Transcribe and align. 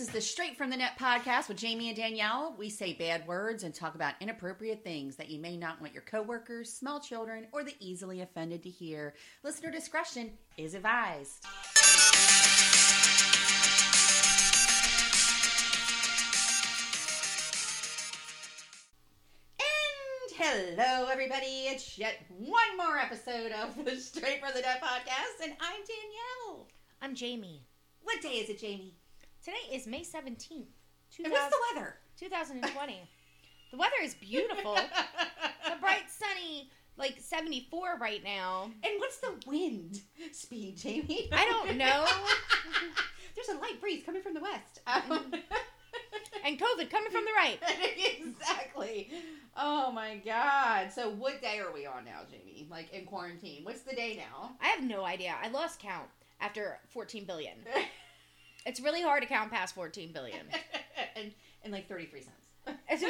is 0.00 0.08
the 0.08 0.20
Straight 0.20 0.56
from 0.56 0.70
the 0.70 0.78
Net 0.78 0.92
podcast 0.98 1.46
with 1.48 1.58
Jamie 1.58 1.88
and 1.88 1.96
Danielle. 1.96 2.54
We 2.58 2.70
say 2.70 2.94
bad 2.94 3.26
words 3.26 3.64
and 3.64 3.74
talk 3.74 3.94
about 3.94 4.14
inappropriate 4.18 4.82
things 4.82 5.16
that 5.16 5.28
you 5.28 5.38
may 5.38 5.58
not 5.58 5.78
want 5.78 5.92
your 5.92 6.02
coworkers, 6.04 6.72
small 6.72 7.00
children, 7.00 7.48
or 7.52 7.62
the 7.62 7.74
easily 7.80 8.22
offended 8.22 8.62
to 8.62 8.70
hear. 8.70 9.12
Listener 9.42 9.70
discretion 9.70 10.30
is 10.56 10.72
advised. 10.72 11.44
And 19.58 20.78
hello, 20.78 21.08
everybody. 21.10 21.66
It's 21.66 21.98
yet 21.98 22.14
one 22.38 22.76
more 22.78 22.96
episode 22.96 23.52
of 23.52 23.84
the 23.84 23.96
Straight 23.96 24.40
from 24.40 24.52
the 24.54 24.62
Net 24.62 24.82
podcast, 24.82 25.44
and 25.44 25.52
I'm 25.60 25.80
Danielle. 25.80 26.68
I'm 27.02 27.14
Jamie. 27.14 27.66
What 28.02 28.22
day 28.22 28.38
is 28.38 28.48
it, 28.48 28.60
Jamie? 28.60 28.99
Today 29.42 29.74
is 29.74 29.86
May 29.86 30.02
17th, 30.02 30.66
And 31.24 31.32
what's 31.32 31.48
the 31.48 31.56
weather? 31.74 31.94
2020. 32.18 33.00
the 33.70 33.76
weather 33.76 33.92
is 34.02 34.14
beautiful. 34.14 34.74
the 34.74 35.76
bright, 35.80 36.04
sunny, 36.10 36.70
like 36.98 37.16
74 37.18 37.96
right 37.98 38.22
now. 38.22 38.64
And 38.84 38.92
what's 38.98 39.18
the 39.18 39.34
wind 39.46 40.00
speed, 40.32 40.76
Jamie? 40.76 41.28
I 41.32 41.46
don't 41.46 41.76
know. 41.78 42.06
There's 43.34 43.48
a 43.48 43.60
light 43.60 43.80
breeze 43.80 44.02
coming 44.04 44.22
from 44.22 44.34
the 44.34 44.40
west. 44.40 44.80
Um, 44.86 45.32
And 46.44 46.58
COVID 46.58 46.88
coming 46.90 47.10
from 47.10 47.24
the 47.24 47.32
right. 47.36 47.58
exactly. 48.18 49.10
Oh 49.56 49.90
my 49.92 50.16
god. 50.24 50.90
So 50.92 51.10
what 51.10 51.40
day 51.42 51.58
are 51.58 51.72
we 51.72 51.84
on 51.86 52.04
now, 52.04 52.20
Jamie? 52.30 52.66
Like 52.70 52.92
in 52.92 53.04
quarantine. 53.04 53.64
What's 53.64 53.82
the 53.82 53.94
day 53.94 54.16
now? 54.16 54.52
I 54.60 54.68
have 54.68 54.82
no 54.82 55.04
idea. 55.04 55.34
I 55.42 55.48
lost 55.48 55.80
count 55.80 56.08
after 56.40 56.78
14 56.88 57.24
billion. 57.24 57.54
It's 58.66 58.80
really 58.80 59.02
hard 59.02 59.22
to 59.22 59.28
count 59.28 59.50
past 59.50 59.74
14 59.74 60.12
billion. 60.12 60.46
and 61.16 61.32
and 61.64 61.72
like 61.72 61.88
33 61.88 62.22
cents. 62.22 63.04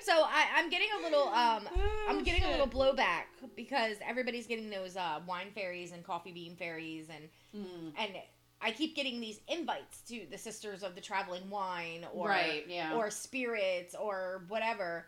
So 0.00 0.12
I, 0.14 0.46
I'm 0.56 0.70
getting 0.70 0.88
a 0.98 1.02
little 1.02 1.28
um 1.28 1.68
I'm 2.08 2.18
Oh, 2.18 2.22
getting 2.22 2.44
a 2.44 2.50
little 2.50 2.66
blowback 2.68 3.24
because 3.56 3.96
everybody's 4.06 4.46
getting 4.46 4.70
those 4.70 4.96
uh, 4.96 5.20
wine 5.26 5.48
fairies 5.54 5.92
and 5.92 6.02
coffee 6.02 6.32
bean 6.32 6.56
fairies 6.56 7.08
and 7.14 7.28
Mm, 7.56 7.92
and 7.98 8.12
I 8.60 8.72
keep 8.72 8.94
getting 8.94 9.20
these 9.20 9.40
invites 9.48 10.02
to 10.08 10.26
the 10.30 10.36
Sisters 10.36 10.82
of 10.82 10.94
the 10.94 11.00
Traveling 11.00 11.48
Wine 11.48 12.06
or 12.12 12.28
right, 12.28 12.64
yeah. 12.68 12.94
or 12.94 13.10
spirits 13.10 13.94
or 13.94 14.44
whatever. 14.48 15.06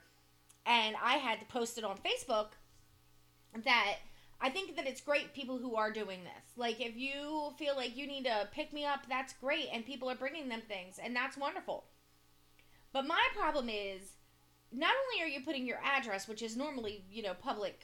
And 0.66 0.96
I 1.02 1.14
had 1.14 1.40
to 1.40 1.46
post 1.46 1.76
it 1.76 1.84
on 1.84 1.96
Facebook 1.98 2.48
that 3.64 3.96
I 4.40 4.48
think 4.50 4.76
that 4.76 4.86
it's 4.86 5.00
great 5.00 5.34
people 5.34 5.58
who 5.58 5.76
are 5.76 5.92
doing 5.92 6.20
this. 6.24 6.52
Like 6.56 6.80
if 6.80 6.96
you 6.96 7.52
feel 7.58 7.76
like 7.76 7.96
you 7.96 8.06
need 8.06 8.24
to 8.24 8.48
pick 8.52 8.72
me 8.72 8.84
up, 8.86 9.00
that's 9.08 9.34
great 9.34 9.68
and 9.72 9.84
people 9.84 10.10
are 10.10 10.14
bringing 10.14 10.48
them 10.48 10.62
things 10.66 10.98
and 11.02 11.14
that's 11.14 11.36
wonderful. 11.36 11.84
But 12.92 13.06
my 13.06 13.22
problem 13.36 13.68
is 13.68 14.12
not 14.72 14.92
only 15.04 15.24
are 15.24 15.28
you 15.28 15.44
putting 15.44 15.66
your 15.66 15.80
address, 15.84 16.26
which 16.26 16.42
is 16.42 16.56
normally, 16.56 17.04
you 17.10 17.22
know, 17.22 17.34
public 17.34 17.82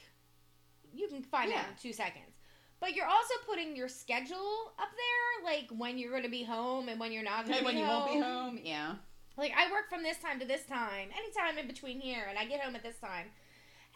you 0.93 1.07
can 1.07 1.21
find 1.21 1.51
Yeah. 1.51 1.59
out 1.59 1.69
in 1.69 1.75
2 1.75 1.93
seconds. 1.93 2.37
But 2.79 2.95
you're 2.95 3.07
also 3.07 3.33
putting 3.45 3.75
your 3.75 3.89
schedule 3.89 4.73
up 4.79 4.89
there, 4.91 5.43
like 5.43 5.67
when 5.77 5.97
you're 5.97 6.11
going 6.11 6.23
to 6.23 6.29
be 6.29 6.43
home 6.43 6.89
and 6.89 6.99
when 6.99 7.11
you're 7.11 7.23
not 7.23 7.45
going 7.45 7.57
to 7.57 7.61
be 7.61 7.65
when 7.65 7.77
you 7.77 7.83
won't 7.83 8.11
be 8.13 8.19
home, 8.19 8.59
yeah. 8.63 8.95
Like 9.35 9.51
I 9.55 9.71
work 9.71 9.89
from 9.89 10.01
this 10.01 10.17
time 10.17 10.39
to 10.39 10.45
this 10.45 10.63
time, 10.65 11.09
anytime 11.15 11.57
in 11.57 11.67
between 11.67 11.99
here, 11.99 12.25
and 12.29 12.37
I 12.37 12.45
get 12.45 12.61
home 12.61 12.75
at 12.75 12.83
this 12.83 12.97
time. 12.97 13.27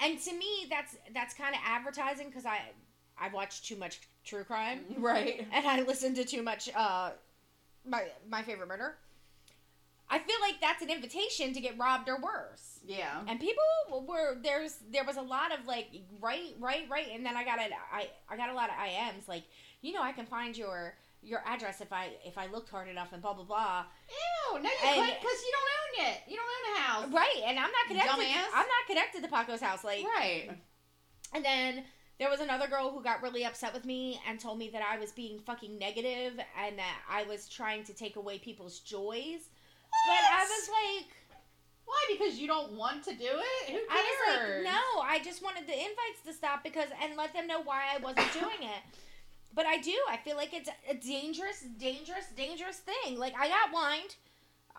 And 0.01 0.19
to 0.21 0.33
me, 0.33 0.67
that's 0.69 0.97
that's 1.13 1.33
kind 1.33 1.53
of 1.55 1.61
advertising 1.65 2.27
because 2.27 2.45
I 2.45 2.59
I 3.19 3.29
watch 3.29 3.61
too 3.67 3.75
much 3.75 3.99
true 4.25 4.43
crime 4.43 4.79
Right. 4.97 5.47
and 5.51 5.67
I 5.67 5.81
listen 5.81 6.13
to 6.15 6.25
too 6.25 6.41
much 6.41 6.69
uh 6.75 7.11
my 7.87 8.05
my 8.29 8.41
favorite 8.43 8.67
murder. 8.67 8.95
I 10.09 10.19
feel 10.19 10.35
like 10.41 10.59
that's 10.59 10.81
an 10.81 10.89
invitation 10.89 11.53
to 11.53 11.61
get 11.61 11.77
robbed 11.77 12.09
or 12.09 12.19
worse. 12.19 12.79
Yeah. 12.85 13.21
And 13.27 13.39
people 13.39 13.63
were 14.07 14.35
there's 14.43 14.77
there 14.91 15.05
was 15.05 15.17
a 15.17 15.21
lot 15.21 15.57
of 15.57 15.65
like 15.67 15.87
right 16.19 16.53
right 16.59 16.85
right 16.89 17.07
and 17.13 17.25
then 17.25 17.37
I 17.37 17.45
got 17.45 17.59
it 17.59 17.71
I 17.93 18.09
I 18.29 18.35
got 18.37 18.49
a 18.49 18.53
lot 18.53 18.69
of 18.69 18.75
IMs 18.75 19.27
like 19.27 19.43
you 19.81 19.93
know 19.93 20.01
I 20.03 20.11
can 20.11 20.25
find 20.25 20.57
your 20.57 20.95
your 21.23 21.41
address 21.45 21.81
if 21.81 21.93
I 21.93 22.09
if 22.25 22.37
I 22.37 22.47
looked 22.47 22.69
hard 22.69 22.87
enough 22.87 23.13
and 23.13 23.21
blah 23.21 23.33
blah 23.33 23.43
blah. 23.43 23.85
Ew, 24.09 24.59
no 24.59 24.69
you 24.69 24.69
And- 24.83 24.95
couldn't 24.95 25.19
because 25.21 25.41
you 25.45 25.51
don't 25.51 25.71
own 25.79 26.11
it. 26.11 26.21
You 26.27 26.35
don't 26.37 26.45
own 26.47 26.73
the 26.73 26.79
house. 26.81 27.07
Right, 27.13 27.41
and 27.45 27.59
I'm 27.59 27.71
not 27.71 27.87
connected. 27.87 28.11
Dumbass. 28.11 28.47
I'm 28.53 28.67
not 28.67 28.87
connected 28.87 29.21
to 29.23 29.27
Paco's 29.29 29.61
house. 29.61 29.83
Like, 29.83 30.03
Right. 30.05 30.49
and 31.33 31.45
then 31.45 31.85
there 32.19 32.29
was 32.29 32.39
another 32.39 32.67
girl 32.67 32.91
who 32.91 33.01
got 33.03 33.21
really 33.21 33.45
upset 33.45 33.73
with 33.73 33.85
me 33.85 34.19
and 34.27 34.39
told 34.39 34.57
me 34.59 34.69
that 34.69 34.81
I 34.83 34.97
was 34.99 35.11
being 35.11 35.39
fucking 35.39 35.77
negative 35.77 36.39
and 36.59 36.77
that 36.77 37.01
I 37.09 37.23
was 37.23 37.47
trying 37.49 37.83
to 37.85 37.93
take 37.93 38.15
away 38.15 38.37
people's 38.39 38.79
joys. 38.79 39.49
What? 40.07 40.07
But 40.07 40.23
I 40.33 40.43
was 40.43 40.69
like, 40.69 41.07
Why? 41.85 42.05
Because 42.11 42.39
you 42.39 42.47
don't 42.47 42.73
want 42.73 43.03
to 43.05 43.11
do 43.13 43.25
it? 43.27 43.69
Who 43.69 43.73
cares? 43.73 43.87
I 43.89 43.95
was 44.27 44.37
like, 44.37 44.63
no, 44.73 45.01
I 45.01 45.19
just 45.23 45.43
wanted 45.43 45.67
the 45.67 45.73
invites 45.73 46.21
to 46.25 46.31
stop 46.33 46.63
because 46.63 46.87
and 47.01 47.17
let 47.17 47.33
them 47.33 47.47
know 47.47 47.61
why 47.61 47.81
I 47.93 47.97
wasn't 47.97 48.31
doing 48.33 48.61
it. 48.61 48.81
But 49.53 49.65
I 49.65 49.77
do. 49.77 49.93
I 50.09 50.17
feel 50.17 50.37
like 50.37 50.53
it's 50.53 50.69
a 50.89 50.93
dangerous, 50.93 51.61
dangerous, 51.77 52.25
dangerous 52.35 52.77
thing. 52.79 53.17
Like 53.19 53.33
I 53.37 53.47
got 53.49 53.73
wined. 53.73 54.15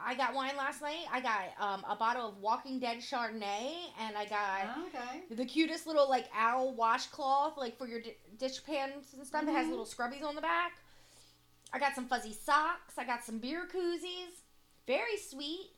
I 0.04 0.14
got 0.14 0.34
wine 0.34 0.56
last 0.56 0.80
night. 0.80 1.04
I 1.12 1.20
got 1.20 1.42
um, 1.60 1.84
a 1.88 1.94
bottle 1.94 2.26
of 2.26 2.38
Walking 2.38 2.80
Dead 2.80 2.96
Chardonnay, 2.98 3.72
and 4.00 4.16
I 4.16 4.24
got 4.24 4.78
Okay. 4.88 5.20
the 5.30 5.44
cutest 5.44 5.86
little 5.86 6.08
like 6.08 6.26
owl 6.34 6.74
washcloth, 6.74 7.58
like 7.58 7.76
for 7.76 7.86
your 7.86 8.00
di- 8.00 8.16
dish 8.38 8.64
pans 8.64 9.08
and 9.16 9.26
stuff. 9.26 9.42
It 9.42 9.50
has 9.50 9.68
little 9.68 9.84
scrubbies 9.84 10.24
on 10.24 10.34
the 10.34 10.40
back. 10.40 10.72
I 11.74 11.78
got 11.78 11.94
some 11.94 12.06
fuzzy 12.06 12.32
socks. 12.32 12.94
I 12.98 13.04
got 13.04 13.22
some 13.24 13.38
beer 13.38 13.68
koozies. 13.72 14.40
Very 14.86 15.18
sweet. 15.18 15.70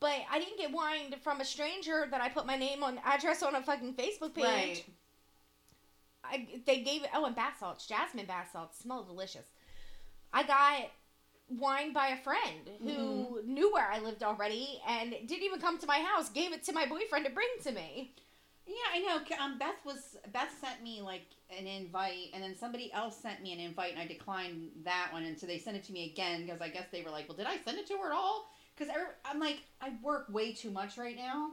But 0.00 0.16
I 0.30 0.40
didn't 0.40 0.58
get 0.58 0.72
wine 0.72 1.14
from 1.22 1.40
a 1.40 1.44
stranger 1.44 2.08
that 2.10 2.20
I 2.20 2.28
put 2.28 2.44
my 2.44 2.56
name 2.56 2.82
on 2.82 2.98
address 3.04 3.42
on 3.44 3.54
a 3.54 3.62
fucking 3.62 3.94
Facebook 3.94 4.34
page. 4.34 4.44
Right. 4.44 4.84
I, 6.32 6.48
they 6.66 6.80
gave 6.82 7.02
it. 7.04 7.10
Oh, 7.14 7.24
and 7.26 7.36
bath 7.36 7.58
salts, 7.60 7.86
jasmine 7.86 8.26
bath 8.26 8.50
salts, 8.52 8.78
smell 8.78 9.04
delicious. 9.04 9.46
I 10.32 10.42
got 10.44 10.90
wine 11.48 11.92
by 11.92 12.08
a 12.08 12.16
friend 12.16 12.70
who 12.84 12.88
Mm-hmm. 12.88 13.44
knew 13.44 13.72
where 13.72 13.90
I 13.90 13.98
lived 14.00 14.22
already 14.22 14.80
and 14.88 15.10
didn't 15.10 15.44
even 15.44 15.60
come 15.60 15.78
to 15.78 15.86
my 15.86 15.98
house. 16.00 16.30
Gave 16.30 16.52
it 16.52 16.64
to 16.64 16.72
my 16.72 16.86
boyfriend 16.86 17.26
to 17.26 17.32
bring 17.32 17.48
to 17.64 17.72
me. 17.72 18.14
Yeah, 18.66 18.74
I 18.94 18.98
know. 19.00 19.44
Um, 19.44 19.58
Beth 19.58 19.84
was 19.84 20.16
Beth 20.32 20.52
sent 20.60 20.82
me 20.82 21.02
like 21.02 21.26
an 21.50 21.66
invite, 21.66 22.28
and 22.32 22.42
then 22.42 22.56
somebody 22.56 22.92
else 22.92 23.16
sent 23.16 23.42
me 23.42 23.52
an 23.52 23.58
invite, 23.60 23.92
and 23.92 24.00
I 24.00 24.06
declined 24.06 24.70
that 24.84 25.08
one, 25.12 25.24
and 25.24 25.38
so 25.38 25.46
they 25.46 25.58
sent 25.58 25.76
it 25.76 25.84
to 25.84 25.92
me 25.92 26.10
again 26.12 26.44
because 26.46 26.60
I 26.60 26.68
guess 26.68 26.86
they 26.92 27.02
were 27.02 27.10
like, 27.10 27.28
"Well, 27.28 27.36
did 27.36 27.46
I 27.46 27.58
send 27.58 27.78
it 27.78 27.86
to 27.88 27.96
her 27.98 28.06
at 28.06 28.12
all?" 28.16 28.50
Because 28.76 28.94
I'm 29.24 29.40
like, 29.40 29.58
I 29.80 29.92
work 30.02 30.26
way 30.30 30.52
too 30.54 30.70
much 30.70 30.96
right 30.96 31.16
now, 31.16 31.50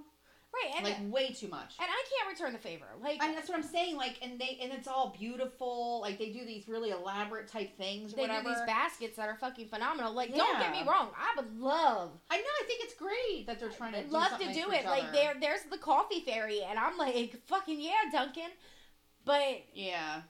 Right, 0.52 0.74
and 0.78 0.84
like 0.84 1.14
way 1.14 1.32
too 1.32 1.48
much. 1.48 1.76
and 1.80 1.88
I 1.88 2.04
can't 2.10 2.28
return 2.38 2.54
the 2.54 2.60
favor. 2.60 2.88
Like 3.02 3.22
And 3.22 3.38
that's 3.38 3.48
what 3.50 3.58
I'm 3.58 3.64
saying. 3.64 3.98
Like, 3.98 4.18
and 4.24 4.40
they 4.40 4.58
and 4.62 4.74
it's 4.74 4.88
all 4.88 5.16
beautiful. 5.18 6.02
Like 6.02 6.18
they 6.18 6.32
do 6.32 6.44
these 6.44 6.68
really 6.68 6.90
elaborate 6.90 7.48
type 7.48 7.78
things. 7.78 8.14
They 8.14 8.22
whatever. 8.24 8.50
do 8.50 8.50
these 8.50 8.66
baskets 8.66 9.18
that 9.18 9.30
are 9.30 9.36
fucking 9.36 9.68
phenomenal. 9.68 10.12
Like, 10.14 10.36
don't 10.36 10.60
get 10.60 10.72
me 10.72 10.82
wrong, 10.88 11.10
I 11.16 11.40
would 11.40 11.60
love, 11.60 12.12
I 12.32 12.38
know. 12.38 12.44
I 12.44 12.64
think 12.66 12.84
it's 12.84 12.96
great 12.96 13.46
that 13.46 13.60
they're 13.60 13.70
trying 13.70 13.94
to 13.94 14.04
do 14.04 14.10
love 14.10 14.40
to 14.40 14.54
do 14.54 14.72
it. 14.72 14.86
Like, 14.86 15.14
there, 15.14 15.36
there's 15.40 15.62
the 15.70 15.78
coffee 15.78 16.22
fairy, 16.22 16.62
and 16.68 16.80
I'm 16.80 16.98
like, 16.98 17.40
fucking 17.46 17.80
yeah, 17.80 18.10
Dunkin. 18.12 18.50
But 19.26 19.64
Yeah. 19.74 20.22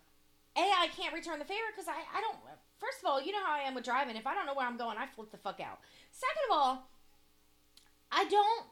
A, 0.57 0.61
I 0.61 0.87
can't 0.97 1.13
return 1.13 1.39
the 1.39 1.45
favor 1.45 1.61
because 1.73 1.87
I, 1.87 2.17
I 2.17 2.19
don't. 2.19 2.35
First 2.79 2.99
of 3.03 3.09
all, 3.09 3.21
you 3.21 3.31
know 3.31 3.43
how 3.45 3.53
I 3.53 3.59
am 3.59 3.75
with 3.75 3.85
driving. 3.85 4.17
If 4.17 4.27
I 4.27 4.33
don't 4.33 4.45
know 4.45 4.53
where 4.53 4.67
I'm 4.67 4.77
going, 4.77 4.97
I 4.97 5.05
flip 5.05 5.31
the 5.31 5.37
fuck 5.37 5.59
out. 5.61 5.79
Second 6.11 6.41
of 6.49 6.57
all, 6.57 6.89
I 8.11 8.25
don't. 8.25 8.65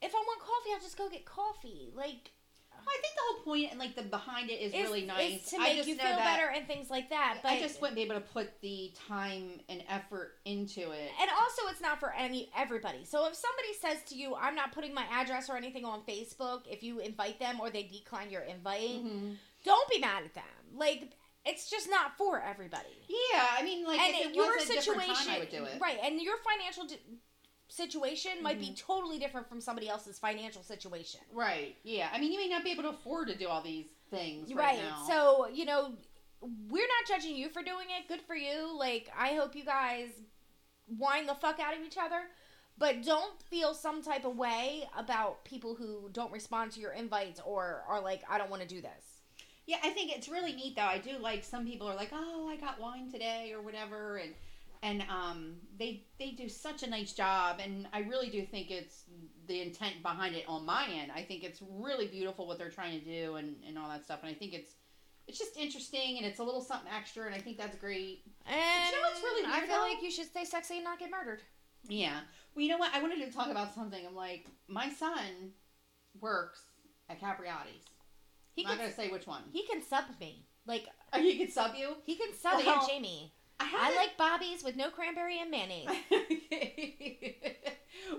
If 0.00 0.14
I 0.14 0.18
want 0.18 0.40
coffee, 0.40 0.70
I'll 0.74 0.80
just 0.80 0.96
go 0.96 1.08
get 1.08 1.24
coffee. 1.24 1.92
Like, 1.94 2.32
I 2.72 3.00
think 3.00 3.14
the 3.14 3.20
whole 3.28 3.42
point 3.44 3.70
and 3.70 3.78
like 3.78 3.96
the 3.96 4.02
behind 4.02 4.50
it 4.50 4.60
is 4.60 4.72
it's, 4.72 4.82
really 4.82 5.04
nice. 5.04 5.34
it's 5.36 5.50
to 5.50 5.58
make 5.58 5.84
you 5.86 5.96
feel 5.96 6.16
better 6.16 6.48
and 6.54 6.66
things 6.66 6.90
like 6.90 7.10
that. 7.10 7.38
But 7.42 7.52
I 7.52 7.60
just 7.60 7.80
wouldn't 7.80 7.96
be 7.96 8.02
able 8.02 8.14
to 8.14 8.20
put 8.20 8.60
the 8.60 8.92
time 9.08 9.60
and 9.68 9.82
effort 9.88 10.36
into 10.44 10.92
it. 10.92 11.10
and 11.20 11.30
also, 11.30 11.62
it's 11.70 11.80
not 11.80 11.98
for 12.00 12.12
any 12.14 12.50
everybody. 12.56 13.04
So 13.04 13.26
if 13.26 13.34
somebody 13.34 13.74
says 13.80 14.08
to 14.10 14.14
you, 14.16 14.34
"I'm 14.34 14.54
not 14.54 14.72
putting 14.72 14.94
my 14.94 15.04
address 15.10 15.50
or 15.50 15.56
anything 15.56 15.84
on 15.84 16.02
Facebook," 16.02 16.62
if 16.70 16.82
you 16.82 17.00
invite 17.00 17.38
them 17.40 17.60
or 17.60 17.68
they 17.70 17.82
decline 17.82 18.30
your 18.30 18.42
invite, 18.42 19.04
Mhm. 19.04 19.36
don't 19.64 19.90
be 19.90 19.98
mad 19.98 20.22
at 20.24 20.34
them. 20.34 20.44
Like, 20.72 21.10
it's 21.44 21.68
just 21.70 21.90
not 21.90 22.16
for 22.16 22.40
everybody. 22.40 23.04
Yeah, 23.08 23.46
I 23.58 23.62
mean, 23.62 23.84
like 23.86 24.00
and 24.00 24.14
if 24.14 24.26
it 24.28 24.34
your 24.34 24.54
was 24.54 24.64
a 24.64 24.74
different 24.74 25.00
situation, 25.02 25.26
time, 25.26 25.34
I 25.34 25.38
would 25.40 25.50
do 25.50 25.64
it. 25.64 25.80
right? 25.80 25.98
And 26.02 26.20
your 26.20 26.36
financial 26.38 26.86
situation 27.68 28.42
might 28.42 28.58
Mm-hmm. 28.58 28.70
be 28.70 28.76
totally 28.76 29.18
different 29.18 29.48
from 29.48 29.60
somebody 29.60 29.88
else's 29.88 30.18
financial 30.18 30.62
situation, 30.62 31.20
Right. 31.32 31.76
Yeah. 31.84 32.08
I 32.12 32.18
mean, 32.18 32.32
you 32.32 32.38
may 32.38 32.48
not 32.48 32.64
be 32.64 32.70
able 32.72 32.82
to 32.84 32.88
afford 32.90 33.28
to 33.28 33.36
do 33.36 33.46
all 33.48 33.62
these 33.62 33.86
things 34.10 34.52
right, 34.54 34.76
right? 34.76 34.78
now. 34.82 35.04
So 35.06 35.48
you 35.52 35.64
know, 35.64 35.92
we're 36.40 36.86
not 36.86 37.06
judging 37.08 37.36
you 37.36 37.48
for 37.50 37.62
doing 37.62 37.86
it. 37.98 38.08
Good 38.08 38.22
for 38.22 38.34
you. 38.34 38.76
Like 38.78 39.10
I 39.18 39.34
hope 39.34 39.54
you 39.54 39.64
guys 39.64 40.08
wind 40.88 41.28
the 41.28 41.34
fuck 41.34 41.60
out 41.60 41.76
of 41.76 41.82
each 41.84 41.96
other. 42.00 42.22
But 42.78 43.02
don't 43.02 43.42
feel 43.42 43.74
some 43.74 44.02
type 44.02 44.24
of 44.24 44.36
way 44.36 44.88
about 44.96 45.44
people 45.44 45.74
who 45.74 46.08
don't 46.12 46.30
respond 46.32 46.70
to 46.72 46.80
your 46.80 46.92
invites 46.92 47.40
or 47.44 47.82
are 47.88 48.00
like, 48.00 48.22
I 48.30 48.38
don't 48.38 48.50
want 48.50 48.62
to 48.62 48.68
do 48.68 48.80
this. 48.80 49.22
yeah, 49.66 49.78
I 49.82 49.90
think 49.90 50.12
it's 50.16 50.28
really 50.28 50.52
neat 50.52 50.76
though. 50.76 50.82
I 50.82 50.98
do 50.98 51.18
like 51.18 51.42
some 51.44 51.66
people 51.66 51.88
are 51.88 51.96
like, 51.96 52.10
"Oh, 52.12 52.48
I 52.48 52.56
got 52.56 52.80
wine 52.80 53.10
today" 53.10 53.52
or 53.52 53.60
whatever, 53.60 54.18
and 54.18 54.32
and 54.82 55.02
um, 55.10 55.56
they 55.78 56.06
they 56.18 56.30
do 56.30 56.48
such 56.48 56.82
a 56.82 56.90
nice 56.90 57.12
job, 57.12 57.60
and 57.62 57.86
I 57.92 58.00
really 58.00 58.30
do 58.30 58.44
think 58.46 58.70
it's 58.70 59.04
the 59.46 59.60
intent 59.62 60.02
behind 60.02 60.34
it 60.36 60.44
on 60.48 60.64
my 60.66 60.86
end. 60.90 61.10
I 61.14 61.22
think 61.22 61.42
it's 61.44 61.62
really 61.70 62.06
beautiful 62.06 62.46
what 62.46 62.58
they're 62.58 62.70
trying 62.70 63.00
to 63.00 63.04
do 63.04 63.36
and, 63.36 63.56
and 63.66 63.78
all 63.78 63.88
that 63.88 64.04
stuff, 64.04 64.20
and 64.22 64.30
I 64.30 64.34
think 64.34 64.52
it's 64.54 64.72
it's 65.26 65.38
just 65.38 65.56
interesting 65.58 66.16
and 66.16 66.24
it's 66.26 66.38
a 66.38 66.44
little 66.44 66.60
something 66.62 66.90
extra, 66.96 67.26
and 67.26 67.34
I 67.34 67.38
think 67.38 67.58
that's 67.58 67.76
great. 67.76 68.22
And 68.46 68.56
you 68.56 68.92
know 68.96 69.08
what's 69.08 69.22
really 69.22 69.44
I 69.46 69.60
feel 69.66 69.76
though? 69.76 69.82
like 69.82 70.02
you 70.02 70.10
should 70.10 70.26
stay 70.26 70.44
sexy 70.44 70.76
and 70.76 70.84
not 70.84 70.98
get 70.98 71.10
murdered. 71.10 71.42
Yeah. 71.88 72.20
Well, 72.54 72.62
you 72.64 72.70
know 72.70 72.78
what? 72.78 72.94
I 72.94 73.00
wanted 73.02 73.24
to 73.24 73.30
talk 73.32 73.48
about 73.50 73.74
something. 73.74 74.04
I'm 74.06 74.14
like, 74.16 74.46
my 74.68 74.88
son 74.90 75.52
works 76.20 76.60
at 77.08 77.20
Capriotti's. 77.20 77.84
He 78.54 78.64
I'm 78.64 78.68
not 78.70 78.76
can 78.78 78.86
gonna 78.86 78.96
say 78.96 79.08
which 79.10 79.26
one. 79.26 79.42
he 79.52 79.66
can 79.66 79.82
sub 79.82 80.04
me. 80.20 80.46
Like 80.66 80.86
Oh, 81.12 81.20
he 81.20 81.38
can 81.38 81.50
sub 81.50 81.74
you. 81.76 81.94
he 82.04 82.16
can 82.16 82.34
sub 82.34 82.54
Well, 82.64 82.68
Aunt 82.80 82.88
Jamie. 82.88 83.32
I, 83.60 83.68
I 83.92 83.96
like 83.96 84.16
Bobby's 84.16 84.62
with 84.62 84.76
no 84.76 84.90
cranberry 84.90 85.40
and 85.40 85.50
mayonnaise. 85.50 85.88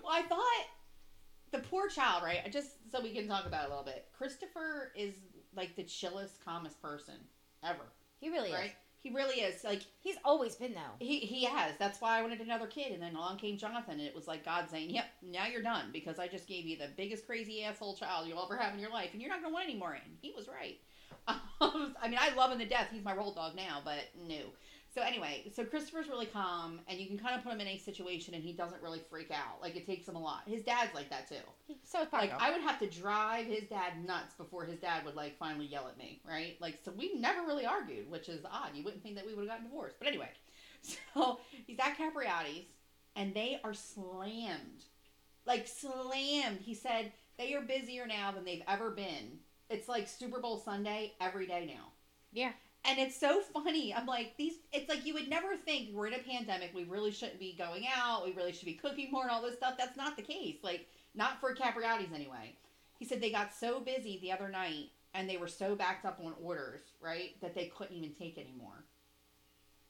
well, 0.03 0.12
I 0.12 0.21
thought 0.24 0.41
the 1.51 1.59
poor 1.59 1.88
child, 1.88 2.24
right? 2.24 2.51
Just 2.51 2.71
so 2.91 3.01
we 3.01 3.13
can 3.13 3.27
talk 3.27 3.45
about 3.45 3.63
it 3.63 3.68
a 3.68 3.69
little 3.69 3.86
bit. 3.86 4.07
Christopher 4.18 4.91
is 4.95 5.15
like 5.56 5.75
the 5.75 5.83
chillest, 5.83 6.44
calmest 6.44 6.81
person 6.81 7.15
ever, 7.63 7.94
He 8.19 8.30
really 8.30 8.51
right? 8.51 8.65
is. 8.65 8.71
He 9.01 9.12
really 9.12 9.36
is. 9.41 9.63
Like 9.63 9.81
He's 10.01 10.18
always 10.25 10.56
been 10.56 10.74
though. 10.74 10.95
he 11.00 11.19
he 11.19 11.45
has. 11.45 11.74
That's 11.80 12.01
why 12.01 12.19
I 12.19 12.21
wanted 12.21 12.42
another 12.42 12.68
kid, 12.68 12.92
and 12.92 13.01
then 13.01 13.15
along 13.15 13.38
came 13.38 13.57
Jonathan, 13.57 13.94
and 13.94 14.01
it 14.01 14.13
was 14.13 14.27
like 14.27 14.44
God 14.44 14.69
saying, 14.69 14.89
"Yep, 14.89 15.06
now 15.24 15.47
you're 15.47 15.62
done 15.62 15.85
because 15.94 16.19
I 16.19 16.27
just 16.27 16.47
gave 16.47 16.65
you 16.65 16.77
the 16.77 16.89
biggest 16.97 17.25
crazy 17.25 17.63
asshole 17.63 17.95
child 17.95 18.27
you'll 18.27 18.44
ever 18.44 18.57
have 18.57 18.74
in 18.74 18.80
your 18.80 18.92
life, 18.92 19.12
and 19.13 19.21
you're 19.21 19.31
not 19.31 19.42
gonna 19.42 19.53
want 19.53 19.69
any 19.69 19.77
more." 19.80 19.94
And 19.94 20.18
he 20.21 20.33
was 20.35 20.50
right. 20.50 20.77
I 21.62 22.07
mean, 22.09 22.19
I 22.19 22.33
love 22.35 22.51
him 22.51 22.59
to 22.59 22.65
death. 22.65 22.89
He's 22.92 23.03
my 23.03 23.13
roll 23.15 23.33
dog 23.33 23.56
now, 23.56 23.81
but 23.85 24.01
no. 24.27 24.42
So 24.94 25.01
anyway, 25.01 25.51
so 25.56 25.63
Christopher's 25.63 26.09
really 26.09 26.25
calm, 26.25 26.80
and 26.88 27.00
you 27.00 27.06
can 27.06 27.18
kind 27.18 27.36
of 27.36 27.44
put 27.44 27.53
him 27.53 27.62
in 27.62 27.68
a 27.68 27.77
situation, 27.77 28.33
and 28.33 28.44
he 28.44 28.53
doesn't 28.53 28.81
really 28.81 29.01
freak 29.09 29.30
out. 29.30 29.62
Like 29.62 29.75
it 29.75 29.86
takes 29.86 30.07
him 30.07 30.15
a 30.15 30.21
lot. 30.21 30.41
His 30.47 30.63
dad's 30.63 30.95
like 30.95 31.09
that 31.12 31.30
too. 31.30 31.36
So 31.83 32.01
is 32.01 32.07
Like 32.12 32.33
I 32.39 32.51
would 32.51 32.62
have 32.62 32.80
to 32.80 32.88
drive 32.88 33.45
his 33.45 33.65
dad 33.69 34.03
nuts 34.06 34.33
before 34.33 34.65
his 34.65 34.80
dad 34.80 35.06
would 35.06 35.15
like 35.15 35.38
finally 35.38 35.68
yell 35.68 35.88
at 35.88 35.97
me, 35.97 36.21
right? 36.27 36.57
Like 36.59 36.80
so 36.83 36.91
we 36.91 37.13
never 37.15 37.45
really 37.45 37.65
argued, 37.68 38.09
which 38.09 38.30
is 38.30 38.44
odd. 38.45 38.71
You 38.74 38.83
wouldn't 38.83 39.03
think 39.03 39.15
that 39.15 39.25
we 39.27 39.36
would 39.36 39.41
have 39.41 39.50
gotten 39.50 39.65
divorced, 39.65 39.97
but 40.00 40.07
anyway. 40.07 40.30
So 41.13 41.42
he's 41.68 41.77
at 41.77 41.97
Capriotti's, 41.97 42.69
and 43.18 43.33
they 43.33 43.59
are 43.65 43.74
slammed, 43.74 44.85
like 45.45 45.68
slammed. 45.68 46.62
He 46.62 46.74
said 46.74 47.12
they 47.38 47.53
are 47.53 47.59
busier 47.62 48.07
now 48.07 48.31
than 48.31 48.45
they've 48.45 48.63
ever 48.65 48.89
been. 48.89 49.39
It's 49.69 49.89
like 49.89 50.07
Super 50.07 50.39
Bowl 50.39 50.57
Sunday 50.57 51.15
every 51.19 51.45
day 51.45 51.65
now. 51.68 51.89
Yeah. 52.31 52.51
And 52.86 52.98
it's 52.98 53.20
so 53.20 53.42
funny. 53.54 53.94
I'm 53.94 54.06
like, 54.06 54.36
these, 54.38 54.54
it's 54.72 54.90
like 54.90 55.06
you 55.06 55.14
would 55.14 55.30
never 55.30 55.58
think 55.58 55.90
we're 55.94 56.08
in 56.08 56.14
a 56.14 56.20
pandemic. 56.20 56.72
We 56.74 56.86
really 56.86 57.12
shouldn't 57.12 57.40
be 57.40 57.56
going 57.58 57.86
out. 57.94 58.26
We 58.26 58.31
really 58.34 58.54
should 58.54 58.66
be 58.66 58.74
cooking 58.74 59.12
more 59.12 59.24
and 59.24 59.31
all 59.31 59.42
this 59.42 59.56
stuff. 59.56 59.76
That's 59.78 59.98
not 59.98 60.16
the 60.16 60.24
case. 60.24 60.58
Like, 60.64 60.88
not 61.14 61.40
for 61.42 61.54
Capriotti's 61.54 62.14
anyway. 62.14 62.56
He 62.98 63.06
said 63.06 63.22
they 63.22 63.31
got 63.31 63.54
so 63.54 63.80
busy 63.80 64.20
the 64.22 64.31
other 64.31 64.50
night 64.50 64.92
and 65.14 65.30
they 65.30 65.38
were 65.38 65.48
so 65.48 65.76
backed 65.76 66.06
up 66.06 66.20
on 66.24 66.34
orders, 66.42 66.81
right, 67.02 67.31
that 67.42 67.54
they 67.54 67.66
couldn't 67.66 67.96
even 67.96 68.14
take 68.14 68.38
anymore. 68.38 68.86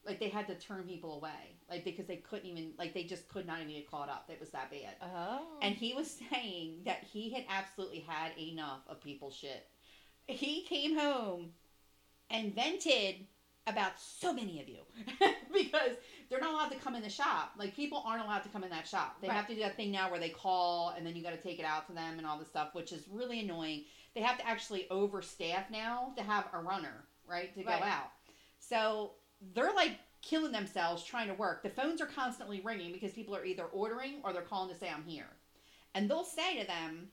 Like, 0.06 0.20
they 0.20 0.30
had 0.30 0.48
to 0.48 0.56
turn 0.56 0.84
people 0.84 1.18
away. 1.18 1.58
Like, 1.70 1.84
because 1.84 2.08
they 2.08 2.18
couldn't 2.18 2.48
even, 2.48 2.72
like, 2.80 2.94
they 2.94 3.04
just 3.04 3.28
could 3.28 3.46
not 3.46 3.60
even 3.60 3.74
get 3.74 3.92
caught 3.92 4.10
up. 4.10 4.30
It 4.30 4.40
was 4.40 4.50
that 4.52 4.72
bad. 4.72 4.96
oh. 5.02 5.42
And 5.62 5.76
he 5.76 5.94
was 5.94 6.20
saying 6.32 6.82
that 6.86 7.04
he 7.04 7.30
had 7.32 7.46
absolutely 7.50 8.00
had 8.00 8.32
enough 8.40 8.80
of 8.88 9.02
people's 9.02 9.36
shit. 9.36 9.68
He 10.28 10.64
came 10.64 10.98
home 10.98 11.52
and 12.30 12.54
vented 12.54 13.26
about 13.68 13.94
so 14.00 14.34
many 14.34 14.60
of 14.62 14.68
you 14.68 14.80
because 15.54 15.92
they're 16.30 16.40
not 16.40 16.54
allowed 16.54 16.70
to 16.70 16.78
come 16.78 16.96
in 16.96 17.04
the 17.04 17.10
shop. 17.10 17.52
Like 17.58 17.76
people 17.76 18.02
aren't 18.06 18.24
allowed 18.24 18.44
to 18.44 18.50
come 18.50 18.64
in 18.64 18.70
that 18.72 18.88
shop. 18.88 19.18
They 19.22 19.28
Right. 19.28 19.36
have 19.36 19.48
to 19.48 19.54
do 19.54 19.62
that 19.62 19.76
thing 19.76 19.92
now 19.92 20.10
where 20.10 20.20
they 20.20 20.30
call 20.30 20.90
and 20.90 21.06
then 21.06 21.16
you 21.16 21.22
got 21.24 21.32
to 21.32 21.42
take 21.42 21.60
it 21.60 21.66
out 21.66 21.86
to 21.88 21.94
them 21.94 22.18
and 22.18 22.26
all 22.26 22.38
this 22.38 22.48
stuff, 22.48 22.70
which 22.74 22.92
is 22.92 23.08
really 23.08 23.40
annoying. 23.42 23.84
They 24.16 24.22
have 24.22 24.38
to 24.38 24.48
actually 24.48 24.88
overstaff 24.90 25.70
now 25.70 26.14
to 26.18 26.24
have 26.24 26.46
a 26.54 26.60
runner, 26.60 27.06
right, 27.28 27.54
to 27.54 27.64
Right. 27.64 27.80
go 27.80 27.86
out. 27.86 28.10
So 28.60 29.12
they're 29.54 29.74
like 29.76 29.98
killing 30.22 30.52
themselves 30.52 31.04
trying 31.04 31.28
to 31.28 31.34
work. 31.34 31.64
The 31.64 31.70
phones 31.70 32.02
are 32.02 32.06
constantly 32.08 32.60
ringing 32.62 32.92
because 32.92 33.14
people 33.14 33.36
are 33.36 33.46
either 33.46 33.66
ordering 33.66 34.22
or 34.24 34.34
they're 34.34 34.42
calling 34.42 34.70
to 34.74 34.80
say 34.80 34.90
I'm 34.90 35.04
here. 35.04 35.28
And 35.94 36.10
they'll 36.10 36.24
say 36.24 36.60
to 36.60 36.68
them, 36.68 37.10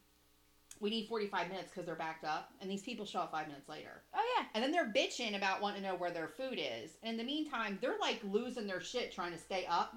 "We 0.81 0.91
need 0.91 1.09
45 1.09 1.49
minutes 1.49 1.71
because 1.71 1.87
they're 1.87 1.95
backed 1.95 2.25
up," 2.25 2.53
and 2.61 2.71
these 2.71 2.83
people 2.83 3.07
show 3.07 3.21
up 3.21 3.33
five 3.33 3.49
minutes 3.49 3.69
later. 3.69 4.03
oh 4.15 4.37
yeah. 4.37 4.47
And 4.55 4.63
then 4.63 4.73
they're 4.73 4.93
bitching 4.93 5.37
about 5.37 5.61
wanting 5.61 5.83
to 5.83 5.89
know 5.89 5.97
where 5.97 6.11
their 6.11 6.29
food 6.29 6.59
is. 6.59 6.97
And 7.03 7.13
in 7.13 7.17
the 7.17 7.25
meantime, 7.25 7.79
they're 7.81 7.99
like 8.01 8.21
losing 8.25 8.67
their 8.67 8.81
shit 8.81 9.13
trying 9.13 9.33
to 9.33 9.39
stay 9.39 9.67
up 9.69 9.95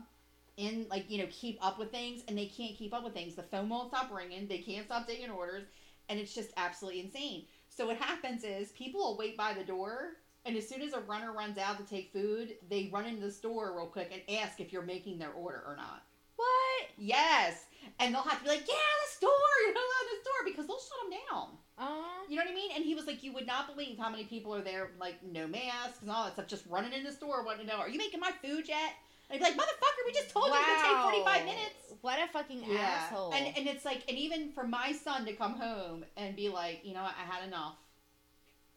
and 0.57 0.87
like, 0.89 1.09
you 1.09 1.17
know, 1.17 1.27
keep 1.31 1.57
up 1.65 1.79
with 1.79 1.91
things 1.91 2.23
and 2.27 2.37
they 2.37 2.45
can't 2.45 2.75
keep 2.75 2.93
up 2.93 3.03
with 3.03 3.13
things. 3.13 3.35
The 3.35 3.43
phone 3.43 3.69
won't 3.69 3.89
stop 3.89 4.13
ringing, 4.13 4.47
they 4.47 4.59
can't 4.59 4.85
stop 4.85 5.07
taking 5.07 5.29
orders, 5.29 5.63
and 6.09 6.19
it's 6.19 6.33
just 6.33 6.51
absolutely 6.57 7.01
insane. 7.01 7.45
So 7.69 7.87
what 7.87 7.97
happens 7.97 8.43
is 8.43 8.71
people 8.71 8.99
will 8.99 9.17
wait 9.17 9.37
by 9.37 9.53
the 9.53 9.63
door 9.63 10.17
and 10.45 10.57
as 10.57 10.67
soon 10.67 10.81
as 10.81 10.93
a 10.93 11.01
runner 11.01 11.33
runs 11.33 11.57
out 11.57 11.77
to 11.77 11.83
take 11.83 12.11
food, 12.11 12.55
they 12.69 12.89
run 12.91 13.05
into 13.05 13.21
the 13.21 13.31
store 13.31 13.75
real 13.75 13.87
quick 13.87 14.11
and 14.11 14.37
ask 14.39 14.59
if 14.59 14.71
you're 14.71 14.81
making 14.81 15.19
their 15.19 15.31
order 15.31 15.61
or 15.65 15.75
not. 15.75 16.03
What? 16.37 16.89
Yes. 16.97 17.65
And 17.99 18.13
they'll 18.15 18.21
have 18.23 18.37
to 18.39 18.43
be 18.43 18.49
like, 18.49 18.67
yeah, 18.67 18.91
the 19.05 19.11
store, 19.11 19.51
you're 19.65 19.73
not 19.73 19.83
allowed 19.83 20.07
in 20.07 20.17
the 20.17 20.21
store 20.23 20.41
because 20.45 20.67
they'll 20.67 20.79
shut 20.79 20.99
them 21.03 21.19
down. 21.29 21.47
Uh, 21.77 22.23
You 22.29 22.35
know 22.37 22.43
what 22.43 22.51
I 22.51 22.55
mean? 22.55 22.71
And 22.75 22.83
he 22.85 22.95
was 22.95 23.07
like, 23.07 23.23
you 23.23 23.33
would 23.33 23.45
not 23.47 23.67
believe 23.73 23.97
how 23.97 24.09
many 24.09 24.23
people 24.23 24.53
are 24.55 24.61
there, 24.61 24.91
like, 24.99 25.15
no 25.23 25.47
masks 25.47 26.01
and 26.01 26.09
all 26.11 26.23
that 26.25 26.33
stuff, 26.33 26.47
just 26.47 26.65
running 26.69 26.93
in 26.93 27.03
the 27.03 27.11
store 27.11 27.43
wanting 27.43 27.67
to 27.67 27.71
know, 27.73 27.79
are 27.79 27.89
you 27.89 27.97
making 27.97 28.19
my 28.19 28.31
food 28.41 28.67
yet? 28.67 28.93
And 29.29 29.37
he'd 29.37 29.45
be 29.45 29.51
like, 29.51 29.59
motherfucker, 29.59 30.03
we 30.05 30.11
just 30.13 30.29
told 30.29 30.47
you 30.47 30.53
it's 30.55 30.81
to 30.81 30.87
take 30.87 30.97
45 31.25 31.45
minutes. 31.45 31.93
What 32.01 32.19
a 32.19 32.27
fucking 32.31 32.63
asshole. 32.79 33.31
And, 33.33 33.57
and 33.57 33.67
it's 33.67 33.85
like, 33.85 34.03
and 34.07 34.17
even 34.17 34.51
for 34.53 34.65
my 34.65 34.91
son 34.93 35.25
to 35.25 35.33
come 35.33 35.53
home 35.53 36.05
and 36.17 36.35
be 36.35 36.49
like, 36.49 36.81
you 36.83 36.93
know 36.93 37.03
what, 37.03 37.13
I 37.21 37.25
had 37.31 37.45
enough. 37.47 37.75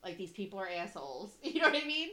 Like, 0.05 0.19
these 0.19 0.33
people 0.33 0.59
are 0.59 0.69
assholes. 0.69 1.31
You 1.43 1.61
know 1.61 1.69
what 1.69 1.83
I 1.83 1.87
mean? 1.87 2.09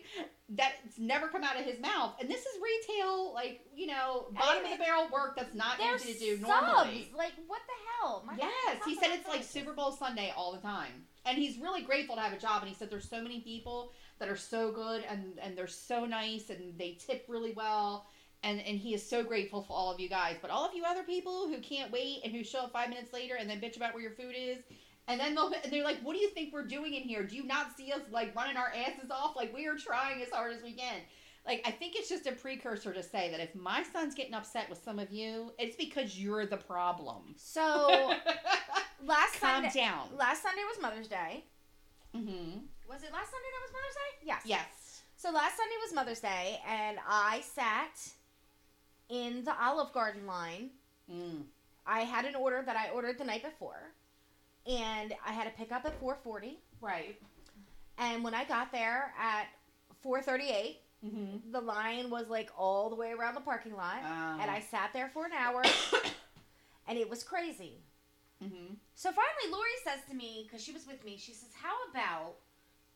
That's 0.49 0.97
never 0.97 1.27
come 1.27 1.43
out 1.43 1.57
of 1.59 1.65
his 1.65 1.79
mouth. 1.79 2.15
And 2.19 2.29
this 2.29 2.41
is 2.41 2.59
retail, 2.61 3.33
like, 3.33 3.61
you 3.75 3.87
know, 3.87 4.27
bottom 4.31 4.63
of 4.65 4.71
the 4.71 4.77
barrel 4.77 5.07
work 5.11 5.35
that's 5.35 5.53
not 5.55 5.79
easy 5.79 6.13
to 6.13 6.19
do 6.19 6.37
subs. 6.37 6.49
normally. 6.49 7.11
Like 7.15 7.33
what 7.47 7.61
the 7.67 8.05
hell? 8.05 8.23
My 8.25 8.35
Yes, 8.37 8.77
he 8.85 8.95
said 8.95 9.09
it's 9.11 9.27
like 9.27 9.43
Super 9.43 9.73
Bowl 9.73 9.91
Sunday 9.91 10.33
all 10.35 10.51
the 10.51 10.59
time, 10.59 11.05
and 11.25 11.37
he's 11.37 11.57
really 11.59 11.81
grateful 11.83 12.15
to 12.15 12.21
have 12.21 12.33
a 12.33 12.37
job. 12.39 12.61
And 12.61 12.69
he 12.69 12.75
said 12.75 12.89
there's 12.89 13.09
so 13.09 13.21
many 13.21 13.39
people 13.41 13.91
that 14.19 14.27
are 14.29 14.37
so 14.37 14.71
good 14.71 15.03
and 15.09 15.39
and 15.41 15.57
they're 15.57 15.67
so 15.67 16.05
nice 16.05 16.49
and 16.49 16.77
they 16.77 16.97
tip 16.99 17.25
really 17.27 17.53
well, 17.53 18.07
and 18.43 18.59
and 18.61 18.77
he 18.77 18.93
is 18.93 19.07
so 19.07 19.23
grateful 19.23 19.61
for 19.63 19.73
all 19.73 19.91
of 19.93 19.99
you 19.99 20.09
guys. 20.09 20.35
But 20.41 20.51
all 20.51 20.65
of 20.65 20.73
you 20.75 20.83
other 20.85 21.03
people 21.03 21.47
who 21.47 21.59
can't 21.59 21.91
wait 21.91 22.21
and 22.23 22.33
who 22.33 22.43
show 22.43 22.59
up 22.59 22.73
five 22.73 22.89
minutes 22.89 23.13
later 23.13 23.35
and 23.35 23.49
then 23.49 23.61
bitch 23.61 23.77
about 23.77 23.93
where 23.93 24.03
your 24.03 24.11
food 24.13 24.35
is. 24.37 24.59
And 25.09 25.19
then 25.19 25.33
they'll, 25.33 25.51
and 25.51 25.73
they're 25.73 25.83
like, 25.83 25.99
"What 26.01 26.13
do 26.13 26.19
you 26.19 26.29
think 26.29 26.53
we're 26.53 26.65
doing 26.65 26.93
in 26.93 27.01
here? 27.01 27.23
Do 27.23 27.35
you 27.35 27.43
not 27.43 27.75
see 27.75 27.91
us 27.91 28.01
like 28.11 28.35
running 28.35 28.55
our 28.55 28.71
asses 28.73 29.09
off? 29.11 29.35
Like 29.35 29.53
we 29.53 29.67
are 29.67 29.75
trying 29.75 30.21
as 30.21 30.29
hard 30.29 30.53
as 30.53 30.61
we 30.61 30.73
can." 30.73 30.97
Like 31.45 31.63
I 31.65 31.71
think 31.71 31.95
it's 31.95 32.07
just 32.07 32.27
a 32.27 32.31
precursor 32.31 32.93
to 32.93 33.01
say 33.01 33.31
that 33.31 33.39
if 33.39 33.55
my 33.55 33.83
son's 33.83 34.13
getting 34.13 34.35
upset 34.35 34.69
with 34.69 34.81
some 34.83 34.99
of 34.99 35.11
you, 35.11 35.51
it's 35.57 35.75
because 35.75 36.19
you're 36.19 36.45
the 36.45 36.57
problem. 36.57 37.33
So 37.37 38.13
last 39.05 39.39
Calm 39.39 39.63
Sunday, 39.63 39.71
down. 39.73 40.09
last 40.15 40.43
Sunday 40.43 40.61
was 40.69 40.79
Mother's 40.81 41.07
Day. 41.07 41.43
Mm-hmm. 42.15 42.59
Was 42.87 43.03
it 43.03 43.11
last 43.11 43.31
Sunday 43.31 43.49
that 43.51 43.63
was 43.63 43.71
Mother's 43.73 43.95
Day? 43.95 44.25
Yes. 44.25 44.41
Yes. 44.45 45.01
So 45.15 45.31
last 45.31 45.57
Sunday 45.57 45.75
was 45.81 45.93
Mother's 45.93 46.19
Day, 46.19 46.59
and 46.67 46.97
I 47.07 47.41
sat 47.41 48.11
in 49.09 49.43
the 49.43 49.53
Olive 49.61 49.91
Garden 49.91 50.25
line. 50.25 50.69
Mm. 51.11 51.43
I 51.85 52.01
had 52.01 52.25
an 52.25 52.35
order 52.35 52.63
that 52.65 52.75
I 52.75 52.89
ordered 52.91 53.17
the 53.17 53.25
night 53.25 53.43
before, 53.43 53.91
and 54.69 55.13
I 55.25 55.31
had 55.33 55.45
to 55.45 55.51
pick 55.57 55.71
up 55.71 55.85
at 55.85 55.99
4:40. 56.01 56.57
Right. 56.81 57.19
And 57.97 58.23
when 58.23 58.33
I 58.33 58.45
got 58.45 58.71
there 58.71 59.13
at 59.19 59.47
4:38, 60.05 60.77
Mm-hmm. 61.05 61.51
the 61.53 61.61
line 61.61 62.09
was 62.09 62.27
like 62.27 62.49
all 62.57 62.89
the 62.89 62.95
way 62.97 63.11
around 63.13 63.33
the 63.35 63.39
parking 63.41 63.73
lot, 63.73 63.99
Uh, 64.03 64.37
and 64.41 64.51
I 64.51 64.59
sat 64.59 64.91
there 64.91 65.07
for 65.13 65.25
an 65.25 65.31
hour, 65.31 65.63
and 66.87 66.97
it 66.97 67.09
was 67.09 67.23
crazy. 67.23 67.77
Mm-hmm. 68.43 68.73
So 68.95 69.09
finally, 69.13 69.49
Lori 69.49 69.69
says 69.85 69.99
to 70.09 70.13
me, 70.13 70.43
because 70.45 70.61
she 70.61 70.73
was 70.73 70.85
with 70.85 71.01
me, 71.05 71.15
she 71.17 71.31
says, 71.31 71.51
"How 71.53 71.73
about 71.89 72.35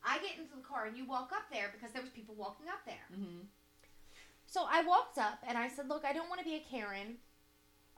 I 0.04 0.18
get 0.18 0.36
into 0.38 0.54
the 0.54 0.60
car 0.62 0.84
and 0.84 0.94
you 0.98 1.06
walk 1.06 1.32
up 1.32 1.44
there 1.50 1.70
because 1.72 1.92
there 1.92 2.02
was 2.02 2.10
people 2.10 2.34
walking 2.34 2.68
up 2.68 2.84
there." 2.84 3.06
Mm-hmm. 3.10 3.46
So 4.46 4.66
I 4.70 4.82
walked 4.84 5.16
up 5.16 5.38
and 5.48 5.56
I 5.56 5.68
said, 5.68 5.88
"Look, 5.88 6.04
I 6.04 6.12
don't 6.12 6.28
want 6.28 6.40
to 6.40 6.44
be 6.44 6.56
a 6.56 6.60
Karen." 6.60 7.16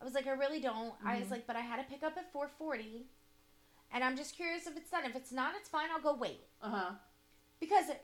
I 0.00 0.04
was 0.04 0.14
like, 0.14 0.28
"I 0.28 0.32
really 0.34 0.60
don't." 0.60 0.94
I 1.04 1.18
was 1.18 1.26
Mhm. 1.28 1.32
like, 1.32 1.46
"But 1.48 1.56
I 1.56 1.62
had 1.62 1.78
to 1.78 1.84
pick 1.92 2.04
up 2.04 2.16
at 2.16 2.32
4:40, 2.32 3.06
and 3.92 4.02
I'm 4.04 4.16
just 4.16 4.36
curious 4.36 4.66
if 4.66 4.76
it's 4.76 4.90
done. 4.90 5.04
If 5.04 5.16
it's 5.16 5.32
not, 5.32 5.54
it's 5.56 5.68
fine. 5.68 5.88
I'll 5.94 6.00
go 6.02 6.14
wait." 6.14 6.40
Uh 6.62 6.70
huh. 6.70 6.90
Because 7.60 7.88
it, 7.88 8.02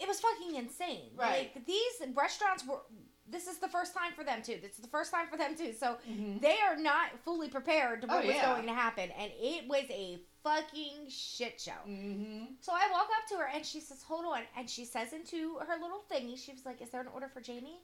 it 0.00 0.06
was 0.08 0.20
fucking 0.20 0.56
insane. 0.56 1.10
Right. 1.16 1.50
Like 1.54 1.66
these 1.66 1.92
restaurants 2.14 2.66
were. 2.66 2.80
This 3.26 3.46
is 3.46 3.56
the 3.56 3.68
first 3.68 3.94
time 3.94 4.12
for 4.14 4.22
them 4.22 4.42
too. 4.42 4.58
This 4.60 4.72
is 4.72 4.80
the 4.82 4.88
first 4.88 5.10
time 5.10 5.28
for 5.30 5.38
them 5.38 5.56
too. 5.56 5.72
So 5.72 5.96
Mm-hmm. 6.10 6.40
they 6.40 6.56
are 6.60 6.76
not 6.76 7.06
fully 7.24 7.48
prepared 7.48 8.02
to 8.02 8.06
what 8.06 8.22
Oh, 8.22 8.26
was 8.26 8.36
yeah. 8.36 8.52
going 8.54 8.66
to 8.66 8.74
happen, 8.74 9.10
and 9.18 9.32
it 9.40 9.66
was 9.66 9.84
a 9.88 10.18
fucking 10.42 11.08
shit 11.08 11.58
show. 11.58 11.72
Mm-hmm. 11.88 12.44
So 12.60 12.72
I 12.72 12.86
walk 12.92 13.08
up 13.16 13.26
to 13.30 13.36
her 13.36 13.48
and 13.54 13.64
she 13.64 13.80
says, 13.80 14.02
"Hold 14.02 14.26
on," 14.26 14.42
and 14.58 14.68
she 14.68 14.84
says 14.84 15.14
into 15.14 15.56
her 15.66 15.80
little 15.80 16.02
thingy, 16.12 16.38
she 16.38 16.52
was 16.52 16.66
like, 16.66 16.82
"Is 16.82 16.90
there 16.90 17.00
an 17.00 17.08
order 17.14 17.28
for 17.32 17.40
Jamie?" 17.40 17.80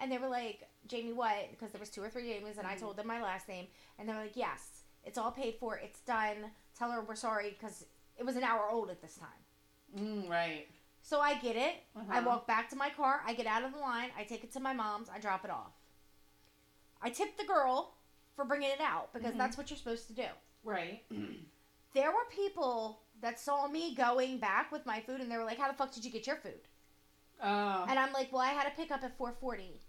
And 0.00 0.10
they 0.10 0.18
were 0.18 0.28
like, 0.28 0.62
Jamie, 0.88 1.12
what? 1.12 1.50
Because 1.52 1.70
there 1.70 1.78
was 1.78 1.88
two 1.88 2.02
or 2.02 2.08
three 2.10 2.24
Jamies, 2.24 2.58
and 2.58 2.66
I 2.66 2.74
Mhm. 2.74 2.80
told 2.80 2.96
them 2.96 3.06
my 3.06 3.22
last 3.22 3.46
name, 3.48 3.68
and 3.96 4.08
they 4.08 4.12
were 4.12 4.22
like, 4.22 4.36
yes, 4.36 4.73
it's 5.04 5.18
all 5.18 5.30
paid 5.30 5.56
for, 5.60 5.76
it's 5.76 6.00
done. 6.00 6.50
Tell 6.78 6.90
her 6.90 7.00
we're 7.02 7.14
sorry 7.14 7.50
because 7.50 7.84
it 8.16 8.24
was 8.24 8.36
an 8.36 8.44
hour 8.44 8.68
old 8.70 8.90
at 8.90 9.00
this 9.02 9.16
time. 9.16 9.28
Mm, 9.98 10.28
right. 10.28 10.66
So 11.02 11.20
I 11.20 11.34
get 11.34 11.56
it. 11.56 11.74
I 11.94 12.18
Uh-huh. 12.18 12.22
walk 12.26 12.46
back 12.46 12.68
to 12.70 12.76
my 12.76 12.90
car. 12.90 13.22
I 13.26 13.34
get 13.34 13.46
out 13.46 13.62
of 13.62 13.72
the 13.72 13.78
line. 13.78 14.10
I 14.16 14.24
take 14.24 14.42
it 14.42 14.52
to 14.52 14.60
my 14.60 14.72
mom's. 14.72 15.08
I 15.08 15.18
drop 15.18 15.44
it 15.44 15.50
off. 15.50 15.72
I 17.02 17.10
tip 17.10 17.36
the 17.36 17.44
girl 17.44 17.94
for 18.34 18.44
bringing 18.44 18.70
it 18.70 18.80
out 18.80 19.12
because 19.12 19.34
Mhm. 19.34 19.38
that's 19.38 19.56
what 19.58 19.70
you're 19.70 19.76
supposed 19.76 20.06
to 20.08 20.14
do. 20.14 20.28
Right. 20.62 21.04
There 21.94 22.10
were 22.10 22.24
people 22.28 23.04
that 23.20 23.38
saw 23.38 23.68
me 23.68 23.94
going 23.94 24.38
back 24.38 24.72
with 24.72 24.84
my 24.84 25.00
food 25.00 25.20
and 25.20 25.30
they 25.30 25.36
were 25.36 25.44
like, 25.44 25.58
"How 25.58 25.68
the 25.68 25.74
fuck 25.78 25.92
did 25.92 26.04
you 26.04 26.10
get 26.10 26.26
your 26.26 26.34
food?" 26.34 26.66
Oh. 27.40 27.86
And 27.88 27.96
I'm 28.00 28.12
like, 28.12 28.32
"Well, 28.32 28.40
I 28.42 28.48
had 28.48 28.64
to 28.64 28.70
pick 28.74 28.90
up 28.90 29.04
at 29.04 29.16
4:40." 29.16 29.80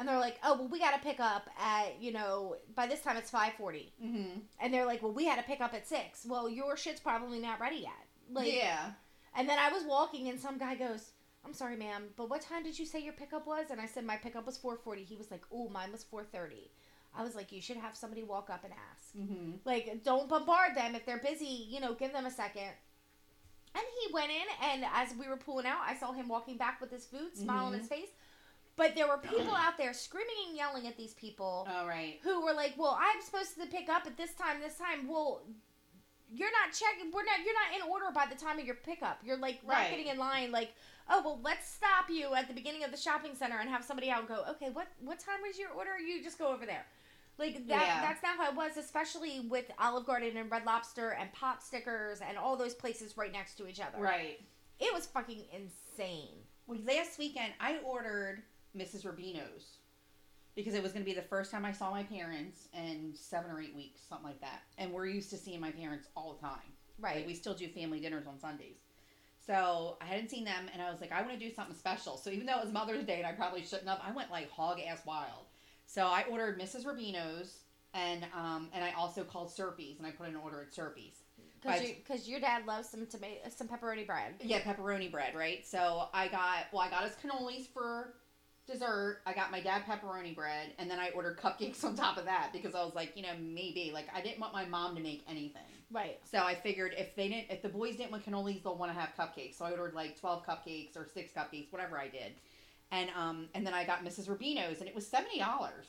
And 0.00 0.08
they're 0.08 0.18
like, 0.18 0.38
"Oh, 0.42 0.56
well, 0.56 0.68
we 0.68 0.78
got 0.78 0.94
to 0.94 1.06
pick 1.06 1.20
up 1.20 1.48
at, 1.60 2.00
you 2.00 2.10
know, 2.10 2.56
by 2.74 2.86
this 2.86 3.00
time 3.02 3.18
it's 3.18 3.30
5:40." 3.30 3.92
mm-hmm. 4.02 4.38
And 4.58 4.72
they're 4.74 4.86
like, 4.86 5.02
"Well, 5.02 5.12
we 5.12 5.26
had 5.26 5.36
to 5.36 5.42
pick 5.44 5.60
up 5.60 5.74
at 5.74 5.86
6." 5.86 6.24
Well, 6.26 6.48
your 6.48 6.76
shit's 6.76 7.00
probably 7.00 7.38
not 7.38 7.60
ready 7.60 7.76
yet. 7.76 8.06
Like 8.32 8.50
yeah. 8.52 8.92
And 9.36 9.46
then 9.48 9.58
I 9.58 9.70
was 9.70 9.84
walking, 9.84 10.28
and 10.28 10.40
some 10.40 10.56
guy 10.58 10.74
goes, 10.74 11.12
"I'm 11.44 11.52
sorry, 11.52 11.76
ma'am, 11.76 12.08
but 12.16 12.30
what 12.30 12.40
time 12.40 12.62
did 12.64 12.78
you 12.78 12.86
say 12.86 12.98
your 13.00 13.12
pickup 13.12 13.46
was?" 13.46 13.66
And 13.70 13.78
I 13.80 13.86
said 13.86 14.04
my 14.06 14.16
pickup 14.16 14.46
was 14.46 14.56
4:40. 14.58 15.04
He 15.04 15.16
was 15.16 15.30
like, 15.30 15.42
"Oh, 15.52 15.68
mine 15.68 15.92
was 15.92 16.02
4:30." 16.02 16.70
I 17.14 17.22
was 17.22 17.34
like, 17.34 17.52
"You 17.52 17.60
should 17.60 17.76
have 17.76 17.94
somebody 17.94 18.22
walk 18.22 18.48
up 18.48 18.64
and 18.64 18.72
ask. 18.72 19.14
Mm-hmm. 19.14 19.56
Like, 19.66 20.02
don't 20.02 20.28
bombard 20.30 20.76
them 20.76 20.94
if 20.94 21.04
they're 21.04 21.18
busy. 21.18 21.66
You 21.68 21.80
know, 21.80 21.92
give 21.94 22.12
them 22.12 22.24
a 22.24 22.30
second. 22.30 22.72
And 23.74 23.84
he 24.00 24.12
went 24.12 24.30
in, 24.30 24.46
and 24.70 24.84
as 24.92 25.14
we 25.14 25.28
were 25.28 25.36
pulling 25.36 25.66
out, 25.66 25.80
I 25.84 25.94
saw 25.94 26.12
him 26.12 26.26
walking 26.28 26.56
back 26.56 26.80
with 26.80 26.90
his 26.90 27.04
food, 27.06 27.36
smile 27.36 27.66
on 27.66 27.72
Mhm. 27.72 27.78
his 27.78 27.88
face. 27.88 28.08
But 28.76 28.94
there 28.94 29.06
were 29.08 29.18
people 29.18 29.54
out 29.54 29.76
there 29.76 29.92
screaming 29.92 30.34
and 30.48 30.56
yelling 30.56 30.86
at 30.86 30.96
these 30.96 31.12
people 31.14 31.68
All 31.70 31.86
right. 31.86 32.18
who 32.22 32.42
were 32.44 32.54
like, 32.54 32.74
"Well, 32.78 32.98
I'm 32.98 33.20
supposed 33.20 33.54
to 33.60 33.66
pick 33.66 33.88
up 33.90 34.06
at 34.06 34.16
this 34.16 34.32
time, 34.34 34.60
this 34.60 34.76
time." 34.78 35.06
Well, 35.06 35.42
you're 36.32 36.50
not 36.52 36.72
checking. 36.72 37.10
We're 37.12 37.24
not. 37.24 37.40
You're 37.44 37.54
not 37.54 37.74
in 37.76 37.90
order 37.90 38.06
by 38.14 38.26
the 38.26 38.36
time 38.36 38.58
of 38.58 38.64
your 38.64 38.76
pickup. 38.76 39.18
You're 39.24 39.36
like 39.36 39.62
not 39.66 39.74
Right. 39.74 39.90
getting 39.90 40.06
in 40.06 40.16
line. 40.18 40.50
Like, 40.52 40.70
oh 41.10 41.20
well, 41.22 41.40
let's 41.42 41.68
stop 41.68 42.08
you 42.08 42.34
at 42.34 42.48
the 42.48 42.54
beginning 42.54 42.84
of 42.84 42.90
the 42.90 42.96
shopping 42.96 43.34
center 43.34 43.58
and 43.58 43.68
have 43.68 43.84
somebody 43.84 44.10
out 44.10 44.20
and 44.20 44.28
go, 44.28 44.44
okay, 44.50 44.70
what 44.70 44.86
what 45.00 45.18
time 45.18 45.42
was 45.46 45.58
your 45.58 45.70
order? 45.72 45.98
You 45.98 46.22
just 46.22 46.38
go 46.38 46.48
over 46.48 46.64
there. 46.64 46.86
Like 47.38 47.66
that. 47.68 47.80
Yeah. 47.86 48.00
That's 48.02 48.22
not 48.22 48.36
how 48.36 48.48
it 48.50 48.54
was, 48.56 48.76
especially 48.76 49.40
with 49.40 49.64
Olive 49.78 50.06
Garden 50.06 50.36
and 50.36 50.50
Red 50.50 50.64
Lobster 50.64 51.10
and 51.10 51.32
Pop 51.32 51.62
Stickers 51.62 52.20
and 52.20 52.38
all 52.38 52.56
those 52.56 52.74
places 52.74 53.16
right 53.16 53.32
next 53.32 53.54
to 53.56 53.66
each 53.66 53.80
other. 53.80 53.98
Right. 53.98 54.40
It 54.78 54.92
was 54.94 55.06
fucking 55.06 55.44
insane. 55.52 56.44
Well, 56.66 56.78
last 56.86 57.18
weekend 57.18 57.52
I 57.58 57.78
ordered 57.78 58.42
Mrs. 58.76 59.04
Robino's 59.04 59.78
because 60.54 60.74
it 60.74 60.82
was 60.82 60.92
going 60.92 61.04
to 61.04 61.08
be 61.08 61.14
the 61.14 61.26
first 61.26 61.50
time 61.50 61.64
I 61.64 61.72
saw 61.72 61.90
my 61.90 62.02
parents 62.02 62.68
in 62.74 63.12
seven 63.14 63.50
or 63.50 63.60
eight 63.60 63.74
weeks, 63.74 64.02
something 64.08 64.26
like 64.26 64.40
that. 64.40 64.62
And 64.78 64.92
we're 64.92 65.06
used 65.06 65.30
to 65.30 65.36
seeing 65.36 65.60
my 65.60 65.70
parents 65.70 66.08
all 66.16 66.34
the 66.34 66.46
time. 66.46 66.58
Right. 67.00 67.16
Like, 67.16 67.26
we 67.26 67.34
still 67.34 67.54
do 67.54 67.68
family 67.68 68.00
dinners 68.00 68.26
on 68.26 68.38
Sundays. 68.38 68.76
So 69.46 69.96
I 70.00 70.04
hadn't 70.04 70.28
seen 70.28 70.44
them, 70.44 70.68
and 70.72 70.82
I 70.82 70.90
was 70.90 71.00
like, 71.00 71.12
I 71.12 71.22
want 71.22 71.32
to 71.32 71.38
do 71.38 71.52
something 71.52 71.74
special. 71.74 72.16
So 72.16 72.30
even 72.30 72.46
though 72.46 72.58
it 72.58 72.64
was 72.64 72.72
Mother's 72.72 73.04
Day 73.04 73.18
and 73.18 73.26
I 73.26 73.32
probably 73.32 73.62
shouldn't 73.64 73.88
have, 73.88 74.00
I 74.06 74.12
went 74.12 74.30
like 74.30 74.50
hog 74.50 74.78
ass 74.80 75.00
wild. 75.06 75.46
So 75.86 76.06
I 76.06 76.24
ordered 76.30 76.60
Mrs. 76.60 76.84
Robino's, 76.84 77.60
and 77.94 78.24
um, 78.36 78.68
and 78.72 78.84
I 78.84 78.92
also 78.92 79.24
called 79.24 79.50
Serpe's, 79.50 79.98
and 79.98 80.06
I 80.06 80.10
put 80.10 80.28
an 80.28 80.36
order 80.36 80.62
at 80.62 80.72
Serpe's. 80.72 81.24
Because 81.60 81.82
you, 81.82 81.94
cause 82.06 82.28
your 82.28 82.40
dad 82.40 82.64
loves 82.66 82.88
some 82.88 83.06
tomato, 83.06 83.40
some 83.54 83.66
pepperoni 83.66 84.06
bread. 84.06 84.34
Yeah, 84.40 84.60
pepperoni 84.60 85.10
bread, 85.10 85.34
right? 85.34 85.66
So 85.66 86.08
I 86.14 86.28
got 86.28 86.66
well, 86.72 86.82
I 86.82 86.90
got 86.90 87.02
his 87.02 87.14
cannolis 87.16 87.66
for 87.66 88.14
dessert. 88.66 89.20
I 89.26 89.32
got 89.32 89.50
my 89.50 89.60
dad 89.60 89.82
pepperoni 89.86 90.34
bread, 90.34 90.72
and 90.78 90.90
then 90.90 90.98
I 90.98 91.10
ordered 91.10 91.38
cupcakes 91.38 91.84
on 91.84 91.94
top 91.94 92.16
of 92.16 92.24
that 92.24 92.50
because 92.52 92.74
I 92.74 92.84
was 92.84 92.94
like, 92.94 93.16
you 93.16 93.22
know, 93.22 93.34
maybe 93.40 93.90
like 93.92 94.06
I 94.14 94.20
didn't 94.20 94.40
want 94.40 94.52
my 94.52 94.64
mom 94.64 94.94
to 94.96 95.02
make 95.02 95.24
anything. 95.28 95.62
Right. 95.92 96.18
So 96.30 96.38
I 96.38 96.54
figured 96.54 96.94
if 96.96 97.16
they 97.16 97.28
didn't, 97.28 97.50
if 97.50 97.62
the 97.62 97.68
boys 97.68 97.96
didn't 97.96 98.12
want 98.12 98.24
cannolis, 98.24 98.62
they'll 98.62 98.76
want 98.76 98.92
to 98.92 98.98
have 98.98 99.10
cupcakes. 99.18 99.56
So 99.58 99.64
I 99.64 99.72
ordered 99.72 99.94
like 99.94 100.20
twelve 100.20 100.46
cupcakes 100.46 100.96
or 100.96 101.06
six 101.12 101.32
cupcakes, 101.32 101.72
whatever 101.72 101.98
I 101.98 102.08
did, 102.08 102.32
and 102.92 103.10
um, 103.16 103.48
and 103.54 103.66
then 103.66 103.74
I 103.74 103.84
got 103.84 104.04
Mrs. 104.04 104.28
Robino's, 104.28 104.80
and 104.80 104.88
it 104.88 104.94
was 104.94 105.06
seventy 105.06 105.38
dollars, 105.38 105.86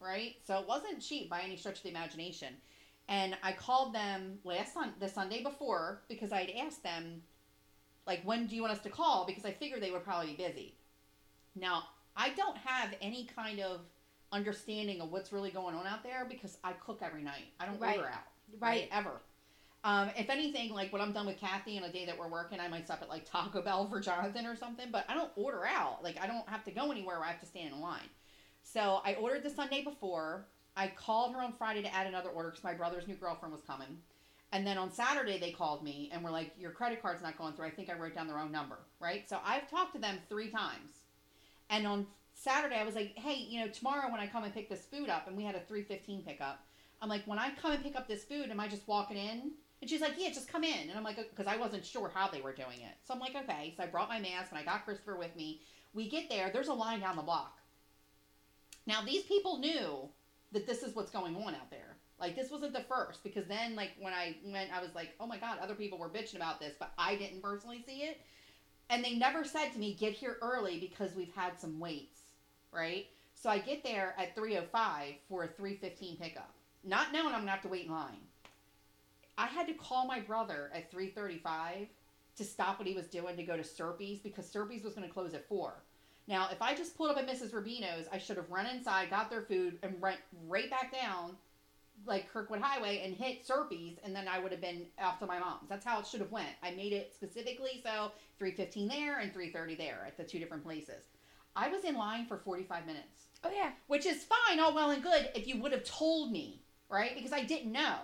right? 0.00 0.36
So 0.46 0.58
it 0.58 0.68
wasn't 0.68 1.00
cheap 1.00 1.28
by 1.28 1.40
any 1.40 1.56
stretch 1.56 1.78
of 1.78 1.82
the 1.82 1.90
imagination. 1.90 2.54
And 3.08 3.36
I 3.42 3.52
called 3.52 3.94
them 3.94 4.38
last 4.44 4.76
on 4.76 4.92
the 4.98 5.08
Sunday 5.08 5.42
before 5.42 6.00
because 6.08 6.32
I'd 6.32 6.50
asked 6.58 6.82
them, 6.82 7.22
like, 8.06 8.22
when 8.24 8.46
do 8.46 8.56
you 8.56 8.62
want 8.62 8.72
us 8.72 8.80
to 8.80 8.88
call? 8.88 9.26
Because 9.26 9.44
I 9.44 9.52
figured 9.52 9.82
they 9.82 9.90
would 9.90 10.04
probably 10.04 10.34
be 10.34 10.42
busy. 10.42 10.74
Now 11.54 11.84
I 12.16 12.30
don't 12.30 12.56
have 12.58 12.94
any 13.00 13.26
kind 13.26 13.60
of 13.60 13.80
understanding 14.32 15.00
of 15.00 15.10
what's 15.10 15.32
really 15.32 15.50
going 15.50 15.74
on 15.74 15.86
out 15.86 16.02
there 16.02 16.24
because 16.24 16.58
I 16.64 16.72
cook 16.72 17.00
every 17.02 17.22
night. 17.22 17.52
I 17.60 17.66
don't 17.66 17.80
Right. 17.80 17.96
order 17.98 18.08
out 18.08 18.24
Right. 18.52 18.60
right 18.60 18.88
ever. 18.92 19.20
Um, 19.84 20.08
if 20.16 20.30
anything, 20.30 20.70
like 20.72 20.92
when 20.92 21.02
I'm 21.02 21.12
done 21.12 21.26
with 21.26 21.38
Kathy 21.38 21.76
on 21.76 21.84
a 21.84 21.92
day 21.92 22.06
that 22.06 22.16
we're 22.16 22.28
working, 22.28 22.58
I 22.58 22.68
might 22.68 22.86
stop 22.86 23.02
at 23.02 23.08
like 23.08 23.26
Taco 23.26 23.60
Bell 23.62 23.86
for 23.86 24.00
Jonathan 24.00 24.46
or 24.46 24.56
something. 24.56 24.90
But 24.90 25.04
I 25.08 25.14
don't 25.14 25.30
order 25.36 25.66
out. 25.66 26.02
Like 26.02 26.18
I 26.20 26.26
don't 26.26 26.48
have 26.48 26.64
to 26.64 26.70
go 26.70 26.90
anywhere 26.90 27.18
where 27.18 27.26
I 27.26 27.30
have 27.32 27.40
to 27.40 27.46
stand 27.46 27.74
in 27.74 27.80
line. 27.80 28.08
So 28.62 29.00
I 29.04 29.14
ordered 29.14 29.42
the 29.42 29.50
Sunday 29.50 29.82
before. 29.82 30.46
I 30.76 30.88
called 30.88 31.32
her 31.34 31.40
on 31.42 31.52
Friday 31.52 31.82
to 31.82 31.94
add 31.94 32.06
another 32.06 32.30
order 32.30 32.48
because 32.50 32.64
my 32.64 32.74
brother's 32.74 33.06
new 33.06 33.14
girlfriend 33.14 33.52
was 33.52 33.62
coming. 33.62 33.98
And 34.52 34.66
then 34.66 34.78
on 34.78 34.90
Saturday 34.90 35.38
they 35.38 35.50
called 35.50 35.84
me 35.84 36.08
and 36.12 36.24
were 36.24 36.30
like, 36.30 36.52
"Your 36.56 36.70
credit 36.70 37.02
card's 37.02 37.22
not 37.22 37.36
going 37.36 37.54
through. 37.54 37.66
I 37.66 37.70
think 37.70 37.90
I 37.90 37.94
wrote 37.94 38.14
down 38.14 38.26
the 38.26 38.34
wrong 38.34 38.50
number." 38.50 38.78
Right. 39.00 39.28
So 39.28 39.38
I've 39.44 39.68
talked 39.68 39.92
to 39.94 39.98
them 39.98 40.22
three 40.28 40.48
times. 40.48 41.03
And 41.70 41.86
on 41.86 42.06
Saturday 42.34 42.76
I 42.76 42.84
was 42.84 42.94
like, 42.94 43.16
"Hey, 43.16 43.36
you 43.36 43.60
know, 43.60 43.68
tomorrow 43.68 44.10
when 44.10 44.20
I 44.20 44.26
come 44.26 44.44
and 44.44 44.54
pick 44.54 44.68
this 44.68 44.84
food 44.84 45.08
up, 45.08 45.28
and 45.28 45.36
we 45.36 45.44
had 45.44 45.54
a 45.54 45.60
three 45.60 45.82
fifteen 45.82 46.22
pickup." 46.22 46.64
I'm 47.02 47.10
like, 47.10 47.26
when 47.26 47.38
I 47.38 47.50
come 47.60 47.72
and 47.72 47.82
pick 47.82 47.96
up 47.96 48.08
this 48.08 48.24
food, 48.24 48.50
am 48.50 48.60
I 48.60 48.66
just 48.66 48.88
walking 48.88 49.18
in? 49.18 49.50
And 49.82 49.90
she's 49.90 50.00
like, 50.00 50.14
yeah, 50.16 50.30
just 50.30 50.48
come 50.48 50.64
in. 50.64 50.88
And 50.88 50.96
I'm 50.96 51.04
like, 51.04 51.16
because 51.16 51.46
I 51.46 51.56
wasn't 51.56 51.84
sure 51.84 52.10
how 52.14 52.28
they 52.28 52.40
were 52.40 52.54
doing 52.54 52.80
it. 52.80 52.94
So 53.02 53.12
I'm 53.12 53.20
like, 53.20 53.34
okay. 53.36 53.74
So 53.76 53.82
I 53.82 53.86
brought 53.86 54.08
my 54.08 54.18
mask 54.18 54.50
and 54.50 54.58
I 54.58 54.64
got 54.64 54.86
Christopher 54.86 55.16
with 55.16 55.36
me. 55.36 55.60
We 55.92 56.08
get 56.08 56.30
there, 56.30 56.50
there's 56.50 56.68
a 56.68 56.72
line 56.72 57.00
down 57.00 57.16
the 57.16 57.22
block. 57.22 57.58
Now, 58.86 59.02
these 59.04 59.24
people 59.24 59.58
knew 59.58 60.08
that 60.52 60.66
this 60.66 60.82
is 60.82 60.94
what's 60.94 61.10
going 61.10 61.36
on 61.36 61.54
out 61.54 61.70
there. 61.70 61.96
Like, 62.18 62.36
this 62.36 62.50
wasn't 62.50 62.72
the 62.72 62.84
first, 62.88 63.22
because 63.22 63.46
then, 63.48 63.74
like, 63.74 63.90
when 63.98 64.14
I 64.14 64.36
went, 64.44 64.74
I 64.74 64.80
was 64.80 64.94
like, 64.94 65.10
oh 65.20 65.26
my 65.26 65.36
God, 65.36 65.58
other 65.60 65.74
people 65.74 65.98
were 65.98 66.08
bitching 66.08 66.36
about 66.36 66.60
this, 66.60 66.74
but 66.78 66.92
I 66.96 67.16
didn't 67.16 67.42
personally 67.42 67.84
see 67.86 68.02
it. 68.02 68.20
And 68.94 69.04
they 69.04 69.14
never 69.14 69.44
said 69.44 69.72
to 69.72 69.78
me, 69.78 69.94
get 69.94 70.12
here 70.12 70.36
early 70.40 70.78
because 70.78 71.16
we've 71.16 71.34
had 71.34 71.58
some 71.58 71.80
waits, 71.80 72.20
right? 72.72 73.06
So 73.34 73.50
I 73.50 73.58
get 73.58 73.82
there 73.82 74.14
at 74.16 74.36
3.05 74.36 75.16
for 75.28 75.44
a 75.44 75.48
3.15 75.48 76.20
pickup 76.20 76.54
not 76.84 77.12
knowing 77.12 77.34
I'm 77.34 77.40
gonna 77.40 77.50
have 77.50 77.62
to 77.62 77.68
wait 77.68 77.86
in 77.86 77.92
line. 77.92 78.20
I 79.36 79.46
had 79.46 79.66
to 79.66 79.74
call 79.74 80.06
my 80.06 80.20
brother 80.20 80.70
at 80.74 80.90
3:35 80.90 81.88
to 82.36 82.44
stop 82.44 82.78
what 82.78 82.86
he 82.86 82.94
was 82.94 83.08
doing 83.08 83.36
to 83.36 83.42
go 83.42 83.56
to 83.56 83.64
Serpe's 83.64 84.20
because 84.20 84.48
Serpe's 84.48 84.84
was 84.84 84.94
gonna 84.94 85.08
close 85.08 85.34
at 85.34 85.48
four. 85.48 85.82
Now, 86.26 86.48
if 86.50 86.62
I 86.62 86.74
just 86.74 86.96
pulled 86.96 87.10
up 87.10 87.18
at 87.18 87.26
Mrs. 87.26 87.52
Robino's, 87.52 88.08
I 88.10 88.18
should 88.18 88.36
have 88.36 88.50
run 88.50 88.66
inside, 88.66 89.10
got 89.10 89.28
their 89.28 89.42
food, 89.42 89.78
and 89.82 90.00
went 90.00 90.20
right 90.46 90.70
back 90.70 90.90
down, 90.90 91.36
like 92.06 92.30
Kirkwood 92.32 92.60
Highway, 92.60 93.02
and 93.04 93.14
hit 93.14 93.46
Serpe's, 93.46 93.98
and 94.04 94.14
then 94.14 94.28
I 94.28 94.38
would 94.38 94.52
have 94.52 94.60
been 94.60 94.86
off 95.02 95.18
to 95.20 95.26
my 95.26 95.38
mom's. 95.38 95.68
That's 95.68 95.84
how 95.84 96.00
it 96.00 96.06
should 96.06 96.20
have 96.20 96.32
went. 96.32 96.50
I 96.62 96.72
made 96.72 96.92
it 96.92 97.12
specifically 97.14 97.82
so 97.82 98.12
3:15 98.40 98.88
there 98.88 99.18
and 99.20 99.32
3:30 99.32 99.76
there 99.76 100.04
at 100.06 100.16
the 100.16 100.24
two 100.24 100.38
different 100.38 100.64
places. 100.64 101.04
I 101.56 101.68
was 101.68 101.84
in 101.84 101.94
line 101.94 102.26
for 102.26 102.38
45 102.38 102.84
minutes 102.84 103.28
Oh 103.44 103.50
yeah. 103.54 103.70
which 103.86 104.06
is 104.06 104.24
fine, 104.24 104.58
all 104.58 104.74
well 104.74 104.90
and 104.90 105.02
good 105.02 105.30
if 105.34 105.46
you 105.46 105.60
would 105.60 105.72
have 105.72 105.84
told 105.84 106.32
me, 106.32 106.62
right? 106.88 107.14
Because 107.14 107.32
I 107.32 107.44
didn't 107.44 107.72
know. 107.72 107.98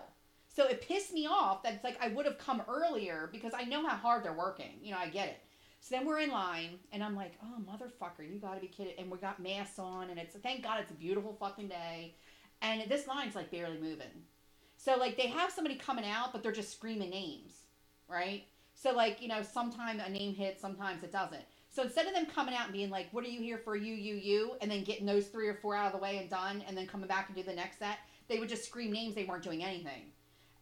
So 0.48 0.66
it 0.66 0.82
pissed 0.82 1.12
me 1.12 1.26
off 1.26 1.62
that 1.62 1.74
it's 1.74 1.84
like 1.84 1.96
I 2.00 2.08
would 2.08 2.26
have 2.26 2.38
come 2.38 2.62
earlier 2.68 3.28
because 3.32 3.52
I 3.54 3.64
know 3.64 3.86
how 3.86 3.96
hard 3.96 4.24
they're 4.24 4.32
working. 4.32 4.78
You 4.82 4.92
know, 4.92 4.98
I 4.98 5.08
get 5.08 5.28
it. 5.28 5.40
So 5.80 5.96
then 5.96 6.06
we're 6.06 6.18
in 6.18 6.30
line, 6.30 6.78
and 6.92 7.02
I'm 7.02 7.16
like, 7.16 7.32
oh, 7.42 7.62
motherfucker, 7.62 8.30
you 8.30 8.38
gotta 8.38 8.60
be 8.60 8.66
kidding. 8.66 8.92
And 8.98 9.10
we 9.10 9.16
got 9.16 9.40
masks 9.40 9.78
on, 9.78 10.10
and 10.10 10.18
it's, 10.18 10.36
thank 10.36 10.62
God 10.62 10.80
it's 10.80 10.90
a 10.90 10.94
beautiful 10.94 11.34
fucking 11.40 11.68
day. 11.68 12.16
And 12.62 12.88
this 12.90 13.06
line's 13.06 13.34
like 13.34 13.50
barely 13.50 13.78
moving. 13.78 14.24
So, 14.76 14.96
like, 14.96 15.16
they 15.16 15.26
have 15.26 15.52
somebody 15.52 15.76
coming 15.76 16.06
out, 16.06 16.32
but 16.32 16.42
they're 16.42 16.52
just 16.52 16.72
screaming 16.72 17.10
names, 17.10 17.52
right? 18.08 18.44
So, 18.74 18.92
like, 18.92 19.20
you 19.20 19.28
know, 19.28 19.42
sometimes 19.42 20.00
a 20.04 20.08
name 20.10 20.34
hits, 20.34 20.60
sometimes 20.60 21.02
it 21.02 21.12
doesn't. 21.12 21.42
So 21.68 21.82
instead 21.82 22.06
of 22.06 22.14
them 22.14 22.26
coming 22.26 22.54
out 22.54 22.64
and 22.64 22.72
being 22.72 22.90
like, 22.90 23.08
"What 23.12 23.24
are 23.24 23.28
you 23.28 23.40
here 23.40 23.58
for? 23.58 23.76
You, 23.76 23.94
you, 23.94 24.14
you," 24.14 24.52
and 24.60 24.70
then 24.70 24.82
getting 24.82 25.06
those 25.06 25.28
three 25.28 25.48
or 25.48 25.54
four 25.54 25.76
out 25.76 25.86
of 25.86 25.92
the 25.92 25.98
way 25.98 26.18
and 26.18 26.28
done, 26.28 26.64
and 26.66 26.76
then 26.76 26.86
coming 26.86 27.06
back 27.06 27.28
and 27.28 27.36
do 27.36 27.42
the 27.42 27.52
next 27.52 27.78
set, 27.78 27.98
they 28.28 28.38
would 28.38 28.48
just 28.48 28.64
scream 28.64 28.90
names. 28.90 29.14
They 29.14 29.24
weren't 29.24 29.44
doing 29.44 29.62
anything, 29.62 30.10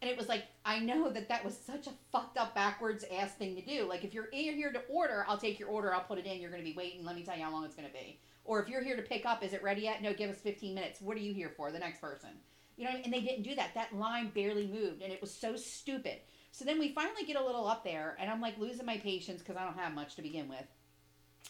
and 0.01 0.09
it 0.11 0.17
was 0.17 0.29
like, 0.29 0.43
I 0.65 0.79
know 0.79 1.09
that 1.09 1.27
that 1.29 1.43
was 1.43 1.57
such 1.57 1.87
a 1.87 1.91
fucked 2.11 2.37
up, 2.37 2.53
backwards 2.53 3.05
ass 3.11 3.33
thing 3.33 3.55
to 3.55 3.61
do. 3.61 3.87
Like, 3.87 4.03
if 4.03 4.13
you're 4.13 4.25
in 4.25 4.55
here 4.55 4.71
to 4.71 4.81
order, 4.87 5.25
I'll 5.27 5.37
take 5.37 5.59
your 5.59 5.69
order. 5.69 5.93
I'll 5.93 6.01
put 6.01 6.19
it 6.19 6.25
in. 6.25 6.39
You're 6.39 6.51
going 6.51 6.63
to 6.63 6.69
be 6.69 6.75
waiting. 6.75 7.03
Let 7.03 7.15
me 7.15 7.23
tell 7.23 7.35
you 7.37 7.43
how 7.43 7.51
long 7.51 7.65
it's 7.65 7.75
going 7.75 7.87
to 7.87 7.93
be. 7.93 8.19
Or 8.49 8.59
if 8.59 8.67
you're 8.67 8.83
here 8.83 8.95
to 8.95 9.03
pick 9.03 9.27
up, 9.27 9.43
is 9.43 9.53
it 9.53 9.61
ready 9.61 9.81
yet? 9.81 10.01
No, 10.01 10.11
give 10.11 10.31
us 10.31 10.39
15 10.39 10.73
minutes. 10.73 10.99
What 11.01 11.15
are 11.15 11.19
you 11.19 11.35
here 11.35 11.51
for? 11.55 11.71
The 11.71 11.77
next 11.77 12.01
person. 12.01 12.31
You 12.77 12.85
know, 12.85 12.89
and 13.03 13.13
they 13.13 13.21
didn't 13.21 13.43
do 13.43 13.53
that. 13.53 13.75
That 13.75 13.93
line 13.93 14.31
barely 14.33 14.65
moved, 14.65 15.03
and 15.03 15.13
it 15.13 15.21
was 15.21 15.31
so 15.31 15.55
stupid. 15.55 16.15
So 16.51 16.65
then 16.65 16.79
we 16.79 16.91
finally 16.91 17.25
get 17.27 17.35
a 17.35 17.45
little 17.45 17.67
up 17.67 17.83
there, 17.83 18.17
and 18.19 18.27
I'm 18.27 18.41
like 18.41 18.57
losing 18.57 18.87
my 18.87 18.97
patience 18.97 19.43
because 19.43 19.55
I 19.55 19.65
don't 19.65 19.77
have 19.77 19.93
much 19.93 20.15
to 20.15 20.23
begin 20.23 20.49
with. 20.49 20.65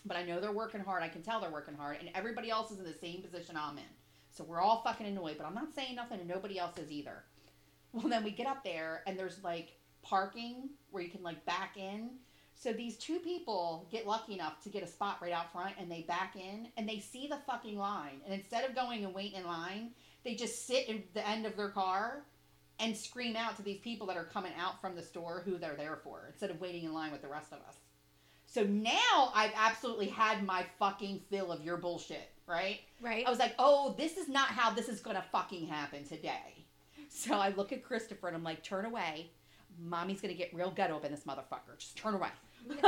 but 0.06 0.18
I 0.18 0.24
know 0.24 0.42
they're 0.42 0.52
working 0.52 0.82
hard. 0.82 1.02
I 1.02 1.08
can 1.08 1.22
tell 1.22 1.40
they're 1.40 1.50
working 1.50 1.76
hard, 1.76 1.98
and 2.02 2.10
everybody 2.14 2.50
else 2.50 2.70
is 2.70 2.80
in 2.80 2.84
the 2.84 2.94
same 2.94 3.22
position 3.22 3.56
I'm 3.56 3.78
in. 3.78 3.84
So 4.32 4.44
we're 4.44 4.60
all 4.60 4.82
fucking 4.84 5.08
annoyed, 5.08 5.38
but 5.38 5.48
I'm 5.48 5.56
not 5.56 5.74
saying 5.74 5.96
nothing, 5.96 6.20
and 6.20 6.28
nobody 6.28 6.60
else 6.60 6.78
is 6.78 6.92
either. 6.92 7.24
Well, 7.94 8.08
then 8.10 8.24
we 8.24 8.30
get 8.32 8.46
up 8.46 8.64
there, 8.64 9.04
and 9.08 9.18
there's 9.18 9.44
like 9.44 9.70
parking 10.04 10.70
where 10.92 11.02
you 11.02 11.10
can 11.10 11.24
like 11.24 11.44
back 11.46 11.76
in. 11.76 12.12
So 12.62 12.74
these 12.74 12.98
two 12.98 13.20
people 13.20 13.88
get 13.90 14.06
lucky 14.06 14.34
enough 14.34 14.62
to 14.64 14.70
get 14.70 14.84
a 14.84 14.88
spot 14.88 15.20
right 15.22 15.32
out 15.32 15.50
front, 15.54 15.76
and 15.80 15.90
they 15.90 16.02
back 16.02 16.36
in, 16.36 16.68
and 16.76 16.88
they 16.88 17.00
see 17.00 17.26
the 17.26 17.38
fucking 17.48 17.78
line, 17.78 18.20
and 18.26 18.34
instead 18.34 18.66
of 18.66 18.76
going 18.76 19.06
and 19.06 19.14
waiting 19.14 19.40
in 19.40 19.48
line, 19.48 19.92
they 20.26 20.36
just 20.36 20.68
sit 20.68 20.90
in 20.90 21.02
the 21.14 21.26
end 21.26 21.46
of 21.46 21.56
their 21.56 21.70
car 21.70 22.26
and 22.80 22.96
scream 22.96 23.38
out 23.38 23.56
to 23.56 23.62
these 23.62 23.80
people 23.80 24.06
that 24.08 24.18
are 24.18 24.26
coming 24.26 24.52
out 24.60 24.82
from 24.82 24.94
the 24.94 25.02
store 25.02 25.42
who 25.46 25.58
they're 25.58 25.78
there 25.78 26.00
for 26.04 26.26
instead 26.28 26.50
of 26.50 26.60
waiting 26.60 26.84
in 26.84 26.94
line 26.94 27.14
with 27.14 27.22
the 27.22 27.30
rest 27.30 27.54
of 27.54 27.60
us. 27.60 27.78
So 28.46 28.64
now 28.64 29.32
I've 29.34 29.54
absolutely 29.56 30.08
had 30.08 30.46
my 30.46 30.66
fucking 30.80 31.22
fill 31.30 31.54
of 31.54 31.64
your 31.64 31.78
bullshit, 31.78 32.30
right? 32.46 32.80
Right. 33.02 33.26
I 33.26 33.30
was 33.30 33.40
like, 33.40 33.56
oh, 33.58 33.96
this 33.98 34.18
is 34.18 34.28
not 34.28 34.50
how 34.50 34.72
this 34.72 34.90
is 34.90 35.00
gonna 35.00 35.24
fucking 35.32 35.68
happen 35.68 36.04
today. 36.04 36.66
So 37.10 37.36
I 37.36 37.50
look 37.50 37.72
at 37.72 37.84
Christopher 37.84 38.28
and 38.28 38.36
I'm 38.36 38.44
like, 38.44 38.64
turn 38.64 38.86
away. 38.86 39.30
Mommy's 39.82 40.20
gonna 40.20 40.34
get 40.34 40.54
real 40.54 40.72
ghetto 40.72 40.98
up 40.98 41.06
in 41.06 41.12
this 41.12 41.24
motherfucker. 41.24 41.78
Just 41.78 41.96
turn 41.96 42.16
away. 42.16 42.30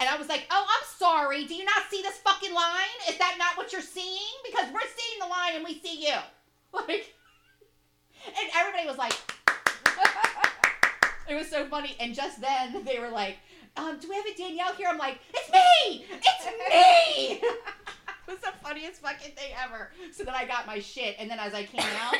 and 0.00 0.08
I 0.08 0.16
was 0.18 0.28
like, 0.28 0.46
oh, 0.50 0.66
I'm 0.68 0.86
sorry. 0.96 1.44
Do 1.44 1.54
you 1.54 1.64
not 1.64 1.82
see 1.90 2.02
this 2.02 2.18
fucking 2.18 2.54
line? 2.54 2.98
Is 3.08 3.18
that 3.18 3.36
not 3.38 3.56
what 3.56 3.72
you're 3.72 3.80
seeing? 3.80 4.18
Because 4.44 4.66
we're 4.72 4.80
seeing 4.80 5.20
the 5.20 5.26
line 5.26 5.56
and 5.56 5.64
we 5.64 5.80
see 5.80 6.06
you. 6.06 6.16
Like, 6.70 7.14
and 8.26 8.50
everybody 8.54 8.86
was 8.86 8.98
like, 8.98 9.14
it 11.30 11.34
was 11.34 11.48
so 11.48 11.66
funny. 11.66 11.96
And 11.98 12.14
just 12.14 12.42
then 12.42 12.84
they 12.84 12.98
were 12.98 13.08
like, 13.08 13.38
um, 13.78 13.98
do 13.98 14.06
we 14.06 14.16
have 14.16 14.26
a 14.26 14.36
Danielle 14.36 14.74
here? 14.74 14.88
I'm 14.90 14.98
like, 14.98 15.18
it's 15.32 15.50
me! 15.50 16.04
It's 16.10 17.40
me! 17.40 17.48
It 18.28 18.32
was 18.32 18.40
the 18.40 18.52
funniest 18.62 19.00
fucking 19.00 19.32
thing 19.32 19.52
ever. 19.64 19.90
So 20.12 20.22
then 20.24 20.34
I 20.34 20.44
got 20.46 20.66
my 20.66 20.78
shit, 20.78 21.16
and 21.18 21.30
then 21.30 21.38
as 21.38 21.54
I 21.54 21.64
came 21.64 21.80
out, 22.00 22.14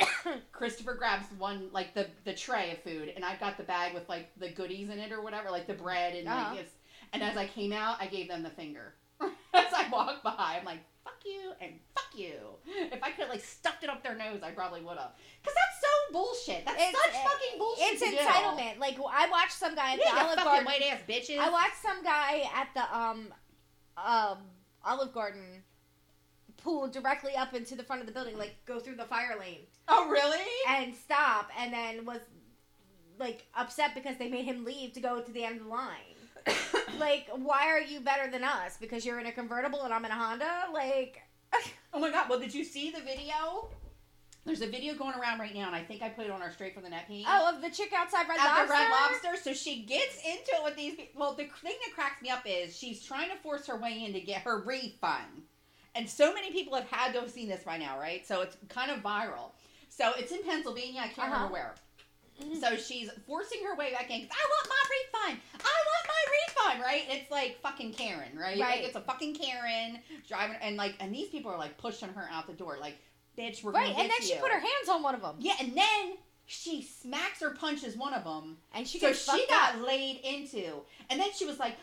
Christopher 0.51 0.95
grabs 0.95 1.25
one 1.37 1.69
like 1.71 1.93
the 1.93 2.07
the 2.25 2.33
tray 2.33 2.71
of 2.71 2.79
food, 2.83 3.13
and 3.15 3.23
I've 3.23 3.39
got 3.39 3.57
the 3.57 3.63
bag 3.63 3.93
with 3.93 4.09
like 4.09 4.29
the 4.37 4.49
goodies 4.49 4.89
in 4.89 4.99
it 4.99 5.11
or 5.11 5.21
whatever, 5.21 5.49
like 5.51 5.67
the 5.67 5.73
bread 5.73 6.15
and 6.15 6.27
Uh-huh. 6.27 6.55
like. 6.55 6.67
And 7.13 7.23
as 7.23 7.35
I 7.37 7.47
came 7.47 7.71
out, 7.73 7.97
I 7.99 8.05
gave 8.05 8.27
them 8.27 8.43
the 8.43 8.51
finger. 8.51 8.93
as 9.21 9.73
I 9.75 9.87
walked 9.91 10.23
by, 10.23 10.57
I'm 10.59 10.63
like, 10.65 10.79
fuck 11.03 11.15
you 11.25 11.53
and 11.59 11.71
fuck 11.95 12.05
you. 12.15 12.35
If 12.67 13.01
I 13.01 13.09
could 13.09 13.21
have 13.21 13.29
like 13.29 13.43
stuffed 13.43 13.83
it 13.83 13.89
up 13.89 14.03
their 14.03 14.15
nose, 14.15 14.41
I 14.43 14.51
probably 14.51 14.81
would 14.81 14.97
have. 14.97 15.11
Cause 15.43 15.53
that's 15.55 15.81
so 15.81 16.13
bullshit. 16.13 16.65
That's 16.65 16.79
It's- 16.79 16.93
such 17.05 17.23
fucking 17.23 17.57
bullshit. 17.57 17.85
it's 17.93 18.01
to 18.03 18.09
do. 18.11 18.17
entitlement. 18.17 18.77
Like 18.79 18.97
I 19.11 19.27
watched 19.29 19.53
some 19.53 19.73
guy 19.75 19.93
at 19.93 19.99
Yeah, 19.99 20.13
the 20.13 20.21
Olive 20.21 20.37
Garden. 20.37 20.65
white 20.65 20.83
ass 20.83 20.99
bitches. 21.09 21.39
I 21.39 21.49
watched 21.49 21.81
some 21.81 22.03
guy 22.03 22.43
at 22.55 22.67
the 22.75 22.95
um 22.95 23.33
um 23.97 24.37
Olive 24.85 25.11
Garden 25.13 25.63
pull 26.63 26.87
directly 26.87 27.35
up 27.35 27.53
into 27.53 27.75
the 27.75 27.83
front 27.83 28.01
of 28.01 28.07
the 28.07 28.13
building, 28.13 28.37
like 28.37 28.55
go 28.65 28.79
through 28.79 28.95
the 28.95 29.05
fire 29.05 29.35
lane 29.39 29.59
oh 29.87 30.09
really? 30.09 30.45
and 30.67 30.93
stop, 30.95 31.49
and 31.57 31.73
then 31.73 32.05
was 32.05 32.19
like 33.17 33.45
upset 33.55 33.93
because 33.95 34.17
they 34.17 34.29
made 34.29 34.45
him 34.45 34.63
leave 34.63 34.93
to 34.93 35.01
go 35.01 35.21
to 35.21 35.31
the 35.31 35.43
end 35.43 35.57
of 35.57 35.63
the 35.65 35.69
line. 35.69 36.15
like, 36.99 37.27
why 37.35 37.67
are 37.67 37.81
you 37.81 37.99
better 37.99 38.31
than 38.31 38.43
us? 38.43 38.77
Because 38.79 39.05
you're 39.05 39.19
in 39.19 39.25
a 39.25 39.31
convertible 39.31 39.83
and 39.83 39.93
I'm 39.93 40.05
in 40.05 40.11
a 40.11 40.15
Honda? 40.15 40.65
Like, 40.73 41.21
Oh 41.93 41.99
my 41.99 42.11
god, 42.11 42.29
well 42.29 42.39
did 42.39 42.53
you 42.53 42.63
see 42.63 42.91
the 42.91 43.01
video? 43.01 43.69
There's 44.45 44.61
a 44.61 44.67
video 44.67 44.95
going 44.95 45.15
around 45.15 45.39
right 45.39 45.53
now, 45.53 45.67
and 45.67 45.75
I 45.75 45.83
think 45.83 46.01
I 46.01 46.09
put 46.09 46.25
it 46.25 46.31
on 46.31 46.41
our 46.41 46.51
Straight 46.51 46.73
from 46.73 46.83
the 46.83 46.89
Net 46.89 47.07
page. 47.07 47.25
oh, 47.27 47.53
of 47.53 47.61
the 47.61 47.69
chick 47.69 47.91
outside 47.95 48.27
Red 48.27 48.39
at 48.39 48.45
Lobster. 48.45 48.67
the 48.67 48.73
Red 48.73 48.89
Lobster. 48.89 49.43
So 49.43 49.53
she 49.53 49.83
gets 49.83 50.15
into 50.25 50.51
it 50.53 50.63
with 50.63 50.75
these. 50.75 50.97
Well, 51.15 51.33
the 51.33 51.43
thing 51.61 51.75
that 51.85 51.93
cracks 51.93 52.21
me 52.21 52.29
up 52.29 52.43
is 52.45 52.75
she's 52.75 53.03
trying 53.03 53.29
to 53.29 53.35
force 53.37 53.67
her 53.67 53.75
way 53.75 54.05
in 54.05 54.13
to 54.13 54.21
get 54.21 54.41
her 54.41 54.61
refund. 54.61 55.43
And 55.95 56.09
so 56.09 56.33
many 56.33 56.51
people 56.51 56.75
have 56.75 56.87
had 56.89 57.13
to 57.13 57.21
have 57.21 57.29
seen 57.31 57.47
this 57.49 57.63
by 57.63 57.77
now, 57.77 57.99
right? 57.99 58.25
So 58.25 58.41
it's 58.41 58.57
kind 58.69 58.91
of 58.91 58.99
viral. 58.99 59.51
So 59.89 60.13
it's 60.17 60.31
in 60.31 60.43
Pennsylvania. 60.43 61.01
I 61.01 61.07
can't 61.07 61.19
Uh-huh. 61.31 61.33
remember 61.47 61.53
where. 61.53 61.75
Mhm. 62.41 62.59
So 62.61 62.77
she's 62.77 63.09
forcing 63.27 63.63
her 63.65 63.75
way 63.75 63.91
back 63.91 64.09
in. 64.09 64.21
'cause, 64.27 64.37
I 64.41 64.47
want 64.49 64.69
my 64.69 64.83
refund. 65.29 65.41
I 65.55 65.83
want 65.87 66.07
my 66.07 66.31
refund, 66.71 66.81
right? 66.81 67.05
It's 67.09 67.29
like 67.31 67.59
fucking 67.61 67.93
Karen, 67.93 68.37
right? 68.37 68.57
Right. 68.57 68.59
Like 68.59 68.81
it's 68.83 68.95
a 68.95 69.01
fucking 69.01 69.35
Karen 69.35 70.01
driving, 70.27 70.55
and 70.61 70.77
like, 70.77 70.95
and 71.01 71.13
these 71.13 71.29
people 71.29 71.51
are 71.51 71.57
like 71.57 71.77
pushing 71.77 72.09
her 72.09 72.29
out 72.31 72.47
the 72.47 72.53
door, 72.53 72.77
like, 72.79 72.97
bitch, 73.37 73.61
we're 73.63 73.71
Right, 73.71 73.89
and 73.97 74.09
then 74.09 74.21
she 74.21 74.35
put 74.35 74.51
her 74.51 74.59
hands 74.59 74.89
on 74.89 75.01
one 75.03 75.15
of 75.15 75.21
them. 75.21 75.35
Yeah, 75.39 75.55
and 75.59 75.75
then 75.77 76.17
she 76.45 76.81
smacks 76.81 77.41
or 77.41 77.51
punches 77.51 77.95
one 77.97 78.13
of 78.13 78.23
them, 78.23 78.57
And 78.73 78.87
she 78.87 78.99
so 78.99 79.11
she 79.13 79.45
got 79.47 79.75
up. 79.75 79.81
laid 79.81 80.17
into. 80.23 80.85
And 81.09 81.19
then 81.19 81.31
she 81.33 81.45
was 81.45 81.59
like, 81.59 81.75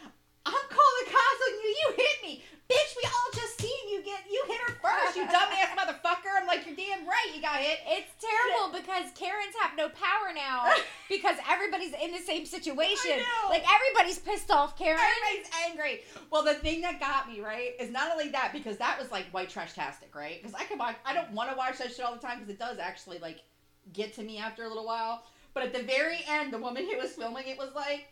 I'm 0.46 0.66
calling 0.70 0.96
the 1.02 1.10
cops 1.10 1.40
on 1.42 1.52
you. 1.58 1.70
You 1.76 1.88
hit 1.96 2.16
me. 2.22 2.44
Bitch, 2.70 2.96
we 2.96 3.04
all 3.06 3.30
just 3.32 3.60
seen 3.60 3.88
you 3.90 4.02
get 4.02 4.24
you 4.28 4.42
hit 4.48 4.60
her 4.66 4.74
first, 4.82 5.16
you 5.16 5.22
dumbass 5.22 5.70
motherfucker. 5.78 6.34
I'm 6.34 6.48
like, 6.48 6.66
you're 6.66 6.74
damn 6.74 7.06
right 7.06 7.30
you 7.34 7.40
got 7.40 7.56
hit. 7.58 7.78
It's 7.86 8.10
terrible 8.18 8.76
because 8.76 9.12
Karens 9.14 9.54
have 9.60 9.76
no 9.76 9.88
power 9.90 10.34
now 10.34 10.72
because 11.08 11.36
everybody's 11.48 11.92
in 11.94 12.10
the 12.10 12.18
same 12.18 12.44
situation. 12.44 13.12
I 13.12 13.18
know. 13.18 13.50
Like 13.50 13.64
everybody's 13.72 14.18
pissed 14.18 14.50
off, 14.50 14.76
Karen. 14.76 14.98
Everybody's 14.98 15.50
angry. 15.68 16.00
Well, 16.32 16.42
the 16.42 16.54
thing 16.54 16.80
that 16.80 16.98
got 16.98 17.30
me 17.30 17.40
right 17.40 17.74
is 17.78 17.90
not 17.90 18.10
only 18.10 18.30
that 18.30 18.52
because 18.52 18.78
that 18.78 18.98
was 18.98 19.12
like 19.12 19.26
white 19.26 19.48
trash 19.48 19.74
tastic, 19.74 20.14
right? 20.16 20.42
Because 20.42 20.54
I 20.54 20.64
can 20.64 20.76
watch. 20.76 20.96
I 21.04 21.14
don't 21.14 21.30
want 21.32 21.50
to 21.50 21.56
watch 21.56 21.78
that 21.78 21.94
shit 21.94 22.04
all 22.04 22.14
the 22.14 22.20
time 22.20 22.38
because 22.40 22.52
it 22.52 22.58
does 22.58 22.78
actually 22.78 23.18
like 23.20 23.44
get 23.92 24.12
to 24.14 24.22
me 24.22 24.38
after 24.38 24.64
a 24.64 24.68
little 24.68 24.86
while. 24.86 25.22
But 25.54 25.62
at 25.62 25.72
the 25.72 25.84
very 25.84 26.18
end, 26.28 26.52
the 26.52 26.58
woman 26.58 26.84
who 26.84 26.98
was 26.98 27.12
filming 27.12 27.46
it 27.46 27.56
was 27.56 27.70
like, 27.74 28.08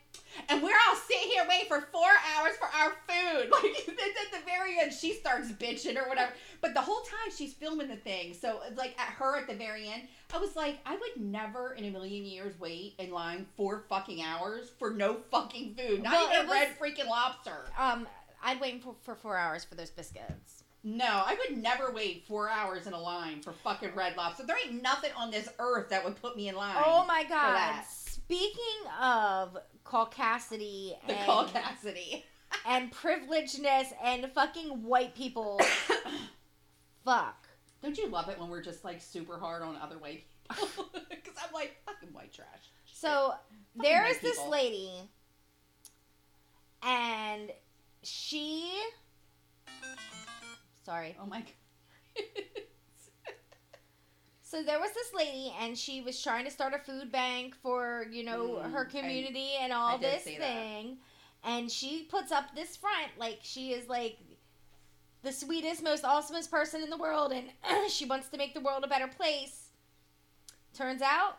"And 0.49 0.63
we're 0.63 0.77
all 0.89 0.97
sitting 0.97 1.29
here 1.29 1.45
waiting 1.49 1.69
for 1.69 1.81
four 1.93 2.11
hours 2.37 2.57
for 2.57 2.67
our 2.67 2.93
food." 3.09 3.51
Like 3.65 3.89
at 3.89 4.33
the 4.33 4.45
very 4.47 4.79
end, 4.81 4.93
she 4.93 5.15
starts 5.15 5.51
bitching 5.53 5.97
or 5.97 6.09
whatever. 6.09 6.33
But 6.61 6.75
the 6.75 6.81
whole 6.81 7.01
time 7.03 7.33
she's 7.35 7.53
filming 7.55 7.89
the 7.89 7.97
thing, 7.97 8.35
so 8.35 8.61
like 8.77 8.99
at 8.99 9.09
her 9.15 9.37
at 9.39 9.47
the 9.47 9.55
very 9.55 9.89
end, 9.89 10.03
I 10.33 10.39
was 10.39 10.57
like, 10.57 10.79
I 10.85 10.93
would 10.97 11.17
never 11.25 11.73
in 11.73 11.85
a 11.85 11.91
million 11.91 12.25
years 12.25 12.59
wait 12.59 12.95
in 12.99 13.11
line 13.11 13.47
four 13.57 13.85
fucking 13.89 14.23
hours 14.23 14.71
for 14.79 14.91
no 14.91 15.17
fucking 15.31 15.75
food. 15.75 16.03
Not 16.03 16.13
Well, 16.13 16.31
even 16.33 16.47
a 16.47 16.51
red 16.51 16.79
freaking 16.79 17.09
lobster. 17.09 17.65
Um, 17.79 18.07
I'd 18.43 18.61
wait 18.61 18.83
for, 18.83 18.95
for 19.03 19.15
four 19.15 19.37
hours 19.37 19.65
for 19.65 19.75
those 19.75 19.91
biscuits. 19.91 20.65
No, 20.83 21.07
I 21.07 21.37
would 21.39 21.57
never 21.59 21.91
wait 21.93 22.27
four 22.27 22.51
hours 22.51 22.87
in 22.87 22.93
a 22.93 23.01
line 23.01 23.41
for 23.41 23.53
fucking 23.53 23.95
red 23.95 24.17
lobster. 24.17 24.45
There 24.45 24.57
ain't 24.63 24.83
nothing 24.83 25.11
on 25.17 25.31
this 25.31 25.49
earth 25.59 25.89
that 25.89 26.05
would 26.05 26.21
put 26.21 26.37
me 26.37 26.49
in 26.49 26.57
line. 26.57 26.77
Oh 26.85 27.07
my 27.07 27.25
god! 27.25 27.85
Speaking 28.25 28.91
of 29.01 29.59
caucasity 29.85 30.95
The 31.07 31.15
and, 31.15 31.27
call 31.27 31.47
Cassidy. 31.47 32.25
and 32.67 32.91
privilegedness 32.93 33.93
and 34.03 34.31
fucking 34.33 34.83
white 34.83 35.15
people, 35.15 35.61
fuck. 37.05 37.47
Don't 37.83 37.99
you 37.99 38.09
love 38.09 38.29
it 38.31 38.39
when 38.41 38.49
we're 38.49 38.63
just 38.63 38.83
like 38.85 39.03
super 39.03 39.39
hard 39.39 39.63
on 39.63 39.77
other 39.77 39.99
white 39.99 40.25
people? 40.51 40.87
Because 41.11 41.43
I'm 41.47 41.53
like 41.55 41.77
fucking 41.87 42.11
white 42.13 42.33
trash. 42.33 42.47
So 42.93 43.35
Fucking 43.77 43.91
there 43.91 44.07
this 44.23 44.37
people. 44.37 44.51
lady, 44.51 44.91
and 46.83 47.51
she. 48.03 48.71
Sorry. 50.85 51.17
Oh 51.21 51.27
my. 51.27 51.41
god. 52.17 52.25
So 54.55 54.63
there 54.63 54.79
was 54.79 54.93
this 54.93 55.13
lady, 55.13 55.53
and 55.61 55.77
she 55.77 56.01
was 56.01 56.23
trying 56.23 56.45
to 56.45 56.51
start 56.51 56.75
a 56.75 56.79
food 56.79 57.11
bank 57.11 57.57
for 57.61 58.07
you 58.13 58.23
know 58.23 58.61
Mm, 58.63 58.71
her 58.73 58.87
I- 58.87 58.91
community 59.01 59.55
and 59.61 59.73
all 59.73 59.95
I 59.95 59.97
this 59.97 60.23
see 60.23 60.39
that. 60.39 60.47
thing, 60.47 60.99
and 61.43 61.69
she 61.69 62.05
puts 62.05 62.31
up 62.31 62.55
this 62.55 62.77
front 62.77 63.09
like 63.19 63.41
she 63.43 63.73
is 63.73 63.89
like 63.89 64.17
the 65.23 65.33
sweetest, 65.33 65.83
most 65.83 66.05
awesomest 66.05 66.53
person 66.53 66.83
in 66.85 66.89
the 66.91 66.97
world, 66.97 67.33
and 67.33 67.51
she 67.91 68.05
wants 68.07 68.29
to 68.29 68.37
make 68.37 68.55
the 68.55 68.61
world 68.61 68.85
a 68.85 68.87
better 68.87 69.09
place. 69.09 69.71
Turns 70.73 71.03
out, 71.03 71.37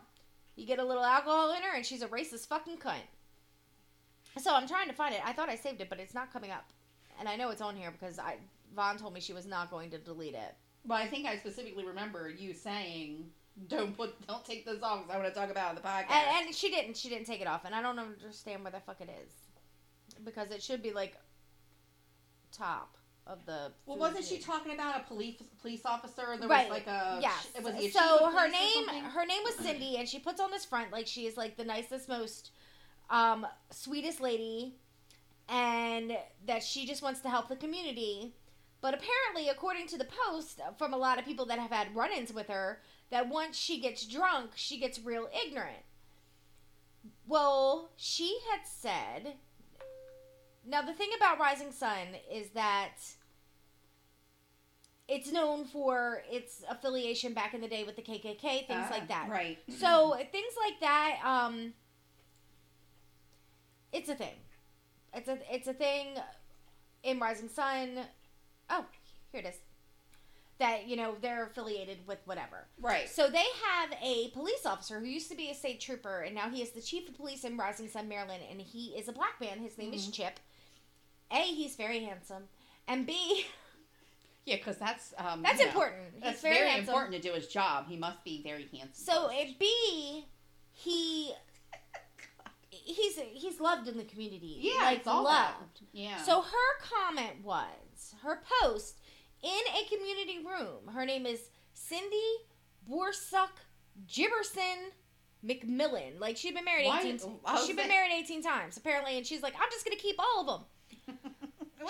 you 0.58 0.66
get 0.66 0.80
a 0.80 0.84
little 0.84 1.04
alcohol 1.06 1.54
in 1.54 1.62
her, 1.62 1.74
and 1.74 1.86
she's 1.86 2.02
a 2.02 2.08
racist 2.10 2.48
fucking 2.48 2.80
cunt. 2.80 3.08
So 4.42 4.54
I'm 4.54 4.68
trying 4.68 4.90
to 4.90 4.94
find 4.94 5.16
it. 5.16 5.22
I 5.24 5.32
thought 5.32 5.48
I 5.48 5.56
saved 5.56 5.80
it, 5.80 5.88
but 5.88 6.02
it's 6.02 6.14
not 6.14 6.34
coming 6.34 6.52
up, 6.52 6.66
and 7.18 7.30
I 7.30 7.38
know 7.38 7.50
it's 7.50 7.62
on 7.62 7.78
here 7.78 7.92
because 7.92 8.20
I 8.20 8.36
Vaughn 8.76 8.98
told 8.98 9.14
me 9.14 9.22
she 9.22 9.32
was 9.32 9.46
not 9.46 9.72
going 9.72 9.90
to 9.92 9.98
delete 9.98 10.34
it. 10.36 10.54
Well, 10.88 10.98
I 10.98 11.08
think 11.08 11.26
I 11.26 11.38
specifically 11.38 11.84
remember 11.86 12.30
you 12.30 12.54
saying, 12.54 13.32
"Don't 13.68 13.96
put, 13.96 14.26
don't 14.28 14.46
take 14.46 14.66
this 14.66 14.82
off." 14.84 15.02
'cause 15.02 15.10
I 15.12 15.18
want 15.18 15.34
to 15.34 15.40
talk 15.40 15.50
about 15.50 15.68
it 15.68 15.70
on 15.70 15.76
the 15.76 15.82
podcast. 15.82 16.12
And, 16.12 16.48
and 16.48 16.56
she 16.56 16.70
didn't. 16.70 16.96
She 16.98 17.10
didn't 17.10 17.26
take 17.26 17.42
it 17.42 17.48
off, 17.48 17.66
and 17.66 17.74
I 17.74 17.82
don't 17.82 17.98
understand 18.00 18.64
where 18.64 18.72
the 18.72 18.80
fuck 18.80 19.02
it 19.02 19.10
is, 19.26 19.34
because 20.24 20.52
it 20.52 20.62
should 20.62 20.84
be 20.84 20.92
like 20.92 21.18
top 22.52 22.98
of 23.28 23.46
the. 23.46 23.72
well, 23.86 23.98
wasn't 23.98 24.26
she 24.26 24.38
talking 24.38 24.74
about 24.74 25.02
a 25.02 25.04
police 25.06 25.42
police 25.62 25.86
officer? 25.86 26.38
There 26.40 26.48
Right, 26.48 26.70
was 26.70 26.78
like 26.78 26.88
a 26.88 27.20
yes. 27.22 27.48
Was 27.64 27.74
he 27.76 27.88
a 27.88 27.92
so 27.92 28.30
her 28.30 28.48
name, 28.50 28.88
her 28.88 29.26
name 29.26 29.42
was 29.44 29.56
Cindy, 29.56 29.98
and 29.98 30.08
she 30.08 30.20
puts 30.20 30.40
on 30.40 30.52
this 30.52 30.66
front 30.66 30.92
like 30.92 31.08
she 31.08 31.26
is 31.26 31.36
like 31.38 31.58
the 31.58 31.66
nicest, 31.66 32.08
most 32.08 32.52
um, 33.10 33.48
sweetest 33.72 34.22
lady, 34.22 34.76
and 35.50 36.16
that 36.46 36.64
she 36.64 36.86
just 36.86 37.02
wants 37.02 37.22
to 37.22 37.30
help 37.30 37.50
the 37.50 37.56
community. 37.56 38.34
But 38.86 38.94
apparently, 38.94 39.50
according 39.50 39.88
to 39.88 39.98
the 39.98 40.06
post 40.06 40.62
from 40.78 40.94
a 40.94 40.98
lot 40.98 41.18
of 41.18 41.26
people 41.26 41.48
that 41.48 41.58
have 41.58 41.72
had 41.72 41.96
run-ins 41.96 42.32
with 42.32 42.50
her, 42.50 42.84
that 43.10 43.28
once 43.28 43.58
she 43.58 43.80
gets 43.80 44.06
drunk, 44.06 44.52
she 44.54 44.78
gets 44.80 45.00
real 45.00 45.28
ignorant. 45.44 45.80
Well, 47.26 47.90
she 47.98 48.38
had 48.52 48.60
said 48.68 49.38
Now 50.64 50.84
the 50.84 50.94
thing 50.94 51.10
about 51.18 51.40
Rising 51.40 51.72
Sun 51.72 52.10
is 52.32 52.50
that 52.50 52.98
it's 55.08 55.32
known 55.32 55.66
for 55.66 56.22
its 56.30 56.64
affiliation 56.70 57.34
back 57.34 57.56
in 57.56 57.62
the 57.62 57.68
day 57.68 57.86
with 57.86 57.96
the 57.96 58.04
KKK, 58.04 58.68
things 58.68 58.70
Uh, 58.70 58.88
like 58.92 59.08
that. 59.08 59.30
Right. 59.32 59.58
So 59.80 60.16
things 60.32 60.54
like 60.64 60.80
that, 60.82 61.22
um, 61.24 61.74
it's 63.92 64.10
a 64.10 64.16
thing. 64.16 64.36
It's 65.12 65.28
a 65.28 65.40
it's 65.52 65.68
a 65.68 65.74
thing 65.74 66.18
in 67.02 67.18
Rising 67.18 67.50
Sun. 67.50 68.06
Oh, 68.70 68.86
here 69.32 69.42
it 69.42 69.48
is. 69.48 69.56
That 70.58 70.88
you 70.88 70.96
know 70.96 71.16
they're 71.22 71.46
affiliated 71.46 71.98
with 72.08 72.20
whatever. 72.26 72.68
Right. 72.80 73.10
So 73.10 73.28
they 73.30 73.44
have 73.66 73.92
a 74.02 74.30
police 74.30 74.66
officer 74.66 75.00
who 75.00 75.06
used 75.06 75.30
to 75.30 75.36
be 75.36 75.50
a 75.50 75.54
state 75.54 75.82
trooper, 75.82 76.22
and 76.22 76.34
now 76.34 76.50
he 76.50 76.62
is 76.62 76.70
the 76.72 76.82
chief 76.82 77.10
of 77.10 77.16
police 77.16 77.44
in 77.44 77.58
Rising 77.58 77.90
Sun, 77.90 78.08
Maryland, 78.08 78.42
and 78.50 78.62
he 78.62 78.88
is 78.98 79.10
a 79.10 79.12
black 79.12 79.40
man. 79.42 79.60
His 79.60 79.78
name 79.78 79.94
is 79.94 80.08
Mhm. 80.08 80.14
Chip. 80.14 80.40
A, 81.32 81.42
he's 81.42 81.76
very 81.76 82.00
handsome, 82.06 82.44
and 82.88 83.06
B, 83.06 83.46
Yeah, 84.46 84.58
because 84.58 84.78
that's 84.78 85.14
um, 85.18 85.42
that's 85.42 85.58
you 85.60 85.66
know, 85.66 85.72
important. 85.72 86.04
He's 86.14 86.24
That's 86.24 86.42
very, 86.42 86.78
important 86.78 87.16
to 87.16 87.20
do 87.20 87.34
his 87.34 87.48
job. 87.48 87.88
He 87.90 87.98
must 87.98 88.24
be 88.24 88.42
very 88.44 88.70
handsome. 88.72 88.94
So 88.94 89.28
first. 89.30 89.58
B, 89.60 90.26
he 90.72 91.34
he's 92.70 93.18
he's 93.34 93.60
loved 93.60 93.88
in 93.88 93.98
the 93.98 94.04
community. 94.04 94.58
yeah, 94.62 94.84
like 94.84 95.00
it's 95.00 95.08
all 95.08 95.24
loved. 95.24 95.80
that. 95.82 95.82
Yeah. 95.94 96.22
So 96.22 96.42
her 96.42 96.80
comment 96.82 97.44
was 97.44 97.66
her 98.24 98.42
post 98.62 99.00
in 99.44 99.50
a 99.50 99.88
community 99.90 100.40
room. 100.46 100.94
Her 100.94 101.06
name 101.06 101.26
is 101.26 101.50
Cindy 101.74 102.18
Borsuck 102.90 103.50
Gibberson 104.08 104.92
McMillan. 105.46 106.20
Like 106.20 106.38
she'd 106.38 106.56
been 106.56 106.66
married 106.66 106.88
Why- 106.88 107.02
eighteen. 107.02 107.20
Oh, 107.24 107.40
I 107.46 107.54
was 107.56 107.66
She'd 107.66 107.76
been 107.76 107.88
saying- 107.88 107.90
married 107.90 108.12
eighteen 108.14 108.42
times 108.44 108.78
apparently, 108.78 109.18
and 109.18 109.26
she's 109.26 109.42
like, 109.44 109.54
I'm 109.56 109.70
just 109.72 109.86
gonna 109.86 109.96
keep 109.98 110.16
all 110.20 110.42
of 110.42 110.48
them. 111.08 111.18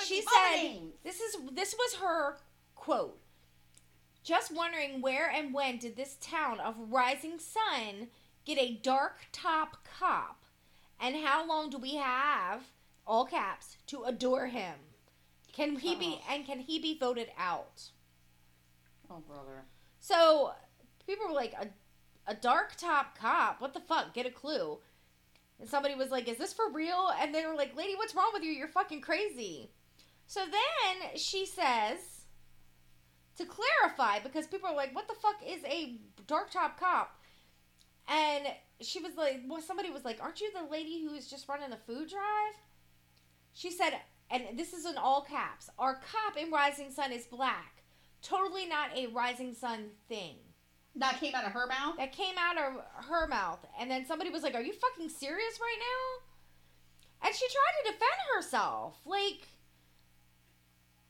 She 0.05 0.21
said-? 0.21 0.81
This 1.05 1.21
is 1.21 1.37
this 1.53 1.73
was 1.77 1.95
her 2.01 2.37
quote. 2.75 3.17
Just 4.25 4.53
wondering 4.53 4.99
where 5.01 5.29
and 5.29 5.53
when 5.53 5.77
did 5.77 5.95
this 5.95 6.17
town 6.19 6.59
of 6.59 6.75
Rising 6.91 7.39
Sun 7.39 8.07
get 8.43 8.57
a 8.57 8.73
dark 8.83 9.27
top 9.31 9.77
cop, 9.85 10.43
and 10.99 11.15
how 11.15 11.47
long 11.47 11.69
do 11.69 11.77
we 11.77 11.95
have 11.95 12.63
all 13.07 13.25
caps 13.25 13.77
to 13.87 14.03
adore 14.03 14.47
him? 14.47 14.75
Can 15.55 15.77
he 15.77 15.95
be 15.95 16.19
Oh. 16.21 16.33
and 16.33 16.45
can 16.45 16.59
he 16.59 16.79
be 16.79 16.97
voted 16.97 17.31
out? 17.37 17.91
Oh 19.09 19.19
brother. 19.19 19.65
So 19.99 20.53
people 21.07 21.27
were 21.27 21.33
like 21.33 21.53
a 21.53 21.67
a 22.27 22.35
dark 22.35 22.75
top 22.75 23.17
cop. 23.17 23.61
What 23.61 23.73
the 23.73 23.79
fuck? 23.79 24.13
Get 24.13 24.25
a 24.25 24.31
clue. 24.31 24.79
And 25.59 25.69
somebody 25.69 25.95
was 25.95 26.09
like, 26.11 26.27
"Is 26.27 26.37
this 26.37 26.53
for 26.53 26.69
real?" 26.71 27.11
And 27.19 27.33
they 27.33 27.45
were 27.45 27.55
like, 27.55 27.75
"Lady, 27.75 27.95
what's 27.95 28.13
wrong 28.15 28.31
with 28.33 28.43
you? 28.43 28.51
You're 28.51 28.67
fucking 28.67 29.01
crazy." 29.01 29.71
So 30.27 30.41
then 30.45 31.15
she 31.17 31.45
says 31.45 32.25
to 33.37 33.45
clarify 33.45 34.19
because 34.19 34.47
people 34.47 34.69
are 34.69 34.75
like, 34.75 34.93
"What 34.93 35.07
the 35.07 35.13
fuck 35.13 35.41
is 35.45 35.63
a 35.63 35.99
dark 36.27 36.51
top 36.51 36.77
cop?" 36.79 37.21
And 38.07 38.47
she 38.81 38.99
was 38.99 39.15
like, 39.15 39.43
"Well, 39.47 39.61
somebody 39.61 39.89
was 39.89 40.03
like, 40.03 40.21
aren't 40.21 40.41
you 40.41 40.51
the 40.51 40.69
lady 40.69 41.01
who 41.03 41.13
is 41.13 41.29
just 41.29 41.47
running 41.47 41.69
the 41.69 41.77
food 41.77 42.09
drive?" 42.09 42.55
She 43.53 43.71
said, 43.71 44.01
and 44.35 44.59
this 44.59 44.73
is 44.73 44.85
in 44.85 44.97
all 44.97 45.21
caps. 45.21 45.69
Our 45.79 45.95
cop 45.95 46.37
in 46.37 46.51
Rising 46.51 46.91
Sun 46.91 47.11
is 47.11 47.25
black. 47.25 47.83
Totally 48.21 48.65
not 48.65 48.89
a 48.95 49.07
Rising 49.07 49.53
Sun 49.53 49.85
thing. 50.09 50.35
That 50.97 51.19
came 51.19 51.35
out 51.35 51.45
of 51.45 51.51
her 51.51 51.67
mouth. 51.67 51.97
That 51.97 52.11
came 52.11 52.35
out 52.37 52.57
of 52.57 52.81
her 53.05 53.27
mouth. 53.27 53.59
And 53.79 53.91
then 53.91 54.05
somebody 54.05 54.29
was 54.29 54.43
like, 54.43 54.55
Are 54.55 54.61
you 54.61 54.73
fucking 54.73 55.09
serious 55.09 55.59
right 55.59 55.77
now? 55.79 57.27
And 57.27 57.35
she 57.35 57.45
tried 57.47 57.83
to 57.83 57.91
defend 57.91 58.11
herself. 58.35 58.97
Like, 59.05 59.47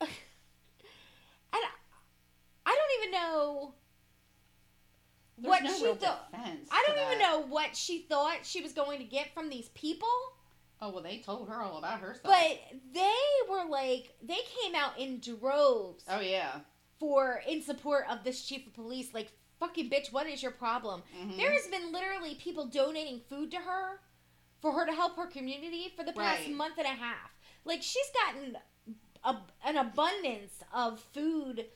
and 0.00 0.10
I 2.64 2.76
don't 2.76 3.00
even 3.00 3.12
know 3.12 3.74
There's 5.38 5.50
what 5.50 5.62
no 5.62 5.72
she 5.72 5.94
thought. 5.94 6.28
I 6.34 6.84
don't 6.86 7.06
even 7.06 7.18
know 7.18 7.46
what 7.48 7.76
she 7.76 8.00
thought 8.02 8.38
she 8.44 8.60
was 8.62 8.72
going 8.72 8.98
to 8.98 9.04
get 9.04 9.32
from 9.34 9.48
these 9.48 9.68
people. 9.70 10.08
Oh 10.80 10.90
well, 10.90 11.02
they 11.02 11.18
told 11.18 11.48
her 11.48 11.60
all 11.62 11.78
about 11.78 12.00
herself. 12.00 12.22
But 12.24 12.60
they 12.92 13.12
were 13.48 13.64
like, 13.68 14.14
they 14.22 14.38
came 14.62 14.74
out 14.74 14.98
in 14.98 15.20
droves 15.20 16.04
oh 16.08 16.20
yeah. 16.20 16.60
for 17.00 17.40
in 17.48 17.62
support 17.62 18.04
of 18.10 18.24
this 18.24 18.42
chief 18.44 18.66
of 18.66 18.74
police. 18.74 19.14
Like, 19.14 19.32
fucking 19.58 19.88
bitch, 19.88 20.12
what 20.12 20.26
is 20.26 20.42
your 20.42 20.52
problem? 20.52 21.02
Mhm. 21.18 21.38
There 21.38 21.52
has 21.52 21.66
been 21.68 21.92
literally 21.92 22.34
people 22.34 22.66
donating 22.66 23.20
food 23.28 23.50
to 23.52 23.56
her 23.58 24.00
for 24.60 24.72
her 24.72 24.84
to 24.86 24.92
help 24.92 25.16
her 25.16 25.26
community 25.26 25.92
for 25.96 26.04
the 26.04 26.12
past 26.12 26.40
Right. 26.42 26.50
month 26.52 26.76
and 26.78 26.86
a 26.86 26.90
half. 26.90 27.30
Like 27.64 27.82
she's 27.82 28.10
gotten 28.24 28.56
a, 29.24 29.36
an 29.64 29.76
abundance 29.78 30.62
of 30.74 31.00
food 31.00 31.66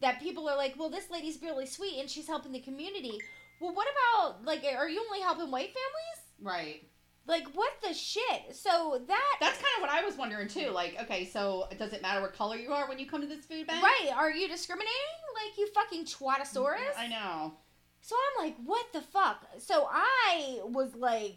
that 0.00 0.20
people 0.20 0.48
are 0.48 0.56
like, 0.56 0.74
well, 0.78 0.88
this 0.90 1.10
lady's 1.10 1.42
really 1.42 1.66
sweet 1.66 1.98
and 2.00 2.08
she's 2.08 2.26
helping 2.28 2.52
the 2.52 2.60
community. 2.60 3.18
Well, 3.60 3.74
what 3.74 3.88
about 3.90 4.44
like, 4.44 4.64
are 4.64 4.88
you 4.88 5.00
only 5.06 5.20
helping 5.20 5.50
white 5.50 5.68
families? 5.74 6.24
right. 6.40 6.87
Like, 7.28 7.46
what 7.52 7.70
the 7.86 7.92
shit? 7.92 8.56
So 8.56 9.02
that 9.06 9.36
That's 9.38 9.58
kind 9.58 9.74
of 9.76 9.82
what 9.82 9.90
I 9.90 10.02
was 10.02 10.16
wondering 10.16 10.48
too. 10.48 10.70
Like, 10.70 10.96
okay, 11.02 11.26
so 11.26 11.68
does 11.78 11.92
it 11.92 12.00
matter 12.00 12.22
what 12.22 12.34
color 12.34 12.56
you 12.56 12.72
are 12.72 12.88
when 12.88 12.98
you 12.98 13.06
come 13.06 13.20
to 13.20 13.26
this 13.26 13.44
food 13.44 13.66
bank? 13.66 13.82
right? 13.82 14.10
Are 14.16 14.30
you 14.30 14.48
discriminating? 14.48 14.94
Like 15.34 15.58
you 15.58 15.68
fucking 15.74 16.06
twatosaurus? 16.06 16.96
I 16.98 17.06
know. 17.06 17.52
So 18.00 18.16
I'm 18.16 18.46
like, 18.46 18.56
what 18.64 18.86
the 18.94 19.02
fuck? 19.02 19.44
So 19.58 19.86
I 19.92 20.60
was 20.64 20.94
like, 20.96 21.36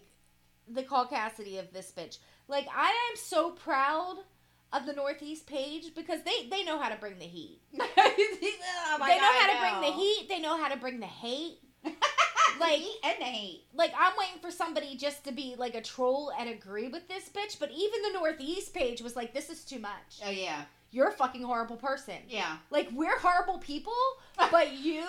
the 0.68 0.84
caucasity 0.84 1.60
of 1.60 1.74
this 1.74 1.92
bitch. 1.96 2.20
Like, 2.48 2.68
I 2.74 2.88
am 2.90 3.18
so 3.18 3.52
proud 3.52 4.16
of 4.72 4.86
the 4.86 4.94
Northeast 4.94 5.46
page 5.48 5.94
because 5.94 6.22
they 6.24 6.48
they 6.50 6.64
know 6.64 6.80
how 6.80 6.88
to 6.88 6.96
bring 6.96 7.20
the 7.20 7.26
heat. 7.26 7.60
oh 7.80 7.84
they 8.08 9.18
know 9.18 9.20
God, 9.20 9.42
how 9.42 9.48
to 9.48 9.58
I 9.58 9.80
bring 9.82 9.92
the 9.92 9.98
heat. 9.98 10.28
They 10.30 10.40
know 10.40 10.56
how 10.58 10.70
to 10.70 10.78
bring 10.78 11.02
the 11.02 11.06
hate. 11.06 11.58
Like- 12.60 12.82
and 13.04 13.24
hate. 13.24 13.64
Like, 13.74 13.94
I'm 13.98 14.14
waiting 14.18 14.40
for 14.42 14.52
somebody 14.52 14.96
just 14.96 15.24
to 15.26 15.32
be 15.32 15.56
like 15.58 15.76
a 15.76 15.82
troll 15.82 16.32
and 16.38 16.50
agree 16.50 16.88
with 16.88 17.08
this 17.08 17.30
bitch. 17.30 17.60
But 17.60 17.72
even 17.72 18.02
the 18.04 18.14
Northeast 18.20 18.74
page 18.74 19.02
was 19.02 19.16
like, 19.16 19.34
this 19.34 19.50
is 19.50 19.64
too 19.64 19.80
much. 19.80 20.20
Oh 20.26 20.30
yeah, 20.30 20.64
You're 20.92 21.08
a 21.10 21.12
fucking 21.14 21.44
horrible 21.44 21.78
person. 21.78 22.16
yeah. 22.28 22.58
Like, 22.70 22.90
we're 22.94 23.18
horrible 23.20 23.58
people, 23.60 23.94
but 24.52 24.72
you 24.74 25.04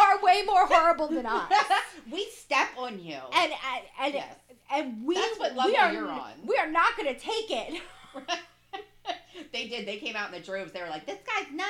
are 0.00 0.22
way 0.22 0.42
more 0.46 0.66
horrible 0.66 1.08
than 1.08 1.26
us. 1.26 1.50
we 2.12 2.26
step 2.30 2.68
on 2.78 2.98
you. 3.02 3.18
And 3.32 3.52
and 3.52 3.84
and, 4.00 4.14
Yes. 4.14 4.34
and 4.72 5.04
we 5.04 5.14
That's 5.14 5.38
what 5.38 5.52
we 5.52 5.58
level 5.58 5.76
are, 5.76 5.92
you're 5.92 6.08
on. 6.08 6.32
We 6.46 6.56
are 6.56 6.70
not 6.70 6.96
going 6.96 7.12
to 7.14 7.20
take 7.20 7.50
it. 7.50 7.82
they 9.52 9.68
did. 9.68 9.86
They 9.86 9.96
came 9.96 10.16
out 10.16 10.32
in 10.32 10.40
the 10.40 10.44
droves. 10.44 10.72
They 10.72 10.80
were 10.82 10.88
like, 10.88 11.06
"This 11.06 11.18
guy's 11.26 11.52
nice. 11.52 11.66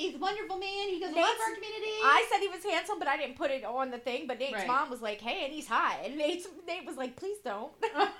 He's 0.00 0.14
a 0.14 0.18
wonderful 0.18 0.56
man. 0.56 0.88
He 0.88 1.00
lot 1.04 1.14
Nate's- 1.14 1.28
for 1.36 1.42
our 1.50 1.54
community." 1.54 1.92
I 2.04 2.26
said 2.30 2.40
he 2.40 2.48
was 2.48 2.64
handsome, 2.64 2.98
but 2.98 3.08
I 3.08 3.16
didn't 3.16 3.36
put 3.36 3.50
it 3.50 3.64
on 3.64 3.90
the 3.90 3.98
thing. 3.98 4.26
But 4.26 4.38
Nate's 4.38 4.54
Right. 4.54 4.66
mom 4.66 4.90
was 4.90 5.02
like, 5.02 5.20
"Hey, 5.20 5.44
and 5.44 5.52
he's 5.52 5.66
hot." 5.68 5.98
And 6.04 6.16
Nate's, 6.16 6.46
Nate 6.66 6.84
was 6.86 6.96
like, 6.96 7.16
"Please 7.16 7.38
don't." 7.44 7.72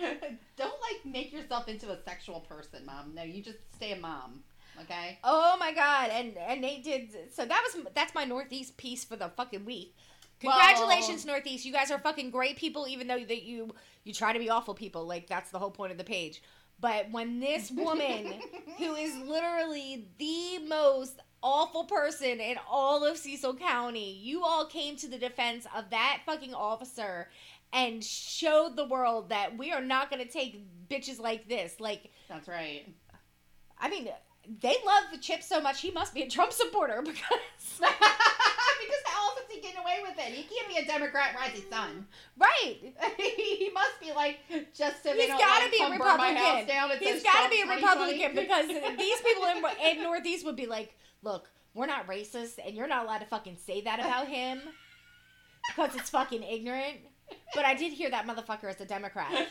Don't 0.56 0.80
like 0.80 1.04
make 1.04 1.32
yourself 1.32 1.68
into 1.68 1.90
a 1.90 2.02
sexual 2.04 2.40
person, 2.40 2.86
mom. 2.86 3.14
No, 3.14 3.22
you 3.22 3.42
just 3.42 3.58
stay 3.74 3.92
a 3.92 3.96
mom. 3.96 4.42
Okay. 4.80 5.18
oh 5.24 5.56
my 5.58 5.72
god! 5.74 6.08
And 6.10 6.38
and 6.38 6.62
Nate 6.62 6.82
did. 6.82 7.10
So 7.34 7.44
that 7.44 7.62
was 7.74 7.84
that's 7.94 8.14
my 8.14 8.24
Northeast 8.24 8.78
piece 8.78 9.04
for 9.04 9.16
the 9.16 9.28
fucking 9.28 9.66
week. 9.66 9.94
Congratulations, 10.40 11.26
Northeast. 11.26 11.66
You 11.66 11.72
guys 11.72 11.90
are 11.90 11.98
fucking 11.98 12.30
great 12.30 12.56
people, 12.56 12.88
even 12.88 13.06
though 13.08 13.18
that 13.22 13.42
you 13.42 13.74
you 14.04 14.14
try 14.14 14.32
to 14.32 14.38
be 14.38 14.48
awful 14.48 14.74
people. 14.74 15.04
Like 15.06 15.26
that's 15.26 15.50
the 15.50 15.58
whole 15.58 15.70
point 15.70 15.92
of 15.92 15.98
the 15.98 16.04
page. 16.04 16.40
But 16.80 17.10
when 17.10 17.40
this 17.40 17.70
woman, 17.74 18.40
who 18.78 18.94
is 18.94 19.16
literally 19.16 20.08
the 20.18 20.58
most 20.66 21.20
awful 21.42 21.84
person 21.84 22.40
in 22.40 22.56
all 22.68 23.04
of 23.04 23.16
Cecil 23.16 23.56
County, 23.56 24.18
you 24.22 24.42
all 24.42 24.66
came 24.66 24.96
to 24.96 25.08
the 25.08 25.18
defense 25.18 25.66
of 25.76 25.90
that 25.90 26.20
fucking 26.26 26.54
officer 26.54 27.28
and 27.72 28.02
showed 28.04 28.76
the 28.76 28.86
world 28.86 29.28
that 29.28 29.56
we 29.56 29.72
are 29.72 29.80
not 29.80 30.10
going 30.10 30.24
to 30.24 30.30
take 30.30 30.66
bitches 30.88 31.20
like 31.20 31.48
this. 31.48 31.78
Like, 31.78 32.10
That's 32.28 32.48
right. 32.48 32.86
I 33.78 33.88
mean, 33.88 34.08
they 34.60 34.76
love 34.84 35.04
the 35.12 35.18
chip 35.18 35.42
so 35.42 35.60
much. 35.60 35.80
He 35.80 35.90
must 35.90 36.12
be 36.14 36.22
a 36.22 36.28
Trump 36.28 36.52
supporter 36.52 37.02
because. 37.04 37.80
because 38.80 39.02
how 39.06 39.28
else 39.28 39.40
is 39.40 39.54
he 39.54 39.60
getting 39.60 39.80
away 39.80 39.98
with 40.02 40.18
it? 40.18 40.32
He 40.32 40.42
can't 40.42 40.68
be 40.68 40.76
a 40.76 40.84
Democrat 40.84 41.34
rising 41.36 41.64
sun. 41.70 42.06
Right. 42.38 42.78
he 43.16 43.70
must 43.72 44.00
be 44.00 44.12
like 44.12 44.38
just 44.74 45.02
so 45.02 45.12
they 45.12 45.26
He's 45.26 45.28
gotta 45.28 45.64
like, 45.64 45.72
be 45.72 45.82
a 45.82 45.90
Republican. 45.90 46.98
He's 46.98 47.22
got 47.22 47.44
to 47.44 47.50
be 47.50 47.60
a 47.62 47.68
Republican 47.74 48.34
because 48.34 48.68
these 48.98 49.20
people 49.20 49.44
in, 49.44 49.64
in 49.86 50.02
Northeast 50.02 50.44
would 50.44 50.56
be 50.56 50.66
like, 50.66 50.96
look, 51.22 51.48
we're 51.74 51.86
not 51.86 52.06
racist 52.06 52.58
and 52.64 52.74
you're 52.74 52.88
not 52.88 53.04
allowed 53.04 53.18
to 53.18 53.26
fucking 53.26 53.56
say 53.56 53.80
that 53.82 54.00
about 54.00 54.28
him 54.28 54.60
because 55.68 55.94
it's 55.94 56.10
fucking 56.10 56.42
ignorant. 56.42 56.98
But 57.54 57.64
I 57.64 57.74
did 57.74 57.92
hear 57.92 58.10
that 58.10 58.26
motherfucker 58.26 58.68
is 58.70 58.80
a 58.80 58.84
Democrat. 58.84 59.30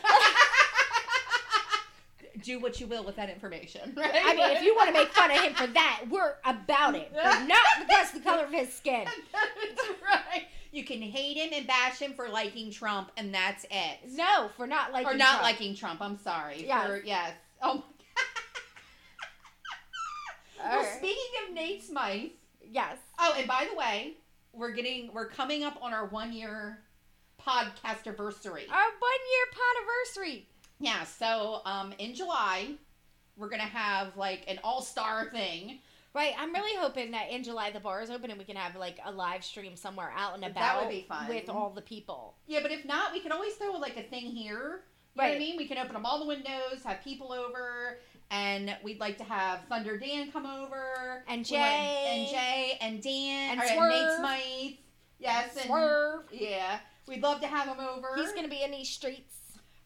do 2.42 2.58
what 2.60 2.80
you 2.80 2.86
will 2.86 3.04
with 3.04 3.16
that 3.16 3.28
information. 3.30 3.92
Right? 3.96 4.10
I 4.14 4.34
mean, 4.34 4.56
if 4.56 4.62
you 4.62 4.74
want 4.74 4.88
to 4.88 4.94
make 4.94 5.08
fun 5.12 5.30
of 5.30 5.38
him 5.38 5.54
for 5.54 5.66
that, 5.66 6.02
we're 6.10 6.34
about 6.44 6.94
it. 6.94 7.10
But 7.14 7.42
not 7.46 7.60
because 7.86 8.12
the 8.12 8.20
color 8.20 8.44
of 8.44 8.50
his 8.52 8.72
skin. 8.72 9.04
That's 9.32 9.88
right. 10.02 10.44
You 10.72 10.84
can 10.84 11.02
hate 11.02 11.36
him 11.36 11.50
and 11.52 11.66
bash 11.66 11.98
him 11.98 12.12
for 12.14 12.28
liking 12.28 12.70
Trump, 12.70 13.10
and 13.16 13.34
that's 13.34 13.64
it. 13.72 13.98
No, 14.12 14.50
for 14.56 14.68
not 14.68 14.92
liking 14.92 15.04
Trump. 15.06 15.14
or 15.14 15.18
not 15.18 15.28
Trump. 15.30 15.42
liking 15.42 15.74
Trump. 15.74 16.00
I'm 16.00 16.16
sorry. 16.18 16.64
Yes. 16.64 16.86
For, 16.86 17.02
yes. 17.04 17.32
Oh. 17.60 17.74
my- 17.74 17.80
God. 17.80 17.84
well, 20.58 20.76
Alright. 20.78 20.96
speaking 20.98 21.32
of 21.48 21.54
Nate 21.54 21.82
Smythe. 21.82 22.30
Yes. 22.70 22.98
Oh, 23.18 23.34
and 23.36 23.48
by 23.48 23.66
the 23.70 23.76
way, 23.76 24.14
we're 24.52 24.70
getting 24.72 25.10
we're 25.12 25.28
coming 25.28 25.64
up 25.64 25.76
on 25.82 25.92
our 25.92 26.06
one 26.06 26.32
year 26.32 26.78
podcast 27.44 28.06
anniversary. 28.06 28.66
Our 28.70 28.76
one 28.76 29.20
year 29.32 29.46
podiversary. 29.56 30.44
Yeah, 30.80 31.04
so 31.04 31.60
um 31.64 31.92
in 31.98 32.14
July 32.14 32.72
we're 33.36 33.48
gonna 33.48 33.62
have 33.62 34.16
like 34.16 34.44
an 34.48 34.58
all 34.64 34.82
star 34.82 35.30
thing. 35.30 35.78
Right, 36.12 36.34
I'm 36.36 36.52
really 36.52 36.76
hoping 36.76 37.12
that 37.12 37.30
in 37.30 37.44
July 37.44 37.70
the 37.70 37.78
bar 37.78 38.02
is 38.02 38.10
open 38.10 38.30
and 38.30 38.38
we 38.38 38.44
can 38.44 38.56
have 38.56 38.74
like 38.74 38.98
a 39.04 39.12
live 39.12 39.44
stream 39.44 39.76
somewhere 39.76 40.12
out 40.16 40.34
and 40.34 40.44
about. 40.44 40.54
That 40.60 40.80
would 40.80 40.90
be 40.90 41.06
fun. 41.08 41.28
with 41.28 41.48
all 41.48 41.70
the 41.70 41.82
people. 41.82 42.34
Yeah, 42.48 42.60
but 42.62 42.72
if 42.72 42.84
not, 42.84 43.12
we 43.12 43.20
can 43.20 43.30
always 43.30 43.54
throw 43.54 43.72
like 43.72 43.96
a 43.96 44.02
thing 44.02 44.26
here. 44.26 44.82
You 45.14 45.22
know 45.22 45.28
what 45.28 45.36
I 45.36 45.38
mean? 45.38 45.56
We 45.56 45.66
can 45.68 45.78
open 45.78 45.94
up 45.96 46.02
all 46.04 46.18
the 46.20 46.26
windows, 46.26 46.82
have 46.84 47.02
people 47.04 47.32
over, 47.32 47.98
and 48.30 48.76
we'd 48.82 48.98
like 49.00 49.18
to 49.18 49.24
have 49.24 49.60
Thunder 49.68 49.98
Dan 49.98 50.30
come 50.32 50.46
over. 50.46 51.22
And 51.28 51.44
Jay. 51.44 51.56
and 51.58 52.28
Jay 52.28 52.78
and 52.80 53.02
Dan 53.02 53.50
And 53.52 53.60
or, 53.60 53.66
Swerve. 53.66 53.90
Nate 53.92 54.18
Smythe. 54.18 54.72
Yes, 55.18 55.56
and 55.56 55.66
Swerve. 55.66 56.24
yeah, 56.32 56.78
we'd 57.06 57.22
love 57.22 57.40
to 57.40 57.46
have 57.46 57.68
him 57.68 57.78
over. 57.80 58.08
He's 58.16 58.32
gonna 58.32 58.48
be 58.48 58.62
in 58.62 58.70
these 58.70 58.88
streets. 58.88 59.36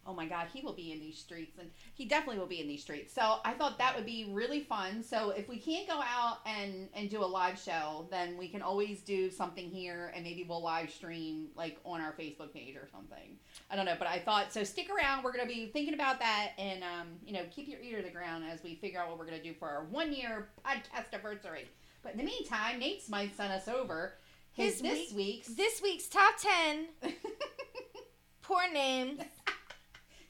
Oh 0.07 0.15
my 0.15 0.27
God, 0.27 0.47
he 0.53 0.61
will 0.61 0.73
be 0.73 0.93
in 0.93 1.01
these 1.01 1.19
streets, 1.19 1.59
and 1.59 1.71
he 1.95 2.05
definitely 2.05 2.39
will 2.39 2.47
be 2.47 2.61
in 2.61 2.69
these 2.69 2.83
streets. 2.83 3.13
So 3.13 3.39
I 3.45 3.53
thought 3.53 3.79
that 3.79 3.97
would 3.97 4.07
be 4.07 4.29
really 4.31 4.61
fun. 4.61 5.03
So 5.03 5.31
if 5.31 5.49
we 5.49 5.59
can't 5.59 5.89
go 5.89 6.01
out 6.01 6.39
and 6.47 6.89
and 6.95 7.09
do 7.11 7.23
a 7.23 7.27
live 7.27 7.59
show, 7.59 8.07
then 8.11 8.37
we 8.37 8.49
can 8.49 8.63
always 8.63 9.01
do 9.01 9.31
something 9.31 9.71
here, 9.71 10.13
and 10.15 10.25
maybe 10.25 10.45
we'll 10.49 10.63
live 10.63 10.91
stream 10.91 11.49
like 11.57 11.79
on 11.85 12.01
our 12.01 12.13
Facebook 12.13 12.53
page 12.53 12.77
or 12.77 12.89
something. 12.93 13.39
I 13.71 13.77
don't 13.77 13.87
know, 13.87 13.97
but 13.99 14.09
I 14.09 14.19
thought 14.19 14.53
so. 14.53 14.65
Stick 14.65 14.89
around. 14.91 15.25
We're 15.25 15.33
gonna 15.33 15.47
be 15.47 15.67
thinking 15.67 15.95
about 15.95 16.19
that, 16.21 16.53
and 16.59 16.83
um, 16.83 17.09
you 17.25 17.33
know, 17.33 17.43
keep 17.51 17.69
your 17.69 17.81
ear 17.81 17.99
to 17.99 18.03
the 18.03 18.11
ground 18.11 18.45
as 18.51 18.63
we 18.63 18.75
figure 18.77 19.01
out 19.01 19.09
what 19.09 19.19
we're 19.19 19.27
gonna 19.27 19.43
do 19.43 19.55
for 19.55 19.69
our 19.69 19.85
one 19.85 20.13
year 20.13 20.49
podcast 20.65 21.13
anniversary. 21.13 21.69
But 22.03 22.13
in 22.13 22.19
the 22.19 22.25
meantime, 22.25 22.79
Nate 22.79 23.03
Smythe 23.03 23.33
sent 23.35 23.51
us 23.53 23.67
over 23.67 24.15
his, 24.55 24.75
His 24.75 24.83
this 24.83 25.13
week's. 25.13 25.49
This 25.49 25.83
week's 25.83 26.07
top 26.09 26.35
ten 26.39 26.87
poor 28.43 28.63
names. 28.73 29.21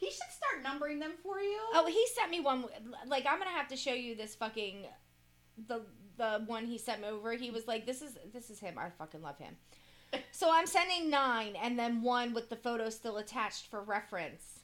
he 0.05 0.11
should 0.11 0.33
start 0.33 0.63
numbering 0.63 0.99
them 0.99 1.13
for 1.23 1.39
you. 1.41 1.59
Oh, 1.75 1.87
he 1.87 2.05
sent 2.15 2.31
me 2.31 2.41
one. 2.41 2.65
Like 3.07 3.27
I'm 3.29 3.39
gonna 3.39 3.51
have 3.51 3.69
to 3.69 3.77
show 3.77 3.93
you 3.93 4.15
this 4.15 4.35
fucking 4.35 4.87
the 5.69 5.83
the 6.17 6.43
one 6.47 6.67
he 6.67 6.79
sent 6.79 7.01
me 7.03 7.09
over. 7.09 7.33
He 7.33 7.51
was 7.51 7.67
like, 7.67 7.87
"This 7.87 8.03
is 8.03 8.17
this 8.33 8.51
is 8.51 8.59
him. 8.61 8.79
I 8.79 8.91
fucking 8.91 9.23
love 9.23 9.39
him." 9.39 9.57
So 10.31 10.49
I'm 10.53 10.67
sending 10.67 11.11
nine, 11.11 11.57
and 11.61 11.77
then 11.77 12.01
one 12.03 12.35
with 12.35 12.49
the 12.49 12.55
photo 12.55 12.89
still 12.89 13.17
attached 13.17 13.67
for 13.67 13.83
reference. 13.83 14.61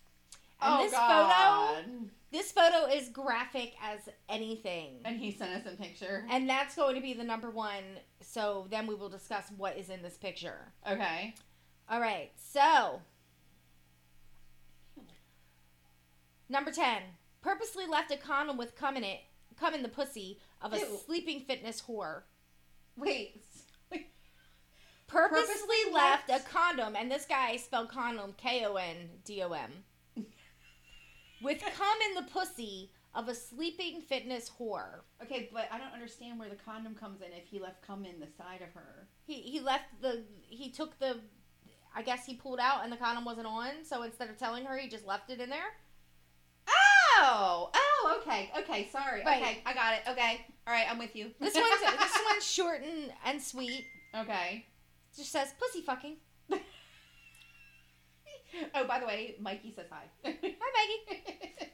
And 0.63 0.75
oh 0.75 0.83
this 0.85 0.93
God. 0.93 1.75
photo, 1.77 1.91
this 2.31 2.53
photo 2.53 2.87
is 2.87 3.09
graphic 3.09 3.75
as 3.83 4.01
anything, 4.29 5.01
And 5.05 5.19
he 5.19 5.33
sent 5.33 5.53
us 5.67 5.73
a 5.73 5.77
picture. 5.77 6.25
and 6.31 6.49
that's 6.49 6.77
going 6.77 6.95
to 6.95 7.01
be 7.01 7.15
the 7.15 7.25
number 7.25 7.51
one. 7.51 7.83
So 8.21 8.67
then 8.71 8.87
we 8.87 8.95
will 8.95 9.09
discuss 9.09 9.51
what 9.57 9.77
is 9.77 9.91
in 9.91 10.03
this 10.03 10.17
picture. 10.17 10.73
Okay. 10.89 11.35
All 11.89 12.01
right, 12.01 12.31
so 12.37 13.01
number 16.51 16.71
ten, 16.71 17.03
purposely 17.41 17.87
left 17.87 18.11
a 18.13 18.17
condom 18.17 18.57
with 18.59 18.77
cum 18.77 18.97
in 18.97 19.05
it, 19.05 19.21
cum 19.59 19.73
in 19.75 19.83
the 19.83 19.89
pussy 19.89 20.39
of 20.61 20.73
a 20.73 20.79
Ew. 20.79 20.99
sleeping 21.07 21.41
fitness 21.41 21.83
whore. 21.89 22.23
Wait. 22.97 23.43
wait. 23.91 24.09
Purposely, 25.07 25.47
Purposely 25.47 25.93
left, 25.93 26.29
left- 26.29 26.47
a 26.47 26.49
condom, 26.49 26.97
and 26.97 27.11
this 27.11 27.25
guy 27.25 27.57
spelled 27.57 27.89
condom 27.89 28.35
K 28.37 28.65
O 28.67 28.75
N 28.75 28.97
D 29.25 29.43
O 29.43 29.53
M, 29.53 29.71
with 31.43 31.61
cum 31.77 31.99
in 32.09 32.15
the 32.15 32.31
pussy 32.31 32.91
of 33.15 33.29
a 33.29 33.35
sleeping 33.35 34.01
fitness 34.01 34.51
whore. 34.61 35.01
Okay, 35.23 35.49
but 35.53 35.69
I 35.73 35.79
don't 35.79 35.93
understand 35.93 36.39
where 36.39 36.49
the 36.49 36.57
condom 36.57 36.95
comes 36.95 37.23
in 37.23 37.33
if 37.33 37.49
he 37.49 37.59
left 37.59 37.85
cum 37.85 38.05
in 38.05 38.21
the 38.21 38.29
side 38.39 38.63
of 38.63 38.73
her. 38.75 39.09
He 39.27 39.35
he 39.43 39.61
left 39.61 39.85
the 40.01 40.25
he 40.49 40.71
took 40.71 40.99
the. 40.99 41.21
I 41.93 42.03
guess 42.03 42.25
he 42.25 42.35
pulled 42.35 42.61
out 42.61 42.85
and 42.85 42.93
the 42.93 42.97
condom 42.97 43.25
wasn't 43.25 43.49
on, 43.49 43.85
so 43.85 44.03
instead 44.05 44.31
of 44.31 44.39
telling 44.39 44.65
her, 44.65 44.77
he 44.79 44.89
just 44.89 45.05
left 45.05 45.29
it 45.29 45.41
in 45.41 45.51
there. 45.51 45.73
Oh, 47.23 47.71
oh, 47.75 48.21
okay, 48.23 48.51
okay, 48.59 48.89
sorry. 48.91 49.23
Right. 49.25 49.43
Okay, 49.43 49.63
I 49.67 49.75
got 49.75 49.95
it. 49.95 50.01
Okay, 50.09 50.47
all 50.67 50.73
right, 50.73 50.87
I'm 50.91 50.99
with 50.99 51.15
you. 51.15 51.31
This 51.39 51.55
one's 51.55 51.99
this 51.99 52.19
one's 52.31 52.47
short 52.47 52.81
and, 52.83 53.13
and 53.27 53.41
sweet. 53.43 53.85
okay. 54.17 54.65
Just 55.17 55.31
says 55.33 55.53
pussy 55.59 55.83
fucking. 55.83 56.17
Oh, 58.75 58.85
by 58.85 58.99
the 58.99 59.07
way, 59.07 59.37
Mikey 59.41 59.73
says 59.75 59.87
hi. 59.91 60.05
Hi 60.25 60.33
Maggie. 60.43 61.71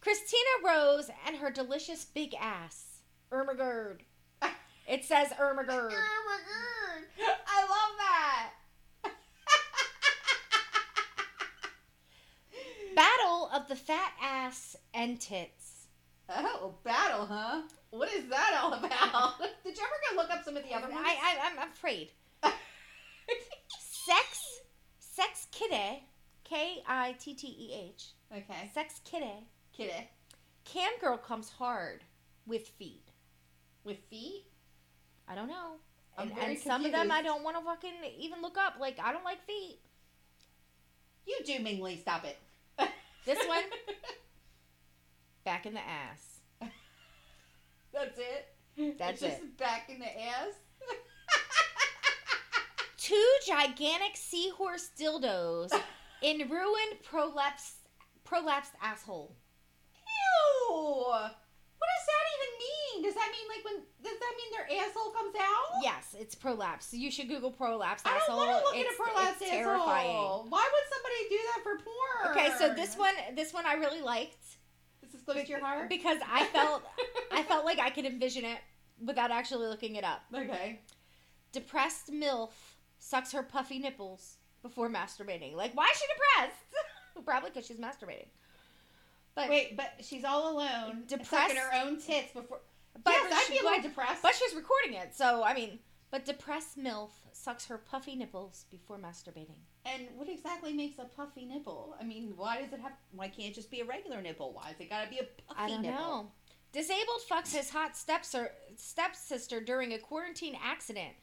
Christina 0.00 0.50
Rose 0.66 1.08
and 1.26 1.36
her 1.36 1.50
delicious 1.50 2.04
big 2.04 2.34
ass. 2.40 3.02
Ermagerd. 3.32 4.00
It 4.88 5.04
says 5.04 5.28
Ermagerd. 5.40 5.92
I 5.92 7.60
love 7.62 7.96
that. 7.98 8.50
Battle 12.94 13.50
of 13.54 13.68
the 13.68 13.76
fat 13.76 14.12
ass 14.20 14.76
and 14.94 15.20
tits. 15.20 15.88
Oh, 16.28 16.74
battle, 16.84 17.26
huh? 17.26 17.62
What 17.90 18.10
is 18.12 18.24
that 18.30 18.58
all 18.62 18.72
about? 18.72 19.38
Did 19.64 19.76
you 19.76 19.82
ever 19.84 19.92
go 20.10 20.16
look 20.16 20.30
up 20.30 20.44
some 20.44 20.56
of 20.56 20.62
the 20.62 20.72
other 20.74 20.88
ones? 20.88 21.04
I, 21.06 21.16
I 21.16 21.50
I'm 21.62 21.68
afraid. 21.68 22.10
Sex, 24.04 24.60
sex 24.98 25.46
kitty, 25.52 26.04
K 26.44 26.82
I 26.86 27.12
T 27.18 27.34
T 27.34 27.46
E 27.46 27.72
H. 27.94 28.06
okay, 28.32 28.70
Sex 28.74 29.00
kitty. 29.04 29.46
kitty 29.76 30.08
Cam 30.64 30.92
girl 31.00 31.16
comes 31.16 31.50
hard 31.50 32.02
with 32.46 32.66
feet. 32.68 33.08
with 33.84 33.98
feet. 34.10 34.44
I 35.28 35.34
don't 35.34 35.48
know. 35.48 35.74
I'm 36.18 36.28
And, 36.30 36.38
and 36.38 36.58
some 36.58 36.84
of 36.84 36.92
them 36.92 37.10
I 37.12 37.22
don't 37.22 37.42
want 37.44 37.56
to 37.56 37.64
fucking 37.64 37.92
even 38.18 38.42
look 38.42 38.58
up. 38.58 38.74
Like 38.80 38.98
I 39.02 39.12
don't 39.12 39.24
like 39.24 39.44
feet. 39.46 39.78
You 41.26 41.38
do, 41.44 41.62
Mingly. 41.62 42.00
Stop 42.00 42.24
it. 42.24 42.36
This 43.24 43.38
one? 43.46 43.62
Back 45.44 45.66
in 45.66 45.74
the 45.74 45.80
ass. 45.80 46.40
That's 47.92 48.18
it. 48.18 48.48
That's 48.98 49.22
it's 49.22 49.36
just 49.36 49.56
back 49.58 49.90
in 49.90 49.98
the 49.98 50.06
ass. 50.06 50.54
Two 52.96 53.28
gigantic 53.46 54.16
seahorse 54.16 54.88
dildos 54.98 55.70
in 56.22 56.48
ruined 56.48 57.02
prolapsed 57.04 57.74
prolapsed 58.24 58.72
asshole. 58.80 59.36
Ew. 59.94 60.72
What 60.72 61.88
does 61.98 62.06
that 62.08 62.24
even 62.32 62.50
mean? 62.58 63.02
Does 63.04 63.14
that 63.14 63.30
mean 63.30 63.48
like 63.48 63.62
when? 63.64 63.82
Does 64.02 64.18
that 64.18 64.34
mean 64.38 64.50
their 64.52 64.68
asshole 64.86 65.10
comes 65.10 65.34
out? 65.38 65.82
Yes, 65.82 66.01
it's 66.22 66.34
prolapse. 66.34 66.92
You 66.94 67.10
should 67.10 67.28
Google 67.28 67.50
prolapsed 67.52 68.02
I 68.06 68.20
don't 68.26 68.36
want 68.36 68.50
to 68.50 68.64
look 68.64 68.76
it's, 68.76 68.88
at 68.88 68.94
a 68.94 69.10
prolapsed 69.10 69.42
it's 69.42 69.50
asshole. 69.52 69.62
terrifying. 69.64 70.50
Why 70.50 70.70
would 70.72 70.94
somebody 70.94 71.28
do 71.28 71.38
that 71.48 71.62
for 71.62 71.78
porn? 71.84 72.36
Okay, 72.36 72.52
so 72.58 72.74
this 72.74 72.96
one, 72.96 73.14
this 73.34 73.52
one 73.52 73.66
I 73.66 73.74
really 73.74 74.00
liked 74.00 74.36
This 75.02 75.14
is 75.14 75.22
close 75.22 75.42
to 75.42 75.48
your 75.48 75.60
heart. 75.60 75.88
because 75.88 76.18
I 76.30 76.44
felt, 76.52 76.82
I 77.32 77.42
felt 77.42 77.64
like 77.64 77.78
I 77.80 77.90
could 77.90 78.06
envision 78.06 78.44
it 78.44 78.58
without 79.04 79.30
actually 79.30 79.66
looking 79.66 79.96
it 79.96 80.04
up. 80.04 80.20
Okay. 80.34 80.78
Depressed 81.52 82.12
milf 82.12 82.50
sucks 82.98 83.32
her 83.32 83.42
puffy 83.42 83.78
nipples 83.78 84.36
before 84.62 84.88
masturbating. 84.88 85.54
Like, 85.54 85.76
why 85.76 85.88
is 85.92 85.98
she 85.98 86.06
depressed? 86.06 86.62
Probably 87.26 87.50
because 87.50 87.66
she's 87.66 87.78
masturbating. 87.78 88.28
But 89.34 89.48
Wait, 89.48 89.76
but 89.76 89.94
she's 90.02 90.24
all 90.24 90.54
alone, 90.56 91.04
Depressed- 91.08 91.30
sucking 91.30 91.56
her 91.56 91.70
own 91.84 91.98
tits 92.00 92.32
before. 92.32 92.60
But 93.02 93.14
yes, 93.14 93.32
I'd 93.48 93.52
be 93.52 93.58
a 93.58 93.62
little 93.62 93.82
depressed. 93.82 94.22
but 94.22 94.34
she's 94.34 94.54
recording 94.54 94.92
it, 94.94 95.14
so 95.16 95.42
I 95.42 95.54
mean. 95.54 95.78
But 96.12 96.24
depressed 96.26 96.78
milf 96.78 97.08
sucks 97.32 97.66
her 97.66 97.78
puffy 97.78 98.14
nipples 98.14 98.66
before 98.70 98.98
masturbating. 98.98 99.56
and 99.86 100.02
what 100.14 100.28
exactly 100.28 100.72
makes 100.74 100.98
a 101.00 101.06
puffy 101.06 101.44
nipple? 101.46 101.96
I 102.00 102.04
mean, 102.04 102.34
why 102.36 102.60
does 102.62 102.72
it 102.72 102.80
have? 102.80 102.92
Why 103.12 103.26
can't 103.28 103.48
it 103.50 103.54
just 103.54 103.70
be 103.70 103.80
a 103.80 103.84
regular 103.84 104.20
nipple? 104.22 104.52
Why 104.52 104.70
is 104.70 104.76
it 104.78 104.90
gotta 104.90 105.08
be 105.10 105.18
a 105.18 105.24
puffy 105.48 105.58
I 105.60 105.68
don't 105.68 105.82
nipple? 105.82 105.98
know. 105.98 106.30
Disabled 106.72 107.22
fucks 107.28 107.54
his 107.56 107.70
hot 107.70 107.94
stepser, 107.94 108.50
stepsister 108.76 109.60
during 109.60 109.92
a 109.94 109.98
quarantine 109.98 110.56
accident. 110.62 111.14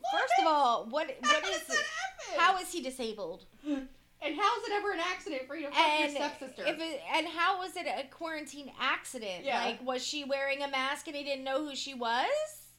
What? 0.00 0.20
First 0.22 0.34
of 0.40 0.46
all, 0.46 0.86
what 0.90 1.06
How 1.22 1.34
what 1.34 1.44
does 1.44 1.62
is 1.62 1.66
that 1.68 1.76
happen? 1.76 2.38
how 2.40 2.58
is 2.58 2.72
he 2.72 2.82
disabled? 2.82 3.44
And 4.22 4.36
how 4.38 4.58
is 4.58 4.64
it 4.68 4.72
ever 4.74 4.92
an 4.92 5.00
accident 5.00 5.46
for 5.46 5.56
you 5.56 5.68
to 5.68 5.72
fuck 5.72 5.80
And 5.82 6.12
your 6.12 6.20
stepsister? 6.28 6.64
it, 6.66 7.00
and 7.16 7.26
how 7.26 7.58
was 7.58 7.74
it 7.74 7.86
a 7.86 8.06
quarantine 8.10 8.70
accident? 8.78 9.46
Yeah. 9.46 9.64
Like 9.64 9.82
was 9.82 10.06
she 10.06 10.24
wearing 10.24 10.62
a 10.62 10.68
mask 10.68 11.06
and 11.06 11.16
he 11.16 11.24
didn't 11.24 11.42
know 11.42 11.64
who 11.66 11.74
she 11.74 11.94
was? 11.94 12.26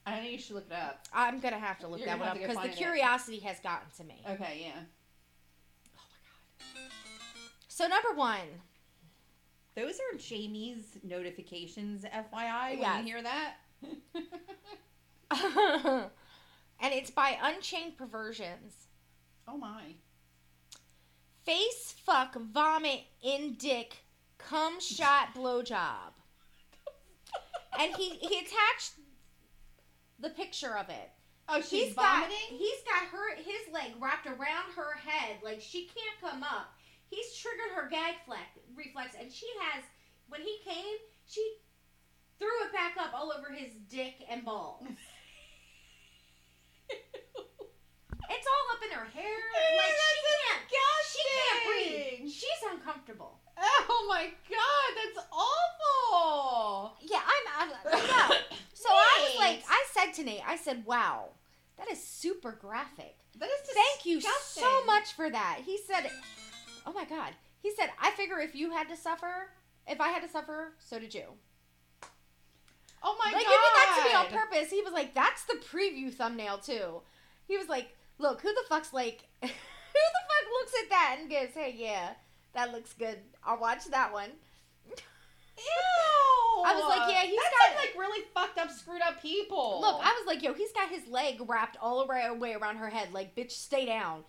I 0.05 0.19
think 0.19 0.31
you 0.33 0.39
should 0.39 0.55
look 0.55 0.67
it 0.69 0.73
up. 0.75 1.07
I'm 1.13 1.39
gonna 1.39 1.59
have 1.59 1.79
to 1.79 1.87
look 1.87 1.99
You're 1.99 2.07
that 2.07 2.19
one 2.19 2.29
up 2.29 2.33
because 2.35 2.49
the 2.49 2.55
find 2.55 2.71
it. 2.71 2.77
curiosity 2.77 3.39
has 3.39 3.59
gotten 3.59 3.87
to 3.97 4.03
me. 4.03 4.23
Okay, 4.27 4.61
yeah. 4.65 4.81
Oh 5.95 6.01
my 6.09 6.81
god. 6.83 6.91
So 7.67 7.87
number 7.87 8.13
one, 8.15 8.47
Those 9.75 9.95
are 9.95 10.17
Jamie's 10.17 10.97
notifications, 11.03 12.03
FYI. 12.03 12.79
When 12.79 13.05
you 13.07 13.13
hear 13.13 13.23
that. 13.23 13.55
and 13.83 13.93
and 16.79 16.93
it's 16.93 17.11
by 17.11 17.37
Unchained 17.41 17.97
Perversions. 17.97 18.87
Oh 19.47 19.57
my. 19.57 19.95
Face 21.45 21.95
fuck 22.05 22.35
vomit 22.35 23.01
in 23.23 23.55
dick 23.57 23.97
cum 24.37 24.79
shot 24.79 25.33
blowjob. 25.35 26.13
and 27.79 27.95
he 27.95 28.09
he 28.17 28.39
attached 28.39 28.93
the 30.21 30.29
picture 30.29 30.77
of 30.77 30.89
it. 30.89 31.09
Oh, 31.49 31.59
she's 31.61 31.87
He's 31.87 31.93
vomiting. 31.93 32.29
got 32.29 32.57
he's 32.57 32.81
got 32.85 33.03
her 33.11 33.35
his 33.35 33.73
leg 33.73 33.91
wrapped 33.99 34.27
around 34.27 34.71
her 34.75 34.93
head 34.95 35.37
like 35.43 35.59
she 35.59 35.85
can't 35.87 36.21
come 36.21 36.43
up. 36.43 36.73
He's 37.09 37.35
triggered 37.35 37.71
her 37.75 37.89
gag 37.89 38.15
flex, 38.25 38.43
reflex, 38.75 39.15
and 39.19 39.31
she 39.31 39.47
has 39.59 39.83
when 40.29 40.41
he 40.41 40.57
came, 40.63 40.95
she 41.27 41.41
threw 42.39 42.47
it 42.65 42.71
back 42.71 42.95
up 42.97 43.13
all 43.13 43.33
over 43.37 43.51
his 43.53 43.73
dick 43.89 44.15
and 44.29 44.45
balls. 44.45 44.83
It's 48.33 48.47
all 48.47 48.75
up 48.77 48.81
in 48.85 48.91
her 48.97 49.05
hair. 49.11 49.39
Like 49.77 49.91
she 49.91 50.21
can't. 50.23 50.63
She 51.11 51.19
can't 51.27 51.61
breathe. 51.67 52.31
She's 52.31 52.61
uncomfortable. 52.71 53.39
Oh 53.57 54.05
my 54.09 54.25
god, 54.49 54.89
that's 54.95 55.27
awful. 55.31 56.97
Yeah, 57.01 57.19
I'm. 57.19 57.69
I'm 57.69 57.69
no. 57.69 58.35
So 58.73 58.89
I 58.89 59.27
was 59.29 59.39
like, 59.39 59.57
Nate. 59.57 59.65
I 59.69 59.85
said 59.91 60.13
to 60.13 60.23
Nate, 60.23 60.41
I 60.47 60.55
said, 60.71 60.85
"Wow, 60.85 61.29
that 61.77 61.91
is 61.91 62.01
super 62.01 62.51
graphic. 62.51 63.17
That 63.37 63.49
is 63.49 63.69
Thank 63.73 64.05
you 64.05 64.21
so 64.21 64.85
much 64.85 65.13
for 65.13 65.29
that." 65.29 65.59
He 65.65 65.77
said, 65.77 66.09
"Oh 66.85 66.93
my 66.93 67.05
god." 67.05 67.33
He 67.61 67.73
said, 67.75 67.91
"I 67.99 68.11
figure 68.11 68.39
if 68.39 68.55
you 68.55 68.71
had 68.71 68.87
to 68.89 68.95
suffer, 68.95 69.51
if 69.87 69.99
I 69.99 70.09
had 70.09 70.23
to 70.23 70.29
suffer, 70.29 70.73
so 70.79 70.99
did 70.99 71.13
you." 71.13 71.25
Oh 73.03 73.17
my 73.17 73.31
like 73.31 73.45
god. 73.45 73.51
you 73.51 73.59
did 73.59 73.73
that 73.75 73.95
to 73.97 74.09
me 74.09 74.15
on 74.15 74.41
purpose. 74.41 74.69
He 74.69 74.81
was 74.81 74.93
like, 74.93 75.13
"That's 75.13 75.43
the 75.43 75.55
preview 75.55 76.13
thumbnail 76.13 76.59
too." 76.59 77.01
He 77.47 77.57
was 77.57 77.67
like, 77.67 77.95
"Look, 78.17 78.41
who 78.41 78.53
the 78.53 78.63
fuck's 78.69 78.93
like, 78.93 79.27
who 79.41 79.47
the 79.47 80.23
fuck 80.29 80.51
looks 80.53 80.73
at 80.83 80.89
that 80.89 81.17
and 81.19 81.29
goes, 81.29 81.49
hey, 81.53 81.75
yeah, 81.77 82.13
that 82.53 82.71
looks 82.71 82.93
good. 82.93 83.19
I'll 83.43 83.59
watch 83.59 83.85
that 83.85 84.13
one." 84.13 84.31
Ew. 84.87 86.40
I 86.65 86.73
was 86.75 86.83
like, 86.97 87.11
yeah, 87.11 87.21
he's 87.23 87.39
That's 87.39 87.73
got- 87.73 87.81
like 87.81 87.95
really 87.97 88.25
fucked 88.33 88.57
up, 88.57 88.71
screwed 88.71 89.01
up 89.01 89.21
people. 89.21 89.79
Look, 89.81 89.99
I 90.03 90.09
was 90.19 90.25
like, 90.27 90.41
yo, 90.43 90.53
he's 90.53 90.71
got 90.71 90.89
his 90.89 91.07
leg 91.07 91.41
wrapped 91.47 91.77
all 91.81 92.05
around, 92.09 92.39
way 92.39 92.53
around 92.53 92.77
her 92.77 92.89
head. 92.89 93.13
Like, 93.13 93.35
bitch, 93.35 93.51
stay 93.51 93.85
down. 93.85 94.23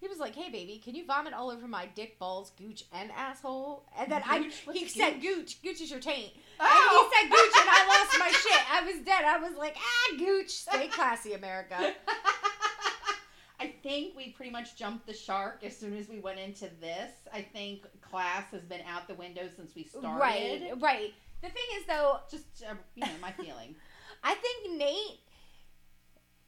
He 0.00 0.08
was 0.08 0.18
like, 0.18 0.34
hey, 0.34 0.50
baby, 0.50 0.80
can 0.84 0.96
you 0.96 1.06
vomit 1.06 1.32
all 1.32 1.48
over 1.48 1.68
my 1.68 1.86
dick, 1.94 2.18
balls, 2.18 2.50
gooch, 2.58 2.82
and 2.92 3.12
asshole? 3.12 3.84
And 3.96 4.10
then 4.10 4.20
I, 4.28 4.38
Gooch? 4.40 4.62
What's 4.64 4.80
he 4.80 4.88
said 4.88 5.20
gooch? 5.20 5.60
gooch. 5.60 5.62
Gooch 5.62 5.80
is 5.80 5.92
your 5.92 6.00
taint. 6.00 6.32
Oh. 6.58 7.08
And 7.20 7.30
he 7.30 7.30
said 7.30 7.30
gooch, 7.30 7.60
and 7.60 7.70
I 7.70 7.86
lost 7.86 8.18
my 8.18 8.28
shit. 8.50 8.72
I 8.72 8.82
was 8.84 9.04
dead. 9.06 9.24
I 9.24 9.38
was 9.38 9.56
like, 9.56 9.76
ah, 9.78 10.16
gooch. 10.18 10.50
Stay 10.50 10.88
classy, 10.88 11.34
America. 11.34 11.94
I 13.60 13.72
think 13.84 14.16
we 14.16 14.30
pretty 14.30 14.50
much 14.50 14.74
jumped 14.74 15.06
the 15.06 15.14
shark 15.14 15.60
as 15.64 15.76
soon 15.76 15.96
as 15.96 16.08
we 16.08 16.18
went 16.18 16.40
into 16.40 16.68
this. 16.80 17.12
I 17.32 17.42
think 17.42 17.86
class 18.00 18.50
has 18.50 18.62
been 18.62 18.80
out 18.92 19.06
the 19.06 19.14
window 19.14 19.42
since 19.54 19.72
we 19.76 19.84
started. 19.84 20.18
Right, 20.18 20.72
right. 20.80 21.14
The 21.42 21.48
thing 21.48 21.64
is, 21.76 21.86
though, 21.86 22.20
Just 22.30 22.46
uh, 22.68 22.74
you 22.94 23.04
know, 23.04 23.10
my 23.20 23.32
feeling. 23.32 23.74
I 24.24 24.34
think 24.34 24.78
Nate, 24.78 25.18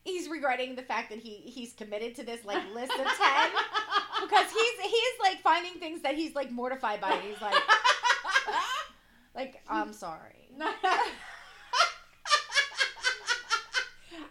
he's 0.05 0.29
regretting 0.29 0.77
the 0.77 0.83
fact 0.83 1.11
that 1.11 1.19
he 1.19 1.39
he's 1.45 1.73
committed 1.73 2.15
to 2.17 2.23
this 2.25 2.45
like 2.45 2.63
list 2.73 2.93
of 2.93 2.99
ten 2.99 3.51
because 4.23 4.51
he's 4.53 4.81
he's 4.81 5.19
like 5.21 5.41
finding 5.43 5.75
things 5.81 6.03
that 6.03 6.15
he's 6.15 6.37
like 6.37 6.53
mortified 6.53 7.01
by. 7.01 7.17
He's 7.27 7.41
like, 7.43 7.61
like 9.35 9.61
I'm 9.69 9.93
sorry. 9.93 10.53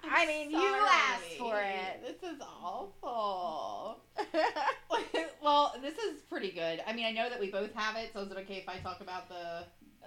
I 0.10 0.26
mean, 0.26 0.52
you 0.52 0.58
asked 0.60 1.38
for 1.38 1.60
it. 1.60 2.02
This 2.06 2.32
is 2.32 2.40
awful. 2.42 4.00
well, 5.42 5.76
this 5.82 5.98
is 5.98 6.22
pretty 6.30 6.52
good. 6.52 6.82
I 6.88 6.94
mean, 6.94 7.06
I 7.06 7.12
know 7.12 7.30
that 7.30 7.40
we 7.40 7.50
both 7.52 7.74
have 7.74 7.98
it, 7.98 8.12
so 8.14 8.22
is 8.22 8.32
it 8.32 8.38
okay 8.38 8.58
if 8.58 8.70
I 8.70 8.78
talk 8.78 9.02
about 9.02 9.28
the 9.28 9.66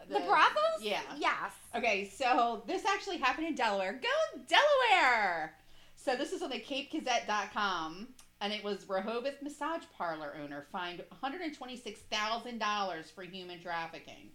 the 0.08 0.20
brothels? 0.20 0.80
Yeah. 0.82 1.00
Yes. 1.18 1.52
Okay, 1.74 2.08
so 2.08 2.62
this 2.66 2.84
actually 2.86 3.18
happened 3.18 3.46
in 3.48 3.54
Delaware. 3.54 3.92
Go 4.02 4.40
Delaware! 4.48 5.54
So 5.96 6.14
this 6.16 6.32
is 6.32 6.42
on 6.42 6.50
the 6.50 6.60
CapeGazette.com, 6.60 8.08
and 8.40 8.52
it 8.52 8.62
was 8.62 8.88
Rehoboth 8.88 9.42
massage 9.42 9.82
parlor 9.96 10.36
owner 10.42 10.66
fined 10.70 11.02
$126,000 11.22 13.12
for 13.14 13.22
human 13.22 13.60
trafficking. 13.60 14.30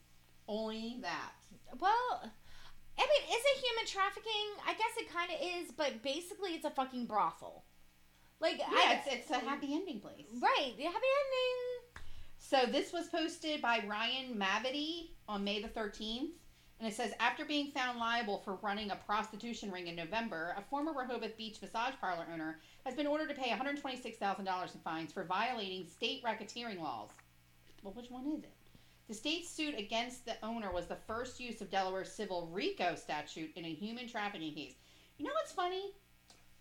Only 0.48 0.98
that. 1.02 1.32
Well, 1.80 2.22
I 3.00 3.02
mean, 3.02 3.24
is 3.38 3.44
it 3.46 3.64
human 3.66 3.86
trafficking? 3.88 4.32
I 4.68 4.74
guess 4.74 4.98
it 4.98 5.10
kind 5.14 5.32
of 5.32 5.38
is, 5.40 5.72
but 5.72 6.04
basically, 6.04 6.52
it's 6.52 6.66
a 6.66 6.72
fucking 6.72 7.06
brothel. 7.06 7.64
Like, 8.40 8.58
Yeah, 8.58 8.66
I, 8.70 9.02
it's, 9.06 9.30
it's 9.30 9.32
a 9.32 9.40
happy 9.40 9.74
ending 9.74 10.00
place. 10.00 10.26
right. 10.42 10.74
The 10.76 10.84
happy 10.84 10.96
ending. 10.96 12.02
So 12.38 12.66
this 12.72 12.92
was 12.92 13.08
posted 13.08 13.62
by 13.62 13.84
Ryan 13.88 14.36
Mavity 14.38 15.12
on 15.28 15.44
May 15.44 15.62
the 15.62 15.68
13th. 15.68 16.30
And 16.80 16.90
it 16.90 16.96
says, 16.96 17.14
after 17.20 17.46
being 17.46 17.70
found 17.70 18.00
liable 18.00 18.40
for 18.40 18.56
running 18.56 18.90
a 18.90 18.96
prostitution 18.96 19.72
ring 19.72 19.88
in 19.88 19.96
November, 19.96 20.56
a 20.58 20.64
former 20.64 20.94
Rehoboth 20.94 21.38
Beach 21.38 21.62
massage 21.62 21.94
parlor 22.02 22.26
owner 22.34 22.60
has 22.86 22.96
been 22.96 23.06
ordered 23.06 23.30
to 23.30 23.36
pay 23.36 23.52
$126,000 23.52 24.40
in 24.40 24.82
fines 24.82 25.14
for 25.14 25.24
violating 25.24 25.86
state 25.86 26.24
racketeering 26.24 26.82
laws. 26.82 27.10
Well, 27.84 27.94
which 27.94 28.10
one 28.10 28.26
is 28.36 28.44
it? 28.44 28.54
The 29.08 29.14
state 29.14 29.46
suit 29.46 29.78
against 29.78 30.26
the 30.26 30.38
owner 30.42 30.72
was 30.72 30.88
the 30.88 30.96
first 30.96 31.40
use 31.40 31.62
of 31.62 31.70
Delaware's 31.70 32.12
civil 32.12 32.50
RICO 32.52 32.96
statute 32.96 33.52
in 33.56 33.66
a 33.66 33.74
human 33.74 34.08
trafficking 34.08 34.56
case. 34.56 34.74
You 35.18 35.26
know 35.26 35.34
what's 35.34 35.52
funny? 35.52 35.92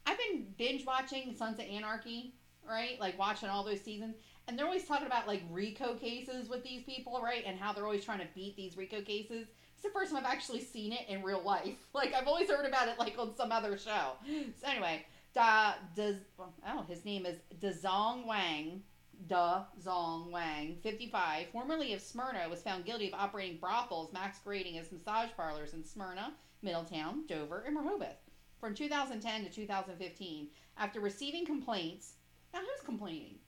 I've 0.04 0.18
been 0.18 0.46
binge 0.58 0.84
watching 0.84 1.34
Sons 1.34 1.58
of 1.58 1.66
Anarchy, 1.66 2.34
right? 2.68 3.00
Like 3.00 3.18
watching 3.18 3.48
all 3.48 3.64
those 3.64 3.80
seasons. 3.80 4.16
And 4.50 4.58
they're 4.58 4.66
always 4.66 4.84
talking 4.84 5.06
about 5.06 5.28
like 5.28 5.44
RICO 5.48 5.94
cases 5.94 6.48
with 6.48 6.64
these 6.64 6.82
people, 6.82 7.20
right? 7.22 7.44
And 7.46 7.56
how 7.56 7.72
they're 7.72 7.84
always 7.84 8.04
trying 8.04 8.18
to 8.18 8.26
beat 8.34 8.56
these 8.56 8.76
RICO 8.76 9.00
cases. 9.00 9.46
It's 9.74 9.84
the 9.84 9.90
first 9.90 10.10
time 10.10 10.26
I've 10.26 10.32
actually 10.32 10.60
seen 10.60 10.92
it 10.92 11.08
in 11.08 11.22
real 11.22 11.40
life. 11.40 11.76
Like 11.94 12.12
I've 12.14 12.26
always 12.26 12.50
heard 12.50 12.66
about 12.66 12.88
it 12.88 12.98
like 12.98 13.16
on 13.16 13.36
some 13.36 13.52
other 13.52 13.78
show. 13.78 14.14
So 14.60 14.66
anyway, 14.66 15.06
Da 15.34 15.74
does 15.94 16.16
oh 16.66 16.84
his 16.88 17.04
name 17.04 17.26
is 17.26 17.38
Dazong 17.60 18.26
Wang. 18.26 18.82
Da 19.28 19.64
Zong 19.80 20.30
Wang, 20.30 20.78
55, 20.82 21.48
formerly 21.52 21.92
of 21.92 22.00
Smyrna, 22.00 22.48
was 22.48 22.62
found 22.62 22.86
guilty 22.86 23.08
of 23.08 23.14
operating 23.14 23.58
brothels 23.58 24.12
masquerading 24.14 24.78
as 24.78 24.90
massage 24.90 25.28
parlors 25.36 25.74
in 25.74 25.84
Smyrna, 25.84 26.32
Middletown, 26.62 27.26
Dover, 27.26 27.62
and 27.66 27.76
Rehoboth 27.76 28.16
from 28.58 28.74
2010 28.74 29.44
to 29.44 29.50
2015 29.50 30.48
after 30.78 31.00
receiving 31.00 31.44
complaints. 31.44 32.14
Now, 32.54 32.60
who's 32.60 32.84
complaining? 32.84 33.39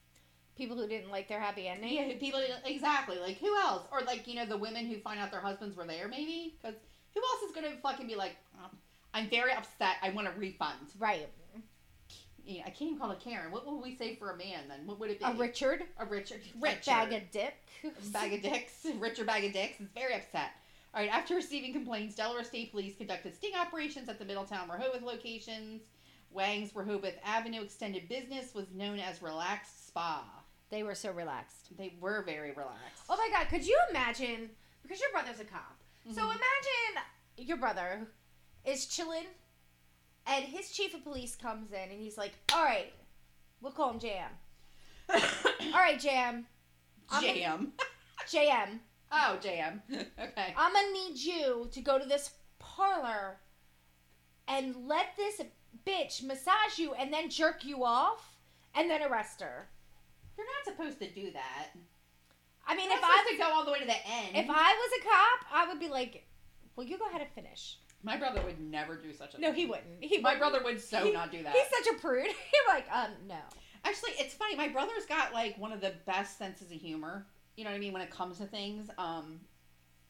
People 0.56 0.76
who 0.76 0.86
didn't 0.86 1.10
like 1.10 1.28
their 1.28 1.40
happy 1.40 1.66
ending. 1.66 1.92
Yeah, 1.92 2.14
people 2.18 2.42
exactly. 2.64 3.18
Like 3.18 3.38
who 3.38 3.56
else? 3.58 3.86
Or 3.90 4.02
like 4.02 4.26
you 4.28 4.34
know 4.34 4.46
the 4.46 4.56
women 4.56 4.86
who 4.86 4.98
find 4.98 5.18
out 5.18 5.30
their 5.30 5.40
husbands 5.40 5.76
were 5.76 5.86
there, 5.86 6.08
maybe? 6.08 6.54
Because 6.60 6.76
who 7.14 7.20
else 7.20 7.42
is 7.48 7.54
gonna 7.54 7.76
fucking 7.82 8.06
be 8.06 8.14
like, 8.14 8.36
um, 8.62 8.70
I'm 9.14 9.28
very 9.28 9.52
upset. 9.52 9.96
I 10.02 10.10
want 10.10 10.28
a 10.28 10.32
refund. 10.32 10.88
Right. 10.98 11.28
I 12.48 12.70
can't 12.70 12.82
even 12.82 12.98
call 12.98 13.12
it 13.12 13.20
Karen. 13.20 13.52
What 13.52 13.66
would 13.66 13.82
we 13.82 13.94
say 13.94 14.16
for 14.16 14.30
a 14.30 14.36
man 14.36 14.64
then? 14.68 14.86
What 14.86 14.98
would 14.98 15.10
it 15.10 15.20
be? 15.20 15.24
A 15.24 15.32
Richard. 15.34 15.84
A 15.98 16.04
Richard. 16.04 16.40
A 16.56 16.60
Richard. 16.60 16.86
bag 16.86 17.12
of 17.12 17.30
dicks. 17.30 18.08
bag 18.08 18.32
of 18.32 18.42
dicks. 18.42 18.86
Richard 18.98 19.26
bag 19.26 19.44
of 19.44 19.52
dicks 19.52 19.80
is 19.80 19.86
very 19.94 20.14
upset. 20.14 20.50
All 20.92 21.00
right. 21.00 21.10
After 21.10 21.36
receiving 21.36 21.72
complaints, 21.72 22.16
Delaware 22.16 22.44
State 22.44 22.72
Police 22.72 22.96
conducted 22.96 23.34
sting 23.36 23.52
operations 23.54 24.08
at 24.08 24.18
the 24.18 24.24
Middletown 24.24 24.68
Rehoboth 24.68 25.02
locations. 25.02 25.82
Wang's 26.32 26.74
Rehoboth 26.74 27.14
Avenue 27.24 27.62
extended 27.62 28.08
business 28.08 28.54
was 28.54 28.66
known 28.74 28.98
as 28.98 29.22
Relaxed 29.22 29.86
Spa. 29.86 30.24
They 30.72 30.82
were 30.82 30.94
so 30.94 31.12
relaxed. 31.12 31.76
They 31.76 31.92
were 32.00 32.22
very 32.22 32.50
relaxed. 32.52 33.02
Oh 33.10 33.16
my 33.16 33.28
god, 33.30 33.48
could 33.50 33.64
you 33.66 33.78
imagine? 33.90 34.48
Because 34.82 34.98
your 35.00 35.10
brother's 35.12 35.38
a 35.38 35.44
cop. 35.44 35.76
So 36.14 36.22
Mhm. 36.22 36.34
imagine 36.36 37.02
your 37.36 37.58
brother 37.58 38.08
is 38.64 38.86
chilling 38.86 39.26
and 40.26 40.44
his 40.46 40.70
chief 40.70 40.94
of 40.94 41.04
police 41.04 41.36
comes 41.36 41.72
in 41.72 41.90
and 41.90 42.00
he's 42.00 42.16
like, 42.16 42.32
all 42.54 42.64
right, 42.64 42.92
we'll 43.60 43.72
call 43.72 43.90
him 43.90 44.00
Jam. 44.00 44.30
All 45.10 45.20
right, 45.74 46.00
Jam. 46.00 46.46
I'm 47.10 47.20
gonna- 47.22 47.34
Jam. 47.38 47.72
JM. 48.26 48.80
Oh, 49.10 49.36
Jam. 49.42 49.82
okay. 50.18 50.54
I'm 50.56 50.72
gonna 50.72 50.90
need 50.92 51.18
you 51.18 51.68
to 51.72 51.80
go 51.82 51.98
to 51.98 52.06
this 52.06 52.30
parlor 52.58 53.38
and 54.48 54.88
let 54.88 55.16
this 55.16 55.42
bitch 55.86 56.22
massage 56.22 56.78
you 56.78 56.94
and 56.94 57.12
then 57.12 57.28
jerk 57.28 57.62
you 57.64 57.84
off 57.84 58.38
and 58.74 58.88
then 58.90 59.02
arrest 59.02 59.42
her. 59.42 59.68
You're 60.36 60.46
not 60.46 60.64
supposed 60.76 60.98
to 61.00 61.08
do 61.10 61.30
that. 61.32 61.68
I 62.66 62.74
mean, 62.76 62.88
You're 62.90 62.98
if 62.98 63.04
I 63.04 63.16
supposed 63.24 63.30
to 63.40 63.44
go 63.44 63.50
all 63.52 63.64
the 63.64 63.72
way 63.72 63.80
to 63.80 63.86
the 63.86 63.92
end. 64.06 64.34
if 64.36 64.46
I 64.48 64.52
was 64.52 64.90
a 65.00 65.02
cop, 65.04 65.52
I 65.52 65.68
would 65.68 65.80
be 65.80 65.88
like, 65.88 66.24
"Well, 66.76 66.86
you 66.86 66.98
go 66.98 67.08
ahead 67.08 67.20
and 67.20 67.30
finish." 67.30 67.76
my 68.04 68.16
brother 68.16 68.42
would 68.42 68.58
never 68.58 68.96
do 68.96 69.12
such 69.12 69.34
a 69.34 69.40
No, 69.40 69.48
thing. 69.52 69.60
he 69.60 69.66
wouldn't. 69.66 70.02
He 70.02 70.18
My 70.18 70.30
wouldn't. 70.34 70.40
brother 70.40 70.64
would 70.64 70.80
so 70.80 71.04
He- 71.04 71.12
not 71.12 71.30
do 71.30 71.40
that. 71.44 71.54
He's 71.54 71.68
such 71.84 71.94
a 71.94 71.98
prude. 72.00 72.26
You're 72.26 72.74
like, 72.74 72.84
um, 72.90 73.12
no. 73.28 73.38
Actually, 73.84 74.10
it's 74.18 74.34
funny. 74.34 74.56
My 74.56 74.66
brother's 74.68 75.06
got 75.06 75.32
like 75.32 75.56
one 75.56 75.70
of 75.72 75.80
the 75.80 75.92
best 76.04 76.36
senses 76.36 76.72
of 76.72 76.80
humor. 76.80 77.26
You 77.56 77.62
know 77.62 77.70
what 77.70 77.76
I 77.76 77.78
mean 77.78 77.92
when 77.92 78.02
it 78.02 78.10
comes 78.10 78.38
to 78.38 78.46
things. 78.46 78.90
Um, 78.98 79.38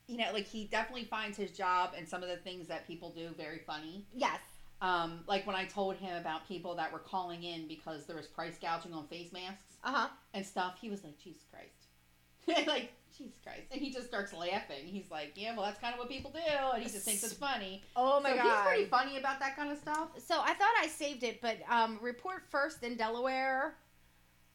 you 0.07 0.16
know, 0.16 0.25
like 0.33 0.47
he 0.47 0.64
definitely 0.64 1.05
finds 1.05 1.37
his 1.37 1.51
job 1.51 1.91
and 1.97 2.09
some 2.09 2.23
of 2.23 2.31
the 2.31 2.37
things 2.39 2.66
that 2.68 2.87
people 2.87 3.11
do 3.11 3.29
very 3.37 3.59
funny. 3.59 4.07
Yes. 4.14 4.41
Um, 4.81 5.20
like 5.27 5.47
when 5.47 5.55
I 5.57 5.66
told 5.66 5.97
him 5.97 6.16
about 6.16 6.49
people 6.49 6.75
that 6.77 6.91
were 6.93 6.99
calling 6.99 7.43
in 7.45 7.68
because 7.68 8.07
there 8.07 8.16
was 8.16 8.27
price 8.27 8.57
gouging 8.59 8.95
on 8.95 9.07
face 9.09 9.33
masks 9.33 9.72
Uh 9.85 9.93
huh. 9.93 10.09
and 10.35 10.45
stuff, 10.47 10.76
he 10.80 10.89
was 10.91 11.03
like, 11.05 11.18
Jesus 11.18 11.43
Christ. 11.51 12.66
like, 12.68 12.93
Jesus 13.16 13.35
Christ. 13.43 13.62
And 13.70 13.80
he 13.80 13.93
just 13.93 14.07
starts 14.07 14.33
laughing. 14.33 14.85
He's 14.87 15.11
like, 15.11 15.33
Yeah, 15.35 15.55
well, 15.57 15.64
that's 15.66 15.80
kind 15.80 15.93
of 15.93 15.99
what 15.99 16.09
people 16.09 16.30
do. 16.30 16.39
And 16.74 16.83
he 16.83 16.89
just 16.91 17.05
thinks 17.05 17.22
it's 17.22 17.33
funny. 17.35 17.83
Oh 17.97 18.20
my 18.20 18.30
so 18.30 18.37
god. 18.37 18.45
he's 18.45 18.66
pretty 18.66 18.85
funny 18.87 19.18
about 19.18 19.41
that 19.41 19.57
kind 19.57 19.70
of 19.70 19.78
stuff. 19.78 20.09
So 20.18 20.41
I 20.41 20.55
thought 20.55 20.72
I 20.80 20.87
saved 20.87 21.22
it, 21.24 21.41
but 21.41 21.59
um, 21.68 21.99
report 22.01 22.45
first 22.51 22.83
in 22.83 22.97
Delaware, 22.97 23.74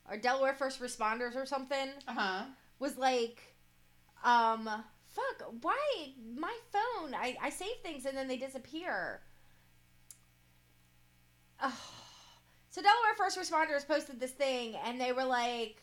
or 0.09 0.17
Delaware 0.17 0.53
first 0.53 0.82
responders 0.82 1.36
or 1.36 1.45
something 1.45 1.89
Uh 2.07 2.13
huh. 2.13 2.43
was 2.80 2.97
like, 2.97 3.41
um, 4.23 4.69
fuck, 5.07 5.47
why 5.61 5.78
my 6.36 6.55
phone? 6.71 7.13
I 7.13 7.38
I 7.41 7.49
save 7.49 7.78
things 7.84 8.05
and 8.05 8.17
then 8.17 8.28
they 8.28 8.38
disappear. 8.38 9.21
Ugh. 11.59 11.71
So 12.78 12.84
Delaware 12.84 13.15
first 13.17 13.39
responders 13.39 13.88
posted 13.88 14.19
this 14.19 14.30
thing 14.30 14.75
and 14.86 15.01
they 15.01 15.11
were 15.11 15.23
like, 15.23 15.82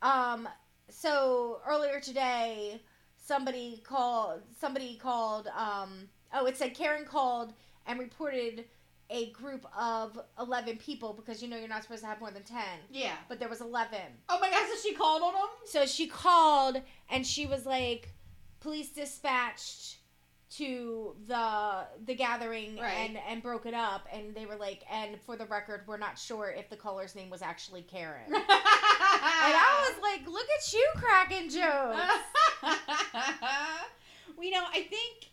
um, 0.00 0.48
so 0.88 1.60
earlier 1.68 2.00
today 2.00 2.80
somebody 3.18 3.82
called 3.84 4.40
somebody 4.58 4.96
called 4.96 5.46
um 5.48 6.08
oh 6.32 6.46
it 6.46 6.56
said 6.56 6.74
Karen 6.74 7.04
called 7.04 7.52
and 7.86 7.98
reported 7.98 8.64
a 9.10 9.30
group 9.32 9.66
of 9.78 10.18
11 10.40 10.78
people 10.78 11.12
because 11.12 11.42
you 11.42 11.48
know 11.48 11.56
you're 11.58 11.68
not 11.68 11.82
supposed 11.82 12.00
to 12.00 12.06
have 12.06 12.18
more 12.18 12.30
than 12.30 12.42
10 12.42 12.58
Yeah. 12.90 13.12
but 13.28 13.38
there 13.38 13.48
was 13.48 13.60
11 13.60 13.96
Oh 14.28 14.40
my 14.40 14.50
God, 14.50 14.66
so 14.70 14.88
she 14.88 14.94
called 14.94 15.22
on 15.22 15.34
them? 15.34 15.48
so 15.66 15.84
she 15.86 16.06
called 16.08 16.80
and 17.10 17.26
she 17.26 17.46
was 17.46 17.64
like 17.66 18.12
police 18.60 18.88
dispatched 18.88 19.98
to 20.56 21.14
the 21.26 21.86
the 22.04 22.14
gathering 22.14 22.76
Right. 22.78 22.92
and 23.10 23.18
and 23.28 23.42
broke 23.42 23.66
it 23.66 23.74
up 23.74 24.06
and 24.12 24.34
they 24.34 24.46
were 24.46 24.56
like 24.56 24.82
and 24.90 25.20
for 25.24 25.36
the 25.36 25.46
record 25.46 25.82
we're 25.86 25.96
not 25.98 26.18
sure 26.18 26.50
if 26.50 26.68
the 26.68 26.76
caller's 26.76 27.14
name 27.14 27.30
was 27.30 27.42
actually 27.42 27.82
Karen 27.82 28.26
and 28.34 28.44
I 28.48 29.88
was 29.90 30.02
like 30.02 30.26
look 30.26 30.46
at 30.58 30.72
you 30.72 30.86
cracking 30.96 31.48
jokes 31.48 32.00
you 34.40 34.50
know, 34.50 34.64
I 34.68 34.82
think, 34.82 35.30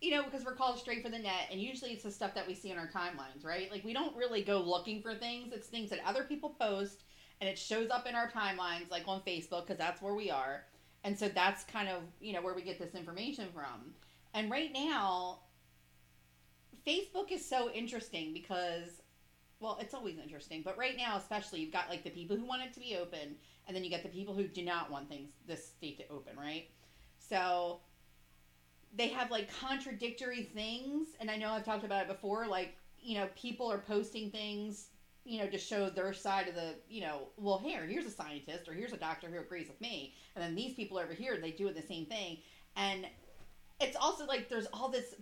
you 0.00 0.10
know, 0.12 0.22
because 0.24 0.44
we're 0.44 0.54
called 0.54 0.78
straight 0.78 1.02
from 1.02 1.12
the 1.12 1.18
net, 1.18 1.48
and 1.50 1.60
usually 1.60 1.92
it's 1.92 2.04
the 2.04 2.10
stuff 2.10 2.34
that 2.34 2.46
we 2.46 2.54
see 2.54 2.70
in 2.70 2.78
our 2.78 2.88
timelines, 2.88 3.44
right? 3.44 3.70
Like, 3.70 3.84
we 3.84 3.92
don't 3.92 4.16
really 4.16 4.42
go 4.42 4.60
looking 4.60 5.02
for 5.02 5.14
things. 5.14 5.52
It's 5.52 5.66
things 5.66 5.90
that 5.90 6.00
other 6.06 6.24
people 6.24 6.50
post, 6.50 7.04
and 7.40 7.48
it 7.48 7.58
shows 7.58 7.90
up 7.90 8.06
in 8.06 8.14
our 8.14 8.30
timelines, 8.30 8.90
like 8.90 9.06
on 9.06 9.20
Facebook, 9.22 9.66
because 9.66 9.78
that's 9.78 10.00
where 10.00 10.14
we 10.14 10.30
are. 10.30 10.64
And 11.02 11.18
so 11.18 11.28
that's 11.28 11.64
kind 11.64 11.88
of, 11.88 12.02
you 12.20 12.32
know, 12.32 12.42
where 12.42 12.54
we 12.54 12.62
get 12.62 12.78
this 12.78 12.94
information 12.94 13.48
from. 13.52 13.92
And 14.34 14.50
right 14.50 14.70
now, 14.72 15.38
Facebook 16.86 17.30
is 17.30 17.48
so 17.48 17.70
interesting 17.70 18.32
because, 18.34 18.90
well, 19.60 19.78
it's 19.80 19.94
always 19.94 20.18
interesting, 20.18 20.62
but 20.62 20.76
right 20.76 20.96
now, 20.96 21.16
especially, 21.16 21.60
you've 21.60 21.72
got 21.72 21.88
like 21.88 22.04
the 22.04 22.10
people 22.10 22.36
who 22.36 22.44
want 22.44 22.62
it 22.62 22.74
to 22.74 22.80
be 22.80 22.96
open, 23.00 23.36
and 23.66 23.76
then 23.76 23.84
you 23.84 23.90
get 23.90 24.02
the 24.02 24.08
people 24.08 24.34
who 24.34 24.46
do 24.46 24.64
not 24.64 24.90
want 24.90 25.08
things 25.08 25.30
this 25.46 25.64
state 25.64 25.96
to 25.98 26.08
open, 26.12 26.36
right? 26.36 26.68
So 27.18 27.80
they 28.94 29.08
have 29.08 29.30
like 29.30 29.48
contradictory 29.60 30.42
things, 30.42 31.08
and 31.20 31.30
I 31.30 31.36
know 31.36 31.50
I've 31.50 31.64
talked 31.64 31.84
about 31.84 32.02
it 32.02 32.08
before. 32.08 32.46
Like 32.46 32.74
you 33.04 33.18
know, 33.18 33.28
people 33.36 33.70
are 33.70 33.78
posting 33.78 34.30
things, 34.30 34.88
you 35.24 35.38
know, 35.38 35.48
to 35.48 35.58
show 35.58 35.90
their 35.90 36.12
side 36.14 36.48
of 36.48 36.54
the, 36.54 36.74
you 36.88 37.02
know, 37.02 37.28
well, 37.36 37.58
here, 37.58 37.84
here's 37.86 38.06
a 38.06 38.10
scientist, 38.10 38.66
or 38.66 38.72
here's 38.72 38.94
a 38.94 38.96
doctor 38.96 39.28
who 39.28 39.38
agrees 39.38 39.68
with 39.68 39.80
me, 39.80 40.14
and 40.34 40.42
then 40.42 40.54
these 40.54 40.74
people 40.74 40.98
over 40.98 41.12
here, 41.12 41.38
they 41.40 41.50
do 41.50 41.70
the 41.72 41.82
same 41.82 42.06
thing, 42.06 42.38
and 42.76 43.06
it's 43.80 43.96
also 43.96 44.26
like 44.26 44.48
there's 44.48 44.66
all 44.72 44.88
this 44.88 45.14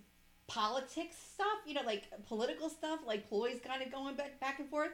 politics 0.46 1.16
stuff, 1.34 1.58
you 1.66 1.74
know, 1.74 1.82
like 1.82 2.04
political 2.26 2.68
stuff, 2.68 3.00
like 3.06 3.28
ploys 3.28 3.60
kind 3.66 3.82
of 3.82 3.90
going 3.92 4.16
back 4.16 4.38
back 4.40 4.58
and 4.58 4.68
forth, 4.68 4.90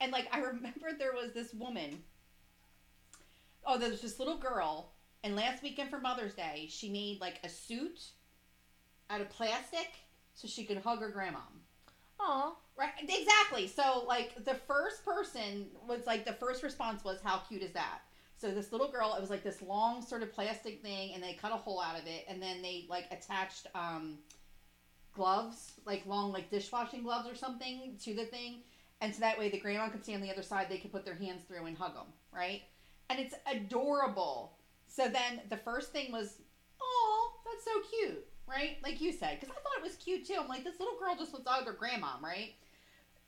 and 0.00 0.12
like 0.12 0.28
I 0.32 0.38
remember 0.40 0.90
there 0.98 1.12
was 1.12 1.32
this 1.32 1.52
woman. 1.54 2.02
Oh, 3.66 3.78
there 3.78 3.90
was 3.90 4.02
this 4.02 4.18
little 4.18 4.36
girl, 4.36 4.92
and 5.22 5.36
last 5.36 5.62
weekend 5.62 5.88
for 5.88 5.98
Mother's 5.98 6.34
Day, 6.34 6.66
she 6.68 6.90
made 6.90 7.20
like 7.20 7.40
a 7.44 7.48
suit 7.48 8.00
out 9.10 9.20
of 9.20 9.30
plastic 9.30 9.90
so 10.34 10.48
she 10.48 10.64
could 10.64 10.78
hug 10.78 11.00
her 11.00 11.08
grandma. 11.10 11.38
oh 12.20 12.56
Right, 12.76 12.90
exactly. 13.00 13.68
So, 13.68 14.04
like, 14.08 14.44
the 14.44 14.54
first 14.54 15.04
person 15.04 15.66
was 15.86 16.06
like, 16.06 16.24
the 16.24 16.32
first 16.32 16.62
response 16.62 17.04
was, 17.04 17.20
How 17.22 17.38
cute 17.38 17.62
is 17.62 17.72
that? 17.72 18.00
So, 18.36 18.50
this 18.50 18.72
little 18.72 18.90
girl, 18.90 19.14
it 19.16 19.20
was 19.20 19.30
like 19.30 19.44
this 19.44 19.62
long 19.62 20.04
sort 20.04 20.22
of 20.22 20.32
plastic 20.32 20.82
thing, 20.82 21.14
and 21.14 21.22
they 21.22 21.34
cut 21.34 21.52
a 21.52 21.56
hole 21.56 21.80
out 21.80 21.98
of 21.98 22.06
it, 22.06 22.24
and 22.28 22.42
then 22.42 22.62
they 22.62 22.86
like 22.88 23.06
attached 23.10 23.68
um, 23.74 24.18
gloves, 25.14 25.72
like 25.86 26.04
long, 26.06 26.32
like 26.32 26.50
dishwashing 26.50 27.02
gloves 27.02 27.28
or 27.28 27.34
something, 27.34 27.96
to 28.02 28.14
the 28.14 28.24
thing. 28.24 28.62
And 29.00 29.14
so 29.14 29.20
that 29.20 29.38
way 29.38 29.50
the 29.50 29.58
grandma 29.58 29.88
could 29.88 30.04
see 30.04 30.14
on 30.14 30.20
the 30.20 30.30
other 30.30 30.42
side, 30.42 30.66
they 30.68 30.78
could 30.78 30.92
put 30.92 31.04
their 31.04 31.14
hands 31.14 31.42
through 31.46 31.66
and 31.66 31.76
hug 31.76 31.94
them, 31.94 32.06
right? 32.32 32.62
And 33.10 33.18
it's 33.18 33.34
adorable. 33.50 34.56
So 34.86 35.08
then 35.08 35.42
the 35.50 35.56
first 35.56 35.92
thing 35.92 36.12
was, 36.12 36.38
oh, 36.80 37.32
that's 37.44 37.64
so 37.64 37.70
cute, 37.90 38.26
right? 38.46 38.78
Like 38.82 39.00
you 39.00 39.12
said, 39.12 39.40
because 39.40 39.50
I 39.50 39.60
thought 39.60 39.78
it 39.78 39.82
was 39.82 39.96
cute 39.96 40.26
too. 40.26 40.36
I'm 40.40 40.48
like, 40.48 40.64
this 40.64 40.80
little 40.80 40.98
girl 40.98 41.14
just 41.16 41.32
wants 41.32 41.46
to 41.46 41.52
hug 41.52 41.66
her 41.66 41.72
grandma, 41.72 42.12
right? 42.22 42.54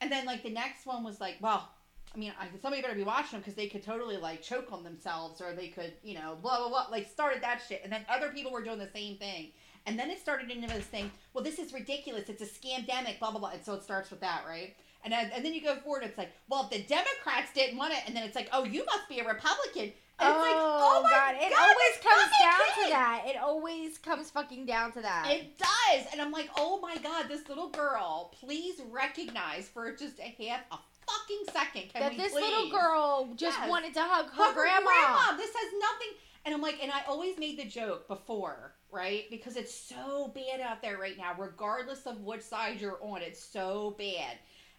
And 0.00 0.11
then 0.11 0.26
like 0.26 0.42
the 0.42 0.50
next 0.50 0.86
one 0.86 1.04
was 1.04 1.20
like, 1.20 1.36
well, 1.40 1.68
I 2.16 2.18
mean, 2.18 2.32
I, 2.40 2.46
somebody 2.62 2.80
better 2.80 2.94
be 2.94 3.02
watching 3.02 3.32
them 3.32 3.40
because 3.40 3.54
they 3.54 3.66
could 3.66 3.82
totally 3.82 4.16
like 4.16 4.40
choke 4.40 4.72
on 4.72 4.82
themselves 4.82 5.40
or 5.40 5.52
they 5.52 5.68
could, 5.68 5.92
you 6.02 6.14
know, 6.14 6.38
blah 6.40 6.58
blah 6.58 6.68
blah. 6.68 6.86
Like 6.90 7.08
started 7.08 7.42
that 7.42 7.60
shit, 7.68 7.82
and 7.84 7.92
then 7.92 8.06
other 8.08 8.30
people 8.30 8.50
were 8.50 8.62
doing 8.64 8.78
the 8.78 8.88
same 8.94 9.18
thing, 9.18 9.50
and 9.84 9.98
then 9.98 10.10
it 10.10 10.18
started 10.18 10.50
into 10.50 10.66
this 10.68 10.86
thing. 10.86 11.10
Well, 11.34 11.44
this 11.44 11.58
is 11.58 11.72
ridiculous. 11.74 12.28
It's 12.28 12.42
a 12.42 12.46
scamdemic. 12.46 13.18
Blah 13.18 13.32
blah 13.32 13.40
blah. 13.40 13.50
And 13.50 13.62
so 13.62 13.74
it 13.74 13.82
starts 13.82 14.10
with 14.10 14.20
that, 14.20 14.44
right? 14.48 14.74
And 15.04 15.12
then, 15.12 15.30
and 15.34 15.44
then 15.44 15.54
you 15.54 15.62
go 15.62 15.76
forward. 15.76 16.02
It's 16.02 16.18
like, 16.18 16.32
well, 16.48 16.64
if 16.64 16.70
the 16.70 16.82
Democrats 16.82 17.52
didn't 17.54 17.76
want 17.76 17.92
it, 17.92 18.00
and 18.06 18.16
then 18.16 18.24
it's 18.24 18.34
like, 18.34 18.48
oh, 18.52 18.64
you 18.64 18.84
must 18.86 19.08
be 19.08 19.20
a 19.20 19.28
Republican. 19.28 19.92
And 20.18 20.30
it's 20.30 20.38
like, 20.38 20.56
oh, 20.56 20.98
oh 20.98 21.02
my 21.02 21.10
god, 21.10 21.34
it 21.34 21.50
God, 21.50 21.60
always 21.60 21.96
comes 22.02 22.32
down 22.42 22.60
kid. 22.74 22.84
to 22.84 22.90
that. 22.90 23.22
It 23.26 23.36
always 23.36 23.98
comes 23.98 24.30
fucking 24.30 24.64
down 24.64 24.90
to 24.92 25.02
that. 25.02 25.28
It 25.30 25.58
does. 25.58 26.06
And 26.10 26.22
I'm 26.22 26.32
like, 26.32 26.48
oh 26.56 26.80
my 26.80 26.96
God, 26.96 27.28
this 27.28 27.46
little 27.50 27.68
girl, 27.68 28.32
please 28.40 28.80
recognize 28.90 29.68
for 29.68 29.94
just 29.94 30.18
a 30.18 30.34
half 30.42 30.62
a 30.72 30.78
fucking 31.09 31.42
second. 31.52 31.92
Can 31.92 32.02
that 32.02 32.16
this 32.16 32.32
please? 32.32 32.42
little 32.42 32.70
girl 32.70 33.32
just 33.36 33.59
Yes. 33.59 33.68
wanted 33.70 33.94
to 33.94 34.00
hug 34.02 34.26
her 34.30 34.44
Hug 34.44 34.54
grandma. 34.54 35.36
This 35.36 35.54
has 35.54 35.72
nothing. 35.80 36.09
And 36.44 36.54
I'm 36.54 36.62
like, 36.62 36.78
and 36.82 36.92
I 36.92 37.02
always 37.09 37.38
made 37.38 37.59
the 37.59 37.64
joke 37.64 38.07
before, 38.07 38.74
right? 38.90 39.24
Because 39.30 39.57
it's 39.57 39.74
so 39.74 40.32
bad 40.34 40.61
out 40.61 40.80
there 40.80 40.96
right 40.96 41.18
now, 41.18 41.34
regardless 41.36 42.07
of 42.07 42.20
which 42.20 42.42
side 42.42 42.80
you're 42.80 42.98
on, 43.02 43.20
it's 43.22 43.42
so 43.42 43.94
bad. 43.98 44.38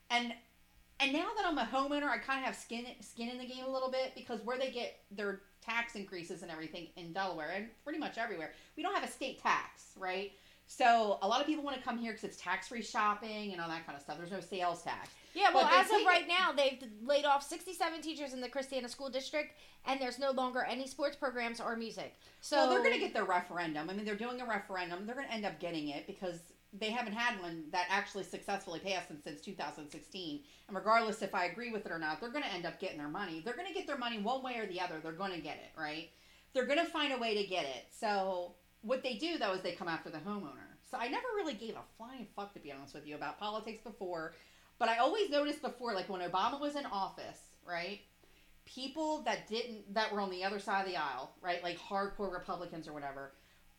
And 0.10 0.34
and 1.00 1.14
now 1.14 1.28
that 1.38 1.46
I'm 1.46 1.58
a 1.60 1.66
homeowner, 1.66 2.10
I 2.10 2.18
kind 2.18 2.40
of 2.40 2.46
have 2.46 2.56
skin 2.56 2.86
skin 3.02 3.30
in 3.30 3.38
the 3.38 3.46
game 3.46 3.66
a 3.66 3.70
little 3.70 3.92
bit 3.92 4.14
because 4.16 4.40
where 4.44 4.58
they 4.58 4.72
get 4.72 5.00
their 5.12 5.42
tax 5.62 5.96
increases 5.96 6.42
and 6.42 6.50
everything 6.50 6.88
in 6.96 7.12
Delaware 7.14 7.52
and 7.56 7.68
pretty 7.84 8.00
much 8.00 8.18
everywhere, 8.18 8.54
we 8.76 8.82
don't 8.82 8.96
have 8.96 9.04
a 9.04 9.12
state 9.12 9.42
tax, 9.44 9.92
right? 9.98 10.32
So 10.66 11.20
a 11.22 11.28
lot 11.28 11.40
of 11.42 11.48
people 11.48 11.64
want 11.64 11.78
to 11.78 11.84
come 11.84 11.98
here 11.98 12.12
because 12.14 12.24
it's 12.24 12.42
tax 12.42 12.68
free 12.70 12.82
shopping 12.82 13.52
and 13.52 13.62
all 13.62 13.70
that 13.70 13.86
kind 13.86 13.96
of 13.96 14.02
stuff. 14.02 14.18
There's 14.18 14.32
no 14.32 14.40
sales 14.42 14.82
tax. 14.84 15.10
Yeah, 15.38 15.54
well, 15.54 15.66
as 15.66 15.86
of 15.88 16.06
right 16.06 16.24
it- 16.24 16.28
now, 16.28 16.52
they've 16.52 16.84
laid 17.04 17.26
off 17.26 17.44
67 17.44 18.02
teachers 18.02 18.34
in 18.34 18.42
the 18.42 18.50
Christiana 18.50 18.90
School 18.90 19.10
District, 19.10 19.54
and 19.86 20.02
there's 20.02 20.18
no 20.18 20.32
longer 20.32 20.64
any 20.64 20.88
sports 20.88 21.16
programs 21.16 21.62
or 21.62 21.76
music. 21.76 22.18
So 22.42 22.58
well, 22.58 22.70
they're 22.70 22.80
going 22.80 22.94
to 22.94 23.00
get 23.00 23.14
their 23.14 23.26
referendum. 23.26 23.90
I 23.90 23.94
mean, 23.94 24.06
they're 24.06 24.16
doing 24.16 24.42
a 24.42 24.46
referendum. 24.46 25.06
They're 25.06 25.16
going 25.16 25.28
to 25.28 25.34
end 25.34 25.46
up 25.46 25.60
getting 25.60 25.90
it 25.90 26.08
because 26.08 26.40
they 26.74 26.90
haven't 26.90 27.14
had 27.14 27.40
one 27.40 27.66
that 27.72 27.86
actually 27.90 28.24
successfully 28.24 28.80
passed 28.80 29.10
since, 29.10 29.24
since 29.24 29.42
2016. 29.42 30.42
And 30.68 30.76
regardless 30.76 31.22
if 31.22 31.34
I 31.34 31.46
agree 31.46 31.72
with 31.72 31.86
it 31.86 31.92
or 31.92 32.00
not, 32.00 32.20
they're 32.20 32.32
going 32.32 32.44
to 32.44 32.54
end 32.54 32.66
up 32.66 32.80
getting 32.80 32.98
their 32.98 33.08
money. 33.08 33.42
They're 33.44 33.56
going 33.56 33.68
to 33.68 33.74
get 33.74 33.88
their 33.88 33.98
money 33.98 34.20
one 34.20 34.44
way 34.44 34.58
or 34.58 34.66
the 34.66 34.82
other. 34.82 34.96
They're 35.02 35.12
going 35.12 35.34
to 35.34 35.40
get 35.40 35.58
it, 35.58 35.80
right? 35.80 36.10
They're 36.54 36.66
going 36.66 36.84
to 36.84 36.92
find 36.92 37.14
a 37.14 37.18
way 37.18 37.36
to 37.42 37.48
get 37.48 37.66
it. 37.66 37.86
So 37.92 38.56
what 38.82 39.04
they 39.04 39.16
do 39.16 39.38
though 39.38 39.54
is 39.54 39.62
they 39.62 39.74
come 39.74 39.88
after 39.88 40.10
the 40.10 40.18
homeowner. 40.18 40.68
So 40.90 40.98
I 40.98 41.08
never 41.10 41.28
really 41.36 41.54
gave 41.54 41.76
a 41.76 41.84
flying 41.98 42.28
fuck 42.36 42.54
to 42.54 42.60
be 42.60 42.72
honest 42.72 42.94
with 42.94 43.06
you 43.06 43.16
about 43.16 43.40
politics 43.40 43.82
before, 43.84 44.34
but 44.80 44.90
I 44.90 44.98
always 44.98 45.30
noticed 45.30 45.62
before, 45.62 45.94
like 45.94 46.10
when 46.10 46.22
Obama 46.22 46.60
was 46.60 46.76
in 46.76 46.86
office, 46.86 47.40
right? 47.68 48.02
People 48.66 49.22
that 49.24 49.48
didn't 49.48 49.94
that 49.94 50.14
were 50.14 50.20
on 50.20 50.30
the 50.30 50.44
other 50.44 50.60
side 50.60 50.82
of 50.82 50.88
the 50.88 50.98
aisle, 50.98 51.32
right, 51.42 51.64
like 51.64 51.80
hardcore 51.80 52.32
Republicans 52.32 52.88
or 52.88 52.94
whatever, 52.94 53.34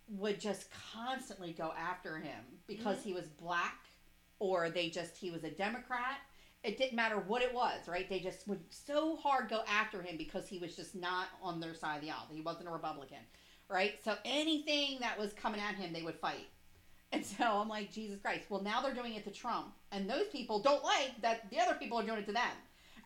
would 0.09 0.41
just 0.41 0.69
constantly 0.93 1.53
go 1.53 1.73
after 1.79 2.19
him 2.19 2.41
because 2.67 2.99
mm-hmm. 2.99 3.09
he 3.09 3.15
was 3.15 3.27
black 3.27 3.79
or 4.39 4.71
they 4.71 4.89
just 4.89 5.17
he 5.17 5.31
was 5.31 5.45
a 5.45 5.51
Democrat. 5.51 6.19
It 6.65 6.77
didn't 6.77 6.97
matter 6.97 7.19
what 7.19 7.43
it 7.43 7.55
was, 7.55 7.87
right? 7.87 8.09
They 8.09 8.19
just 8.19 8.49
would 8.49 8.61
so 8.71 9.17
hard 9.17 9.49
go 9.49 9.61
after 9.69 10.03
him 10.03 10.17
because 10.17 10.49
he 10.49 10.59
was 10.59 10.75
just 10.75 10.97
not 10.97 11.29
on 11.41 11.61
their 11.61 11.75
side 11.75 11.97
of 11.97 12.03
the 12.03 12.11
aisle. 12.11 12.27
He 12.33 12.41
wasn't 12.41 12.69
a 12.69 12.73
Republican, 12.73 13.19
right? 13.69 13.95
So 14.03 14.17
anything 14.25 14.99
that 15.01 15.19
was 15.19 15.33
coming 15.33 15.61
at 15.61 15.77
him, 15.77 15.93
they 15.93 16.03
would 16.03 16.17
fight. 16.17 16.49
And 17.13 17.25
so 17.25 17.45
I'm 17.45 17.69
like, 17.69 17.93
Jesus 17.93 18.19
Christ. 18.21 18.45
Well, 18.49 18.63
now 18.63 18.83
they're 18.83 18.95
doing 18.95 19.15
it 19.15 19.25
to 19.25 19.31
Trump. 19.31 19.69
And 19.93 20.09
those 20.09 20.27
people 20.31 20.61
don't 20.61 20.85
like 20.85 21.21
that 21.23 21.51
the 21.51 21.59
other 21.59 21.75
people 21.75 21.99
are 21.99 22.05
doing 22.05 22.19
it 22.19 22.27
to 22.27 22.33
them. 22.33 22.51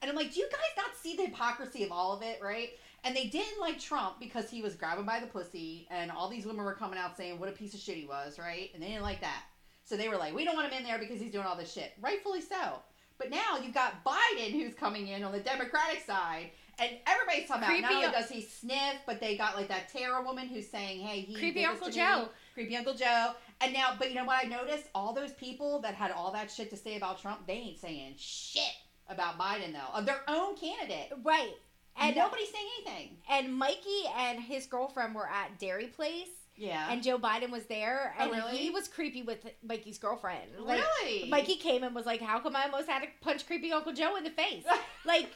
And 0.00 0.10
I'm 0.10 0.16
like, 0.16 0.32
do 0.34 0.40
you 0.40 0.48
guys 0.50 0.60
not 0.76 0.96
see 1.00 1.16
the 1.16 1.26
hypocrisy 1.26 1.84
of 1.84 1.92
all 1.92 2.12
of 2.12 2.22
it, 2.22 2.40
right? 2.42 2.70
And 3.04 3.14
they 3.14 3.26
didn't 3.26 3.60
like 3.60 3.78
Trump 3.78 4.18
because 4.18 4.50
he 4.50 4.62
was 4.62 4.74
grabbing 4.74 5.04
by 5.04 5.20
the 5.20 5.26
pussy 5.26 5.86
and 5.90 6.10
all 6.10 6.28
these 6.28 6.44
women 6.44 6.64
were 6.64 6.74
coming 6.74 6.98
out 6.98 7.16
saying 7.16 7.38
what 7.38 7.48
a 7.48 7.52
piece 7.52 7.74
of 7.74 7.80
shit 7.80 7.96
he 7.96 8.06
was, 8.06 8.38
right? 8.38 8.70
And 8.74 8.82
they 8.82 8.88
didn't 8.88 9.02
like 9.02 9.20
that. 9.20 9.42
So 9.84 9.96
they 9.96 10.08
were 10.08 10.16
like, 10.16 10.34
we 10.34 10.44
don't 10.44 10.56
want 10.56 10.72
him 10.72 10.78
in 10.78 10.84
there 10.84 10.98
because 10.98 11.20
he's 11.20 11.32
doing 11.32 11.44
all 11.44 11.56
this 11.56 11.72
shit. 11.72 11.92
Rightfully 12.00 12.40
so. 12.40 12.80
But 13.18 13.30
now 13.30 13.58
you've 13.62 13.74
got 13.74 14.04
Biden 14.04 14.50
who's 14.50 14.74
coming 14.74 15.08
in 15.08 15.22
on 15.22 15.32
the 15.32 15.40
Democratic 15.40 16.04
side, 16.04 16.50
and 16.78 16.90
everybody's 17.06 17.46
talking 17.46 17.62
about 17.62 17.80
not 17.80 17.92
only 17.92 18.10
does 18.10 18.28
he 18.28 18.42
sniff, 18.42 18.96
but 19.06 19.20
they 19.20 19.36
got 19.36 19.54
like 19.54 19.68
that 19.68 19.92
Tara 19.92 20.22
woman 20.22 20.48
who's 20.48 20.68
saying, 20.68 21.00
"Hey, 21.00 21.20
he 21.20 21.34
Creepy 21.34 21.64
Uncle 21.64 21.90
Joe. 21.90 22.30
creepy 22.54 22.76
Uncle 22.76 22.94
Joe." 22.94 23.32
And 23.62 23.72
now, 23.72 23.94
but 23.98 24.08
you 24.08 24.14
know 24.16 24.24
what 24.24 24.44
I 24.44 24.48
noticed? 24.48 24.84
All 24.94 25.12
those 25.12 25.32
people 25.32 25.80
that 25.82 25.94
had 25.94 26.10
all 26.10 26.32
that 26.32 26.50
shit 26.50 26.70
to 26.70 26.76
say 26.76 26.96
about 26.96 27.20
Trump, 27.20 27.46
they 27.46 27.52
ain't 27.54 27.78
saying 27.78 28.14
shit 28.18 28.62
about 29.08 29.38
Biden 29.38 29.72
though, 29.72 29.96
of 29.98 30.06
their 30.06 30.20
own 30.28 30.56
candidate. 30.56 31.12
Right. 31.22 31.52
And 32.00 32.16
nobody's 32.16 32.48
saying 32.50 32.66
anything. 32.86 33.16
and 33.30 33.54
Mikey 33.54 34.04
and 34.16 34.40
his 34.40 34.66
girlfriend 34.66 35.14
were 35.14 35.28
at 35.28 35.58
Dairy 35.58 35.88
Place, 35.88 36.30
Yeah. 36.56 36.90
and 36.90 37.02
Joe 37.02 37.18
Biden 37.18 37.50
was 37.50 37.64
there, 37.66 38.14
Oh, 38.18 38.22
and 38.22 38.32
really? 38.32 38.56
he 38.56 38.70
was 38.70 38.88
creepy 38.88 39.22
with 39.22 39.38
Mikey's 39.62 39.98
girlfriend. 39.98 40.50
Like, 40.58 40.82
really? 41.02 41.28
Mikey 41.28 41.56
came 41.56 41.82
and 41.84 41.94
was 41.94 42.06
like, 42.06 42.22
"How 42.22 42.38
come 42.40 42.56
I 42.56 42.64
almost 42.64 42.88
had 42.88 43.02
to 43.02 43.08
punch 43.20 43.46
creepy 43.46 43.72
Uncle 43.72 43.92
Joe 43.92 44.16
in 44.16 44.24
the 44.24 44.30
face?" 44.30 44.64
like 45.04 45.28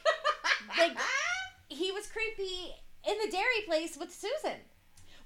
like- 0.77 0.97
he 1.69 1.91
was 1.91 2.07
creepy 2.07 2.73
in 3.07 3.17
the 3.23 3.29
Dairy 3.31 3.61
Place 3.67 3.95
with 3.95 4.11
Susan. 4.11 4.57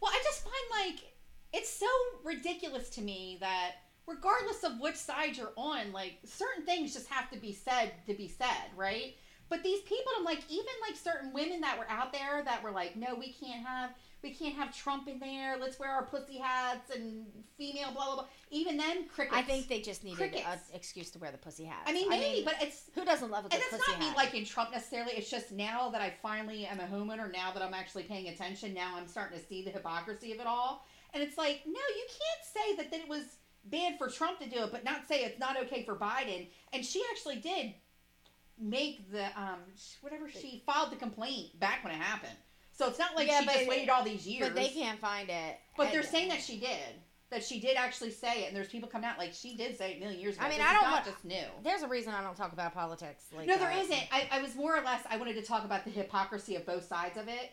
Well, 0.01 0.11
I 0.13 0.19
just 0.23 0.43
find 0.43 0.85
like 0.91 1.10
it's 1.53 1.69
so 1.69 1.87
ridiculous 2.23 2.89
to 2.91 3.01
me 3.01 3.37
that 3.41 3.71
regardless 4.07 4.63
of 4.63 4.79
which 4.79 4.95
side 4.95 5.37
you're 5.37 5.53
on, 5.55 5.91
like 5.91 6.17
certain 6.25 6.65
things 6.65 6.93
just 6.93 7.07
have 7.07 7.29
to 7.31 7.37
be 7.37 7.53
said 7.53 7.91
to 8.07 8.13
be 8.13 8.27
said, 8.27 8.71
right? 8.75 9.15
But 9.49 9.63
these 9.63 9.81
people, 9.81 10.13
I'm 10.17 10.23
like, 10.23 10.39
even 10.49 10.73
like 10.87 10.97
certain 10.97 11.33
women 11.33 11.59
that 11.59 11.77
were 11.77 11.89
out 11.89 12.13
there 12.13 12.41
that 12.45 12.63
were 12.63 12.71
like, 12.71 12.95
no, 12.95 13.15
we 13.15 13.33
can't 13.33 13.65
have, 13.67 13.89
we 14.23 14.33
can't 14.33 14.55
have 14.55 14.73
Trump 14.73 15.09
in 15.09 15.19
there. 15.19 15.57
Let's 15.59 15.77
wear 15.77 15.89
our 15.89 16.05
pussy 16.05 16.37
hats 16.37 16.89
and 16.89 17.25
female, 17.57 17.91
blah 17.91 18.05
blah 18.05 18.15
blah. 18.15 18.25
Even 18.49 18.77
then, 18.77 19.09
crickets. 19.09 19.35
I 19.37 19.41
think 19.41 19.67
they 19.67 19.81
just 19.81 20.05
needed 20.05 20.33
an 20.33 20.57
excuse 20.73 21.11
to 21.11 21.19
wear 21.19 21.31
the 21.31 21.37
pussy 21.37 21.65
hat. 21.65 21.83
I 21.85 21.91
mean, 21.91 22.07
maybe, 22.07 22.45
but 22.45 22.55
it's 22.61 22.83
who 22.95 23.03
doesn't 23.03 23.29
love 23.29 23.45
a 23.45 23.49
good 23.49 23.59
pussy 23.59 23.71
hat? 23.71 23.73
and 23.73 23.81
it's 23.81 23.87
not 23.89 23.99
me 23.99 24.15
liking 24.15 24.45
Trump 24.45 24.71
necessarily. 24.71 25.11
It's 25.17 25.29
just 25.29 25.51
now 25.51 25.89
that 25.89 25.99
I 25.99 26.13
finally 26.21 26.65
am 26.65 26.79
a 26.79 26.85
homeowner, 26.85 27.29
now 27.29 27.51
that 27.51 27.61
I'm 27.61 27.73
actually 27.73 28.03
paying 28.03 28.29
attention, 28.29 28.73
now 28.73 28.95
I'm 28.95 29.07
starting 29.07 29.37
to 29.37 29.45
see 29.45 29.65
the 29.65 29.71
hypocrisy 29.71 30.31
of 30.31 30.39
it 30.39 30.47
all. 30.47 30.85
And 31.13 31.21
it's 31.21 31.37
like, 31.37 31.61
no, 31.65 31.71
you 31.73 32.05
can't 32.07 32.53
say 32.53 32.75
that, 32.77 32.91
that 32.91 32.99
it 33.01 33.09
was 33.09 33.23
bad 33.65 33.97
for 33.97 34.07
Trump 34.09 34.39
to 34.39 34.49
do 34.49 34.63
it, 34.63 34.71
but 34.71 34.83
not 34.83 35.07
say 35.07 35.23
it's 35.23 35.39
not 35.39 35.57
okay 35.63 35.83
for 35.83 35.95
Biden. 35.95 36.47
And 36.73 36.85
she 36.85 37.03
actually 37.11 37.37
did 37.37 37.73
make 38.59 39.11
the 39.11 39.25
um 39.39 39.59
whatever 40.01 40.29
she 40.29 40.61
filed 40.65 40.91
the 40.91 40.95
complaint 40.95 41.59
back 41.59 41.83
when 41.83 41.93
it 41.93 41.97
happened. 41.99 42.37
So 42.73 42.87
it's 42.87 42.99
not 42.99 43.15
like 43.15 43.27
Yeah, 43.27 43.39
she 43.41 43.45
but- 43.45 43.55
just 43.55 43.67
waited 43.69 43.89
all 43.89 44.03
these 44.03 44.25
years. 44.27 44.47
but 44.49 44.55
they 44.55 44.69
can't 44.69 44.99
find 44.99 45.29
it. 45.29 45.59
But 45.77 45.91
they're 45.91 46.03
saying 46.03 46.29
that 46.29 46.41
she 46.41 46.59
did. 46.59 46.77
That 47.29 47.45
she 47.45 47.61
did 47.61 47.77
actually 47.77 48.11
say 48.11 48.43
it, 48.43 48.47
and 48.47 48.55
there's 48.57 48.67
people 48.67 48.89
coming 48.89 49.09
out 49.09 49.17
like 49.17 49.33
she 49.33 49.55
did 49.55 49.77
say 49.77 49.93
it 49.93 49.97
a 49.97 49.99
million 50.01 50.19
years 50.19 50.35
ago. 50.35 50.45
I 50.45 50.49
mean, 50.49 50.57
This 50.57 50.67
I 50.67 50.73
don't 50.73 50.83
not 50.83 50.91
want- 50.91 51.05
just 51.05 51.23
new. 51.23 51.45
There's 51.63 51.81
a 51.81 51.87
reason 51.87 52.13
I 52.13 52.21
don't 52.21 52.35
talk 52.35 52.51
about 52.51 52.73
politics. 52.73 53.23
Like 53.35 53.47
No, 53.47 53.57
there 53.57 53.71
isn't. 53.71 54.01
I, 54.11 54.27
I 54.31 54.41
was 54.41 54.53
more 54.55 54.75
or 54.77 54.81
less 54.83 55.01
I 55.09 55.15
wanted 55.17 55.35
to 55.35 55.41
talk 55.41 55.63
about 55.63 55.85
the 55.85 55.91
hypocrisy 55.91 56.55
of 56.57 56.65
both 56.65 56.85
sides 56.85 57.17
of 57.17 57.29
it 57.29 57.51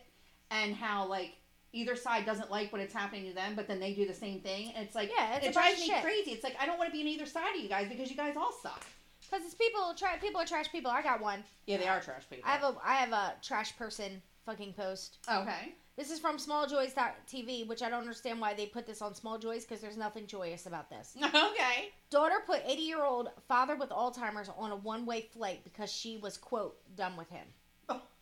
and 0.51 0.75
how 0.75 1.05
like 1.07 1.35
either 1.73 1.95
side 1.95 2.25
doesn't 2.25 2.49
like 2.51 2.71
when 2.71 2.81
it's 2.81 2.93
happening 2.93 3.27
to 3.27 3.33
them, 3.33 3.55
but 3.55 3.67
then 3.67 3.79
they 3.79 3.93
do 3.93 4.07
the 4.07 4.13
same 4.13 4.39
thing. 4.41 4.71
And 4.75 4.85
it's 4.85 4.95
like 4.95 5.11
Yeah, 5.15 5.35
it's 5.37 5.47
it 5.47 5.53
drives 5.53 5.79
me 5.79 5.87
shit. 5.87 6.03
crazy. 6.03 6.31
It's 6.31 6.43
like 6.43 6.55
I 6.59 6.65
don't 6.65 6.77
want 6.77 6.89
to 6.89 6.93
be 6.95 7.01
on 7.01 7.07
either 7.07 7.25
side 7.25 7.55
of 7.55 7.61
you 7.61 7.69
guys 7.69 7.87
because 7.89 8.09
you 8.09 8.17
guys 8.17 8.35
all 8.37 8.51
suck. 8.63 8.85
Because 9.29 9.45
it's 9.45 9.55
people. 9.55 9.93
Tra- 9.95 10.17
people 10.21 10.41
are 10.41 10.45
trash 10.45 10.71
people. 10.71 10.89
I 10.89 11.01
got 11.03 11.21
one. 11.21 11.43
Yeah, 11.67 11.77
they 11.77 11.87
are 11.87 11.99
trash 12.01 12.23
people. 12.29 12.49
I 12.49 12.53
have 12.53 12.63
a 12.63 12.75
I 12.83 12.93
have 12.95 13.11
a 13.11 13.33
trash 13.43 13.75
person 13.77 14.21
fucking 14.45 14.73
post. 14.73 15.17
okay. 15.31 15.73
This 15.97 16.11
is 16.11 16.19
from 16.19 16.37
SmallJoys.tv, 16.37 17.67
which 17.67 17.81
I 17.81 17.89
don't 17.89 17.99
understand 17.99 18.39
why 18.39 18.53
they 18.53 18.65
put 18.67 18.87
this 18.87 19.01
on 19.01 19.13
Small 19.13 19.37
Joys 19.37 19.65
because 19.65 19.81
there's 19.81 19.97
nothing 19.97 20.27
joyous 20.27 20.65
about 20.65 20.89
this. 20.89 21.13
okay. 21.23 21.89
Daughter 22.09 22.35
put 22.45 22.61
80 22.65 22.81
year 22.81 23.03
old 23.03 23.29
father 23.49 23.75
with 23.75 23.89
Alzheimer's 23.89 24.49
on 24.57 24.71
a 24.71 24.77
one 24.77 25.05
way 25.05 25.27
flight 25.33 25.59
because 25.65 25.91
she 25.91 26.15
was 26.17 26.37
quote 26.37 26.77
done 26.95 27.17
with 27.17 27.29
him. 27.29 27.45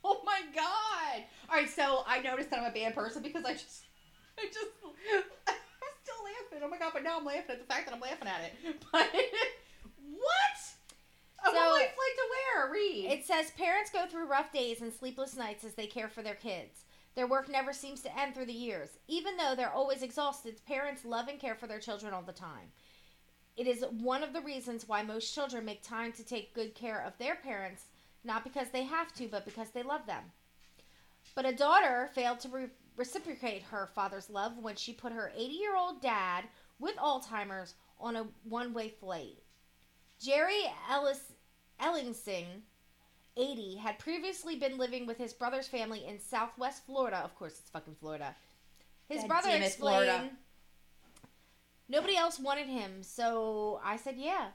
Oh 0.10 0.22
my 0.26 0.39
god! 0.55 1.24
All 1.49 1.55
right, 1.58 1.70
so 1.70 2.03
I 2.08 2.22
noticed 2.22 2.49
that 2.51 2.60
I'm 2.60 2.72
a 2.72 2.74
bad 2.74 2.95
person 2.95 3.22
because 3.22 3.43
I 3.43 3.53
just, 3.53 3.84
I 4.39 4.45
just, 4.45 4.68
I'm 5.47 5.53
still 6.01 6.24
laughing. 6.24 6.62
Oh 6.64 6.70
my 6.70 6.78
god! 6.78 6.91
But 6.93 7.03
now 7.03 7.18
I'm 7.18 7.26
laughing 7.26 7.51
at 7.55 7.60
the 7.60 7.66
fact 7.74 7.88
that 7.88 7.93
I'm 7.93 7.99
laughing 7.99 8.28
at 8.28 8.41
it. 8.41 8.80
But 8.91 9.08
what? 9.14 10.58
So- 11.45 11.53
one-way 11.53 11.80
flight 11.80 12.16
to 12.16 12.28
where? 12.32 12.72
Read. 12.72 13.12
It 13.12 13.26
says 13.26 13.51
parents 13.51 13.91
go 13.91 14.05
through 14.08 14.28
rough 14.28 14.51
days 14.53 14.82
and 14.82 14.93
sleepless 14.93 15.36
nights 15.36 15.64
as 15.66 15.74
they 15.74 15.88
care 15.88 16.08
for 16.08 16.22
their 16.22 16.36
kids. 16.36 16.86
Their 17.16 17.28
work 17.28 17.49
never 17.49 17.74
seems 17.74 18.01
to 18.03 18.20
end 18.20 18.36
through 18.36 18.45
the 18.45 18.53
years. 18.53 18.89
Even 19.08 19.38
though 19.38 19.55
they're 19.55 19.74
always 19.74 20.03
exhausted, 20.03 20.62
parents 20.68 21.03
love 21.03 21.28
and 21.28 21.39
care 21.39 21.55
for 21.55 21.68
their 21.68 21.80
children 21.80 22.14
all 22.14 22.22
the 22.22 22.32
time. 22.32 22.72
It 23.58 23.66
is 23.66 23.84
one 23.89 24.22
of 24.24 24.34
the 24.34 24.41
reasons 24.41 24.88
why 24.88 25.01
most 25.01 25.34
children 25.34 25.66
make 25.66 25.82
time 25.82 26.12
to 26.14 26.24
take 26.24 26.53
good 26.53 26.76
care 26.76 27.03
of 27.03 27.18
their 27.18 27.36
parents, 27.36 27.86
not 28.24 28.43
because 28.43 28.70
they 28.70 28.84
have 28.84 29.13
to, 29.15 29.28
but 29.28 29.45
because 29.45 29.70
they 29.72 29.84
love 29.84 30.05
them. 30.05 30.24
But 31.36 31.45
a 31.45 31.55
daughter 31.55 32.09
failed 32.13 32.39
to 32.41 32.49
re- 32.49 32.70
reciprocate 32.95 33.63
her 33.63 33.88
father's 33.93 34.30
love 34.30 34.57
when 34.57 34.76
she 34.76 34.93
put 34.93 35.13
her 35.13 35.32
80 35.36 35.53
year 35.53 35.76
old 35.76 36.01
dad 36.01 36.45
with 36.80 36.95
Alzheimer's 36.97 37.76
on 37.99 38.15
a 38.15 38.28
one 38.43 38.74
way 38.74 38.89
flight. 38.89 39.38
Jerry 40.20 40.63
Ellis 40.89 41.34
Ellingson, 41.80 42.45
80, 43.36 43.76
had 43.78 43.99
previously 43.99 44.55
been 44.55 44.78
living 44.78 45.05
with 45.05 45.18
his 45.18 45.34
brother's 45.34 45.68
family 45.68 46.05
in 46.07 46.20
southwest 46.20 46.86
Florida. 46.86 47.18
Of 47.18 47.36
course, 47.36 47.59
it's 47.59 47.70
fucking 47.70 47.95
Florida. 47.99 48.36
His 49.07 49.22
God 49.22 49.28
brother 49.28 49.49
it, 49.49 49.61
explained 49.61 50.05
Florida. 50.05 50.30
nobody 51.88 52.18
else 52.18 52.39
wanted 52.39 52.68
him, 52.68 53.03
so 53.03 53.80
I 53.84 53.97
said, 53.97 54.15
yeah, 54.18 54.47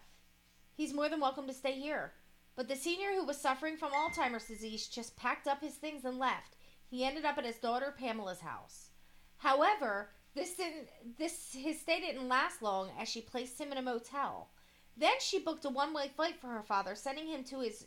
he's 0.77 0.93
more 0.93 1.09
than 1.09 1.21
welcome 1.21 1.47
to 1.47 1.55
stay 1.55 1.73
here. 1.73 2.13
But 2.55 2.69
the 2.69 2.77
senior 2.77 3.13
who 3.13 3.25
was 3.25 3.41
suffering 3.41 3.77
from 3.77 3.93
Alzheimer's 3.93 4.47
disease 4.47 4.87
just 4.87 5.17
packed 5.17 5.47
up 5.47 5.61
his 5.63 5.75
things 5.75 6.05
and 6.05 6.19
left. 6.19 6.57
He 6.87 7.05
ended 7.05 7.25
up 7.25 7.39
at 7.39 7.47
his 7.47 7.57
daughter 7.57 7.95
Pamela's 7.97 8.41
house. 8.41 8.91
However, 9.39 10.11
this 10.35 10.55
didn't 10.55 10.89
this 11.19 11.53
his 11.53 11.81
stay 11.81 12.01
didn't 12.01 12.29
last 12.29 12.63
long 12.63 12.91
as 12.99 13.09
she 13.09 13.21
placed 13.21 13.61
him 13.61 13.73
in 13.73 13.79
a 13.79 13.83
motel. 13.83 14.51
Then 14.97 15.15
she 15.21 15.39
booked 15.39 15.65
a 15.65 15.71
one-way 15.71 16.11
flight 16.15 16.39
for 16.41 16.49
her 16.49 16.63
father, 16.63 16.95
sending 16.95 17.27
him 17.29 17.45
to 17.45 17.61
his 17.61 17.87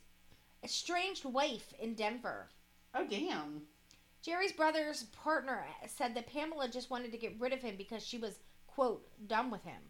estranged 0.63 1.25
wife 1.25 1.73
in 1.79 1.93
Denver. 1.93 2.49
oh 2.95 3.05
damn. 3.07 3.61
Jerry's 4.23 4.51
brother's 4.51 5.03
partner 5.03 5.63
said 5.85 6.15
that 6.15 6.25
Pamela 6.25 6.67
just 6.67 6.89
wanted 6.89 7.11
to 7.11 7.17
get 7.17 7.39
rid 7.39 7.53
of 7.53 7.61
him 7.61 7.75
because 7.77 8.03
she 8.03 8.17
was, 8.17 8.39
quote, 8.65 9.07
done 9.27 9.51
with 9.51 9.63
him. 9.63 9.81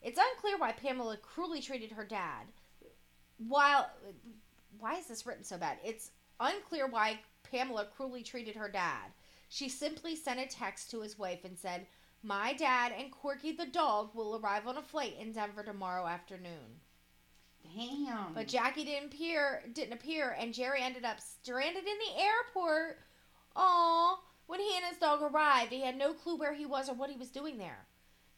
It's 0.00 0.18
unclear 0.18 0.56
why 0.56 0.72
Pamela 0.72 1.18
cruelly 1.18 1.60
treated 1.60 1.92
her 1.92 2.04
dad. 2.04 2.46
While, 3.38 3.90
why 4.78 4.94
is 4.96 5.06
this 5.06 5.26
written 5.26 5.44
so 5.44 5.58
bad? 5.58 5.78
It's 5.84 6.10
unclear 6.40 6.86
why 6.86 7.20
Pamela 7.50 7.86
cruelly 7.86 8.22
treated 8.22 8.56
her 8.56 8.68
dad. 8.68 9.12
She 9.48 9.68
simply 9.68 10.16
sent 10.16 10.40
a 10.40 10.46
text 10.46 10.90
to 10.90 11.00
his 11.00 11.18
wife 11.18 11.44
and 11.44 11.58
said, 11.58 11.86
My 12.22 12.54
dad 12.54 12.92
and 12.96 13.12
Corky 13.12 13.52
the 13.52 13.66
dog 13.66 14.14
will 14.14 14.36
arrive 14.36 14.66
on 14.66 14.78
a 14.78 14.82
flight 14.82 15.16
in 15.18 15.32
Denver 15.32 15.62
tomorrow 15.62 16.06
afternoon. 16.06 16.80
Damn. 17.76 18.34
But 18.34 18.48
Jackie 18.48 18.84
didn't 18.84 19.14
appear, 19.14 19.62
didn't 19.72 19.94
appear, 19.94 20.36
and 20.38 20.52
Jerry 20.52 20.82
ended 20.82 21.04
up 21.04 21.20
stranded 21.20 21.84
in 21.84 21.98
the 21.98 22.22
airport. 22.22 22.98
Aw, 23.56 24.20
when 24.46 24.60
he 24.60 24.76
and 24.76 24.84
his 24.84 24.98
dog 24.98 25.22
arrived, 25.22 25.72
he 25.72 25.80
had 25.80 25.96
no 25.96 26.12
clue 26.12 26.36
where 26.36 26.54
he 26.54 26.66
was 26.66 26.88
or 26.88 26.94
what 26.94 27.10
he 27.10 27.16
was 27.16 27.30
doing 27.30 27.58
there. 27.58 27.86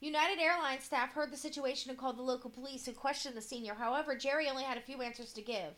United 0.01 0.39
Airlines 0.39 0.85
staff 0.85 1.13
heard 1.13 1.33
the 1.33 1.37
situation 1.37 1.91
and 1.91 1.99
called 1.99 2.19
the 2.19 2.23
local 2.23 2.51
police, 2.51 2.85
who 2.85 2.93
questioned 2.93 3.37
the 3.37 3.41
senior. 3.41 3.75
However, 3.75 4.15
Jerry 4.15 4.49
only 4.49 4.65
had 4.65 4.77
a 4.77 4.83
few 4.83 5.01
answers 5.01 5.33
to 5.33 5.43
give. 5.43 5.75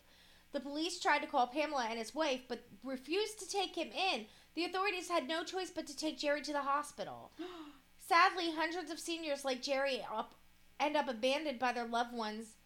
The 0.52 0.60
police 0.60 0.98
tried 0.98 1.20
to 1.20 1.26
call 1.26 1.46
Pamela 1.46 1.86
and 1.88 1.98
his 1.98 2.14
wife, 2.14 2.40
but 2.48 2.64
refused 2.82 3.38
to 3.38 3.48
take 3.48 3.76
him 3.76 3.88
in. 3.88 4.26
The 4.54 4.64
authorities 4.64 5.08
had 5.08 5.28
no 5.28 5.44
choice 5.44 5.70
but 5.70 5.86
to 5.86 5.96
take 5.96 6.18
Jerry 6.18 6.42
to 6.42 6.52
the 6.52 6.62
hospital. 6.62 7.32
Sadly, 7.98 8.50
hundreds 8.50 8.90
of 8.90 8.98
seniors 8.98 9.44
like 9.44 9.62
Jerry 9.62 10.04
up, 10.10 10.34
end 10.80 10.96
up 10.96 11.08
abandoned 11.08 11.58
by 11.58 11.72
their 11.72 11.86
loved 11.86 12.14
ones 12.14 12.57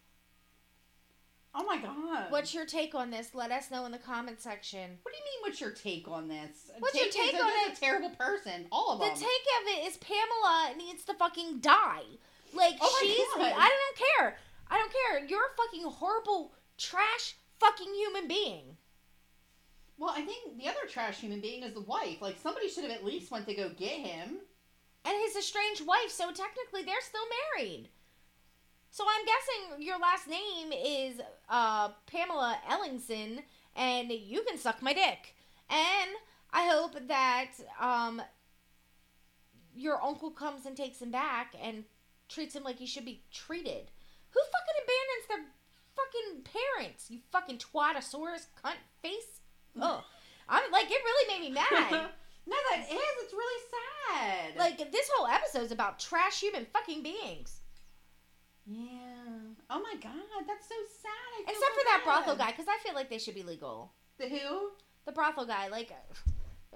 oh 1.54 1.64
my 1.64 1.78
god. 1.80 2.30
What's 2.30 2.54
your 2.54 2.66
take 2.66 2.94
on 2.94 3.10
this? 3.10 3.34
Let 3.34 3.50
us 3.50 3.70
know 3.70 3.84
in 3.86 3.92
the 3.92 3.98
comment 3.98 4.40
section. 4.40 4.98
What 5.02 5.12
do 5.12 5.18
you 5.18 5.24
mean? 5.24 5.40
What's 5.42 5.60
your 5.60 5.70
take 5.70 6.08
on 6.08 6.28
this? 6.28 6.70
What's 6.78 6.94
your 6.94 7.10
take 7.10 7.34
on 7.34 7.46
this 7.48 7.72
it? 7.72 7.78
A 7.78 7.80
terrible 7.80 8.10
person. 8.10 8.66
All 8.72 8.92
of 8.92 8.98
The 9.00 9.06
them. 9.06 9.14
take 9.14 9.24
of 9.24 9.68
it 9.68 9.86
is 9.88 9.96
Pamela 9.98 10.72
needs 10.76 11.04
to 11.04 11.14
fucking 11.14 11.60
die. 11.60 12.02
Like 12.54 12.74
Oh 12.80 12.98
she's 13.00 13.26
God. 13.36 13.52
I 13.56 13.68
don't 13.68 14.08
care. 14.18 14.36
I 14.70 14.78
don't 14.78 14.92
care. 14.92 15.24
You're 15.26 15.40
a 15.46 15.56
fucking 15.56 15.84
horrible 15.90 16.52
trash 16.78 17.36
fucking 17.60 17.94
human 17.94 18.26
being. 18.28 18.76
well, 19.98 20.14
I 20.16 20.22
think 20.22 20.58
the 20.58 20.68
other 20.68 20.86
trash 20.88 21.18
human 21.20 21.40
being 21.40 21.62
is 21.62 21.74
the 21.74 21.80
wife. 21.82 22.20
Like 22.20 22.36
somebody 22.42 22.68
should 22.68 22.84
have 22.84 22.92
at 22.92 23.04
least 23.04 23.30
went 23.30 23.46
to 23.46 23.54
go 23.54 23.70
get 23.76 23.92
him. 24.00 24.38
And 25.04 25.14
his 25.26 25.36
estranged 25.36 25.84
wife, 25.86 26.10
so 26.10 26.30
technically 26.32 26.82
they're 26.84 27.00
still 27.02 27.24
married. 27.56 27.88
So 28.92 29.04
I'm 29.08 29.24
guessing 29.24 29.86
your 29.86 29.98
last 29.98 30.28
name 30.28 30.70
is 30.70 31.18
uh, 31.48 31.88
Pamela 32.06 32.58
Ellingson, 32.70 33.38
and 33.74 34.12
you 34.12 34.44
can 34.46 34.58
suck 34.58 34.82
my 34.82 34.92
dick. 34.92 35.34
And 35.70 36.10
I 36.52 36.68
hope 36.68 36.98
that 37.08 37.52
um, 37.80 38.20
your 39.74 39.98
uncle 40.04 40.30
comes 40.30 40.66
and 40.66 40.76
takes 40.76 41.00
him 41.00 41.10
back 41.10 41.54
and 41.60 41.84
treats 42.28 42.54
him 42.54 42.64
like 42.64 42.76
he 42.76 42.84
should 42.84 43.06
be 43.06 43.22
treated. 43.32 43.90
Who 44.28 44.40
fucking 44.40 44.82
abandons 44.84 45.26
their 45.26 45.44
fucking 45.96 46.52
parents? 46.76 47.10
You 47.10 47.20
fucking 47.32 47.60
twatosaurus 47.60 48.48
cunt 48.62 48.76
face. 49.00 49.40
Oh, 49.80 50.04
I'm 50.50 50.70
like 50.70 50.90
it 50.90 51.00
really 51.02 51.40
made 51.40 51.48
me 51.48 51.54
mad. 51.54 51.92
no, 51.92 52.56
that 52.70 52.80
is. 52.90 52.98
It's 53.22 53.32
really 53.32 53.62
sad. 53.70 54.58
like 54.58 54.92
this 54.92 55.08
whole 55.14 55.28
episode's 55.28 55.72
about 55.72 55.98
trash 55.98 56.40
human 56.40 56.66
fucking 56.74 57.02
beings. 57.02 57.61
Yeah. 58.66 58.88
Oh 59.70 59.80
my 59.80 59.94
god, 60.00 60.44
that's 60.46 60.68
so 60.68 60.74
sad. 61.02 61.42
Except 61.42 61.58
so 61.58 61.80
for 61.80 61.84
that 61.84 62.02
bad. 62.04 62.04
brothel 62.04 62.36
guy, 62.36 62.50
because 62.50 62.66
I 62.68 62.78
feel 62.84 62.94
like 62.94 63.10
they 63.10 63.18
should 63.18 63.34
be 63.34 63.42
legal. 63.42 63.92
The 64.18 64.28
who? 64.28 64.70
The 65.04 65.12
brothel 65.12 65.46
guy, 65.46 65.68
like, 65.68 65.92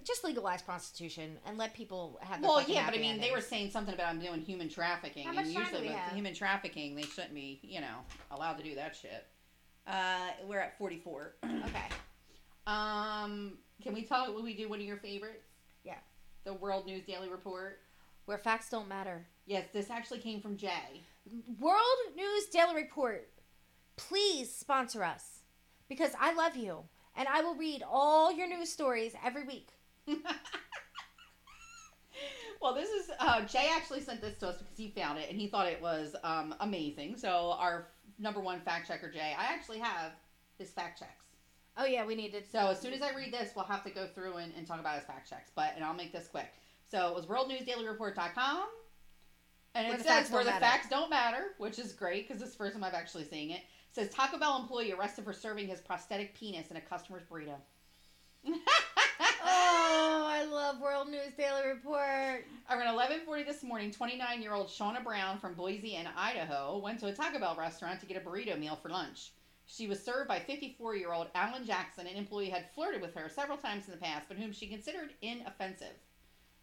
just 0.05 0.25
legalize 0.25 0.63
prostitution 0.63 1.39
and 1.47 1.59
let 1.59 1.75
people 1.75 2.19
have. 2.23 2.41
Well, 2.41 2.63
yeah, 2.67 2.87
but 2.87 2.99
I 2.99 3.01
mean, 3.01 3.21
they 3.21 3.31
were 3.31 3.41
saying 3.41 3.71
something 3.71 3.95
about 3.95 4.09
I'm 4.09 4.21
doing 4.21 4.41
human 4.41 4.69
trafficking, 4.69 5.27
and 5.27 5.47
usually 5.47 5.89
with 5.89 5.97
have? 5.97 6.13
human 6.13 6.35
trafficking, 6.35 6.95
they 6.95 7.03
shouldn't 7.03 7.35
be, 7.35 7.61
you 7.63 7.81
know, 7.81 7.99
allowed 8.31 8.55
to 8.55 8.63
do 8.65 8.75
that 8.77 8.97
shit. 8.97 9.27
Uh, 9.87 10.31
we're 10.49 10.59
at 10.59 10.77
44. 10.79 11.35
Okay. 11.45 11.63
Um, 12.67 13.59
can 13.81 13.95
we 13.95 14.03
talk? 14.03 14.35
Will 14.35 14.43
we 14.43 14.53
do 14.53 14.69
one 14.69 14.81
of 14.81 14.85
your 14.85 14.97
favorites? 14.97 15.47
Yeah. 15.85 15.99
The 16.43 16.53
World 16.53 16.85
News 16.85 17.05
Daily 17.05 17.29
Report. 17.29 17.79
Where 18.25 18.39
facts 18.39 18.71
don't 18.71 18.89
matter. 18.89 19.25
Yes, 19.47 19.67
this 19.73 19.89
actually 19.89 20.19
came 20.19 20.41
from 20.41 20.57
Jay. 20.57 21.05
World 21.59 22.15
News 22.15 22.47
Daily 22.47 22.75
Report, 22.75 23.29
please 23.97 24.55
sponsor 24.55 25.03
us 25.03 25.41
because 25.89 26.13
I 26.21 26.33
love 26.35 26.57
you 26.57 26.85
and 27.17 27.27
I 27.29 27.43
will 27.43 27.57
read 27.57 27.83
all 27.89 28.33
your 28.33 28.47
news 28.49 28.71
stories 28.71 29.13
every 29.25 29.45
week. 29.45 29.71
well, 32.63 32.75
this 32.75 32.91
is 32.91 33.11
uh, 33.19 33.43
Jay 33.45 33.69
actually 33.75 34.03
sent 34.03 34.21
this 34.21 34.39
to 34.39 34.49
us 34.49 34.59
because 34.59 34.77
he 34.77 34.93
found 34.97 35.19
it 35.19 35.29
and 35.29 35.41
he 35.41 35.49
thought 35.49 35.67
it 35.67 35.83
was 35.83 36.15
um, 36.23 36.55
amazing. 36.61 37.17
So 37.17 37.57
our 37.59 37.89
number 38.19 38.41
one 38.41 38.61
fact 38.61 38.87
checker, 38.87 39.11
Jay, 39.11 39.35
I 39.37 39.47
actually 39.47 39.79
have 39.79 40.13
his 40.59 40.71
fact 40.71 41.01
checks. 41.01 41.25
Oh 41.77 41.85
yeah, 41.85 42.07
we 42.07 42.15
needed. 42.15 42.45
To. 42.45 42.51
So 42.51 42.59
as 42.69 42.81
soon 42.81 42.93
as 42.93 43.03
I 43.03 43.15
read 43.15 43.33
this, 43.33 43.51
we'll 43.57 43.65
have 43.67 43.83
to 43.85 43.91
go 43.91 44.07
through 44.07 44.35
and, 44.35 44.53
and 44.57 44.67
talk 44.67 44.81
about 44.81 44.95
his 44.97 45.05
fact 45.05 45.29
checks. 45.29 45.51
But 45.55 45.73
and 45.75 45.85
I'll 45.85 45.93
make 45.93 46.13
this 46.13 46.29
quick. 46.29 46.53
So 46.89 47.09
it 47.09 47.15
was 47.15 47.27
worldnewsdailyreport.com. 47.27 48.67
And 49.77 49.93
it 49.93 50.07
says 50.07 50.31
where 50.31 50.43
the 50.43 50.51
matter. 50.51 50.65
facts 50.65 50.89
don't 50.89 51.11
matter, 51.11 51.49
which 51.59 51.79
is 51.79 51.93
great 51.93 52.27
because 52.27 52.41
this 52.41 52.51
is 52.51 52.55
the 52.55 52.59
first 52.59 52.75
time 52.75 52.83
I've 52.83 52.95
actually 52.95 53.25
seen 53.25 53.51
it. 53.51 53.61
It 53.61 53.93
says 53.93 54.09
Taco 54.09 54.39
Bell 54.39 54.59
employee 54.59 54.93
arrested 54.93 55.25
for 55.25 55.35
serving 55.35 55.69
his 55.69 55.81
prosthetic 55.81 56.35
penis 56.35 56.71
in 56.71 56.77
a 56.77 56.81
customer's 56.81 57.23
burrito. 57.31 57.57
Oh, 58.47 58.55
I 59.45 60.47
love 60.51 60.81
World 60.81 61.09
News 61.11 61.35
Daily 61.37 61.69
Report. 61.69 62.47
Around 62.71 62.97
11:40 62.97 63.47
this 63.47 63.63
morning, 63.63 63.91
29-year-old 63.91 64.69
Shauna 64.69 65.05
Brown 65.05 65.39
from 65.39 65.53
Boise 65.55 65.97
and 65.97 66.09
Idaho 66.17 66.79
went 66.79 66.99
to 67.01 67.09
a 67.09 67.13
Taco 67.13 67.39
Bell 67.39 67.57
restaurant 67.59 68.01
to 68.01 68.07
get 68.07 68.17
a 68.17 68.21
burrito 68.21 68.59
meal 68.59 68.79
for 68.81 68.89
lunch. 68.89 69.33
She 69.67 69.89
was 69.89 70.03
served 70.03 70.29
by 70.29 70.39
54-year-old 70.39 71.27
Alan 71.35 71.67
Jackson, 71.67 72.07
an 72.07 72.17
employee 72.17 72.51
had 72.51 72.71
flirted 72.73 73.03
with 73.03 73.15
her 73.15 73.29
several 73.29 73.59
times 73.59 73.87
in 73.87 73.91
the 73.91 73.99
past, 73.99 74.27
but 74.29 74.37
whom 74.37 74.53
she 74.53 74.69
considered 74.69 75.11
inoffensive. 75.21 75.97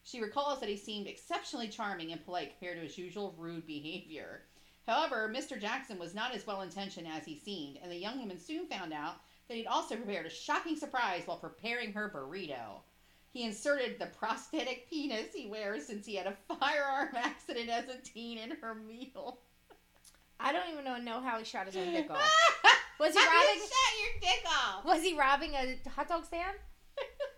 She 0.04 0.22
recalls 0.22 0.60
that 0.60 0.70
he 0.70 0.78
seemed 0.78 1.08
exceptionally 1.08 1.70
charming 1.70 2.12
and 2.12 2.24
polite 2.24 2.51
compared 2.51 2.78
to 2.78 2.84
his 2.84 2.97
usual 2.97 3.34
rude 3.38 3.66
behavior. 3.66 4.43
However, 4.86 5.32
Mr. 5.34 5.60
Jackson 5.60 5.97
was 5.97 6.14
not 6.14 6.36
as 6.36 6.45
well 6.45 6.62
intentioned 6.62 7.08
as 7.08 7.26
he 7.26 7.38
seemed, 7.38 7.80
and 7.82 7.89
the 7.89 7.95
young 7.95 8.20
woman 8.20 8.38
soon 8.38 8.68
found 8.68 8.91
out 8.93 9.16
that 9.47 9.56
he'd 9.56 9.68
also 9.68 9.95
prepared 9.95 10.26
a 10.26 10.30
shocking 10.30 10.76
surprise 10.76 11.24
while 11.26 11.38
preparing 11.38 11.93
her 11.93 12.12
burrito. 12.14 12.82
He 13.32 13.43
inserted 13.43 13.97
the 13.97 14.08
prosthetic 14.08 14.89
penis 14.89 15.34
he 15.34 15.47
wears 15.47 15.88
since 15.88 16.06
he 16.06 16.16
had 16.16 16.28
a 16.28 16.56
firearm 16.56 17.10
accident 17.16 17.70
as 17.70 17.88
a 17.88 17.97
teen 17.97 18.38
in 18.38 18.51
her 18.51 18.76
meal. 18.76 19.39
I 20.39 20.51
don't 20.51 20.70
even 20.72 21.06
know, 21.06 21.22
how 21.22 21.39
he 21.39 21.45
shot 21.45 21.68
his 21.68 21.78
own 21.78 21.93
dick 21.93 22.12
off. 22.12 22.20
Was 22.99 23.14
he 23.14 23.20
How 23.20 23.26
you 23.26 23.47
robbing? 23.47 23.62
shut 23.62 24.01
your 24.01 24.20
dick 24.22 24.43
off? 24.47 24.86
Was 24.86 25.01
he 25.01 25.18
robbing 25.18 25.54
a 25.56 25.89
hot 25.89 26.10
dog 26.10 26.26
stand? 26.26 26.58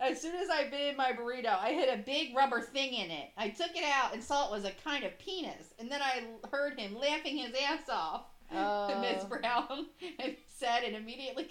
As 0.00 0.20
soon 0.20 0.36
as 0.36 0.48
I 0.48 0.68
bit 0.68 0.90
in 0.90 0.96
my 0.96 1.12
burrito, 1.12 1.58
I 1.58 1.72
hit 1.72 1.92
a 1.92 2.02
big 2.02 2.36
rubber 2.36 2.60
thing 2.60 2.94
in 2.94 3.10
it. 3.10 3.30
I 3.36 3.48
took 3.48 3.74
it 3.74 3.84
out 3.84 4.14
and 4.14 4.22
saw 4.22 4.46
it 4.46 4.52
was 4.52 4.64
a 4.64 4.72
kind 4.84 5.04
of 5.04 5.18
penis. 5.18 5.74
And 5.78 5.90
then 5.90 6.00
I 6.00 6.22
heard 6.50 6.78
him 6.78 6.96
laughing 6.96 7.36
his 7.36 7.54
ass 7.68 7.88
off. 7.90 8.26
Oh. 8.52 9.00
Miss 9.02 9.24
Brown 9.24 9.86
and 10.20 10.36
said 10.46 10.84
and 10.84 10.96
immediately 10.96 11.48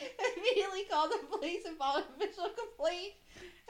immediately 0.36 0.84
called 0.90 1.10
the 1.10 1.36
police 1.36 1.64
and 1.66 1.76
filed 1.76 2.04
an 2.04 2.22
official 2.22 2.50
complaint 2.50 3.14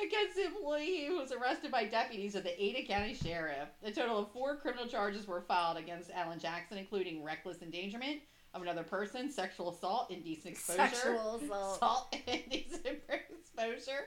against 0.04 0.36
the 0.36 0.44
employee 0.46 1.06
who 1.06 1.16
was 1.16 1.32
arrested 1.32 1.70
by 1.70 1.84
deputies 1.84 2.34
of 2.34 2.44
the 2.44 2.62
Ada 2.62 2.86
County 2.86 3.14
Sheriff. 3.14 3.68
A 3.82 3.90
total 3.90 4.18
of 4.18 4.32
four 4.32 4.56
criminal 4.56 4.86
charges 4.86 5.26
were 5.26 5.40
filed 5.40 5.78
against 5.78 6.10
Alan 6.10 6.38
Jackson, 6.38 6.76
including 6.76 7.24
reckless 7.24 7.62
endangerment 7.62 8.20
of 8.54 8.62
another 8.62 8.82
person, 8.82 9.30
sexual 9.30 9.70
assault, 9.70 10.10
indecent 10.10 10.54
exposure, 10.54 10.78
Sexual 10.86 11.36
assault. 11.42 11.76
assault 11.76 12.16
indecent 12.26 12.98
exposure, 13.30 14.04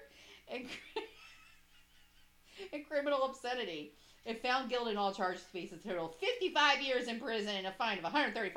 and, 0.51 0.65
and 2.73 2.87
criminal 2.87 3.23
obscenity. 3.23 3.93
If 4.25 4.41
found 4.41 4.69
guilty 4.69 4.91
in 4.91 4.97
all 4.97 5.13
charges, 5.13 5.41
faces 5.41 5.79
a 5.83 5.87
total 5.87 6.07
of 6.09 6.15
55 6.15 6.81
years 6.81 7.07
in 7.07 7.19
prison 7.19 7.55
and 7.55 7.65
a 7.67 7.71
fine 7.71 7.97
of 7.97 8.03
$135,000. 8.03 8.53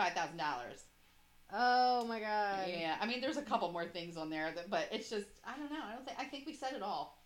Oh 1.52 2.04
my 2.06 2.20
god. 2.20 2.66
Yeah, 2.68 2.96
I 3.00 3.06
mean, 3.06 3.20
there's 3.20 3.36
a 3.38 3.42
couple 3.42 3.70
more 3.72 3.86
things 3.86 4.16
on 4.16 4.28
there, 4.28 4.52
that, 4.54 4.68
but 4.68 4.88
it's 4.92 5.08
just, 5.08 5.26
I 5.46 5.56
don't 5.56 5.70
know. 5.70 5.78
I 5.86 5.94
don't 5.94 6.04
think, 6.04 6.18
I 6.18 6.24
think 6.24 6.46
we 6.46 6.54
said 6.54 6.74
it 6.74 6.82
all. 6.82 7.18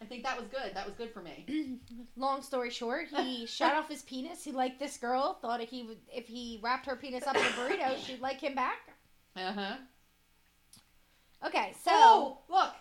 I 0.00 0.04
think 0.04 0.24
that 0.24 0.38
was 0.38 0.46
good. 0.48 0.74
That 0.74 0.86
was 0.86 0.94
good 0.94 1.10
for 1.10 1.22
me. 1.22 1.78
Long 2.16 2.42
story 2.42 2.70
short, 2.70 3.08
he 3.08 3.46
shot 3.46 3.74
off 3.74 3.88
his 3.88 4.02
penis. 4.02 4.44
He 4.44 4.52
liked 4.52 4.78
this 4.78 4.96
girl. 4.98 5.38
Thought 5.40 5.60
if 5.60 5.70
he 5.70 5.84
would, 5.84 5.98
if 6.14 6.26
he 6.26 6.60
wrapped 6.62 6.86
her 6.86 6.96
penis 6.96 7.26
up 7.26 7.36
in 7.36 7.42
a 7.42 7.46
burrito, 7.46 7.96
she'd 8.06 8.20
like 8.20 8.40
him 8.40 8.54
back. 8.54 8.90
Uh 9.36 9.52
huh. 9.52 9.76
Okay, 11.46 11.72
so 11.82 11.90
oh, 11.92 12.38
look. 12.48 12.72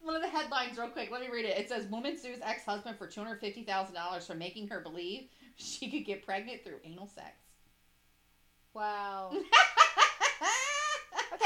One 0.00 0.14
of 0.14 0.22
the 0.22 0.28
headlines, 0.28 0.78
real 0.78 0.88
quick. 0.88 1.10
Let 1.10 1.20
me 1.20 1.28
read 1.32 1.46
it. 1.46 1.58
It 1.58 1.68
says, 1.68 1.86
"Woman 1.86 2.16
sues 2.18 2.38
ex-husband 2.42 2.96
for 2.98 3.06
two 3.06 3.20
hundred 3.20 3.40
fifty 3.40 3.64
thousand 3.64 3.94
dollars 3.94 4.26
for 4.26 4.34
making 4.34 4.68
her 4.68 4.80
believe 4.80 5.28
she 5.56 5.90
could 5.90 6.04
get 6.04 6.24
pregnant 6.24 6.62
through 6.64 6.78
anal 6.84 7.06
sex." 7.06 7.36
wow. 8.74 9.32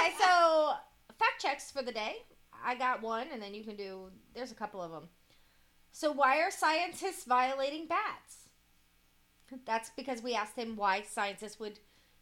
Okay, 0.00 0.14
so 0.18 0.72
fact 1.18 1.40
checks 1.42 1.70
for 1.70 1.82
the 1.82 1.92
day. 1.92 2.22
I 2.64 2.74
got 2.74 3.02
one, 3.02 3.26
and 3.32 3.42
then 3.42 3.54
you 3.54 3.64
can 3.64 3.76
do. 3.76 4.10
There's 4.34 4.52
a 4.52 4.56
couple 4.56 4.82
of 4.82 4.90
them. 4.90 5.08
So 5.92 6.12
why 6.12 6.38
are 6.40 6.50
scientists 6.50 7.24
violating 7.24 7.86
bats? 7.86 8.48
That's 9.66 9.90
because 9.96 10.22
we 10.22 10.34
asked 10.34 10.56
him 10.56 10.76
why 10.76 11.02
scientists 11.02 11.58
would 11.58 11.80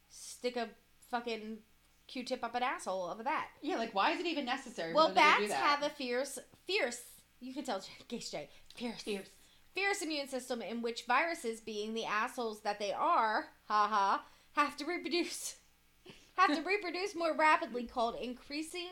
stick 0.09 0.57
a 0.57 0.69
fucking 1.11 1.59
Q-tip 2.07 2.43
up 2.43 2.55
an 2.55 2.63
asshole 2.63 3.07
of 3.11 3.21
a 3.21 3.25
bat. 3.25 3.49
yeah, 3.61 3.77
like 3.77 3.95
why 3.95 4.13
is 4.13 4.21
it 4.21 4.27
even 4.27 4.47
necessary? 4.47 4.95
Well, 4.95 5.09
them 5.09 5.17
to 5.17 5.21
go 5.21 5.43
do 5.43 5.49
bats 5.49 5.61
have 5.61 5.83
a 5.83 5.91
fierce, 5.91 6.39
fierce. 6.67 7.03
You 7.41 7.53
can 7.53 7.65
tell, 7.65 7.83
Gage 8.09 8.31
J, 8.31 8.49
fierce, 8.75 9.03
fierce. 9.03 9.29
fierce 9.75 10.01
immune 10.01 10.29
system 10.29 10.63
in 10.63 10.81
which 10.81 11.05
viruses, 11.07 11.61
being 11.61 11.93
the 11.93 12.07
assholes 12.07 12.61
that 12.61 12.79
they 12.79 12.93
are, 12.93 13.49
haha, 13.67 14.23
have 14.55 14.77
to 14.79 14.87
reproduce, 14.87 15.57
have 16.37 16.55
to 16.55 16.63
reproduce 16.63 17.15
more 17.15 17.35
rapidly, 17.37 17.85
called 17.85 18.17
increasing 18.21 18.89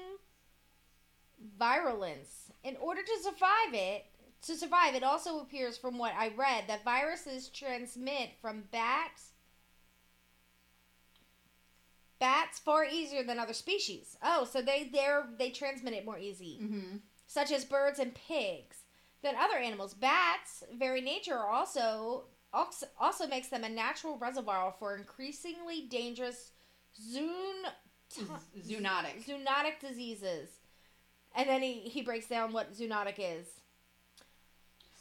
virulence. 1.58 2.50
In 2.64 2.76
order 2.76 3.02
to 3.02 3.22
survive 3.22 3.72
it, 3.74 4.06
to 4.42 4.56
survive, 4.56 4.94
it 4.94 5.02
also 5.02 5.40
appears 5.40 5.76
from 5.78 5.98
what 5.98 6.12
I 6.14 6.28
read 6.36 6.64
that 6.68 6.84
viruses 6.84 7.48
transmit 7.48 8.30
from 8.40 8.64
bats. 8.70 9.32
Bats 12.18 12.58
far 12.58 12.84
easier 12.84 13.22
than 13.22 13.38
other 13.38 13.52
species. 13.52 14.16
Oh, 14.22 14.44
so 14.44 14.62
they 14.62 14.88
they 14.92 15.06
they 15.38 15.50
transmit 15.50 15.92
it 15.94 16.04
more 16.04 16.18
easy 16.18 16.60
Mm-hmm. 16.62 16.96
such 17.26 17.52
as 17.52 17.64
birds 17.64 17.98
and 17.98 18.14
pigs, 18.14 18.84
than 19.22 19.34
other 19.36 19.56
animals. 19.56 19.92
Bats, 19.92 20.64
very 20.78 21.00
nature, 21.02 21.36
are 21.36 21.50
also 21.50 22.24
also, 22.52 22.86
also 22.98 23.26
makes 23.26 23.48
them 23.48 23.64
a 23.64 23.68
natural 23.68 24.16
reservoir 24.16 24.74
for 24.78 24.96
increasingly 24.96 25.82
dangerous 25.90 26.52
zoon, 26.98 27.64
Zoonotic. 28.10 29.26
zoonotic 29.26 29.78
diseases. 29.80 30.55
And 31.36 31.48
then 31.48 31.62
he, 31.62 31.74
he 31.80 32.02
breaks 32.02 32.26
down 32.26 32.52
what 32.52 32.72
zoonotic 32.74 33.16
is. 33.18 33.46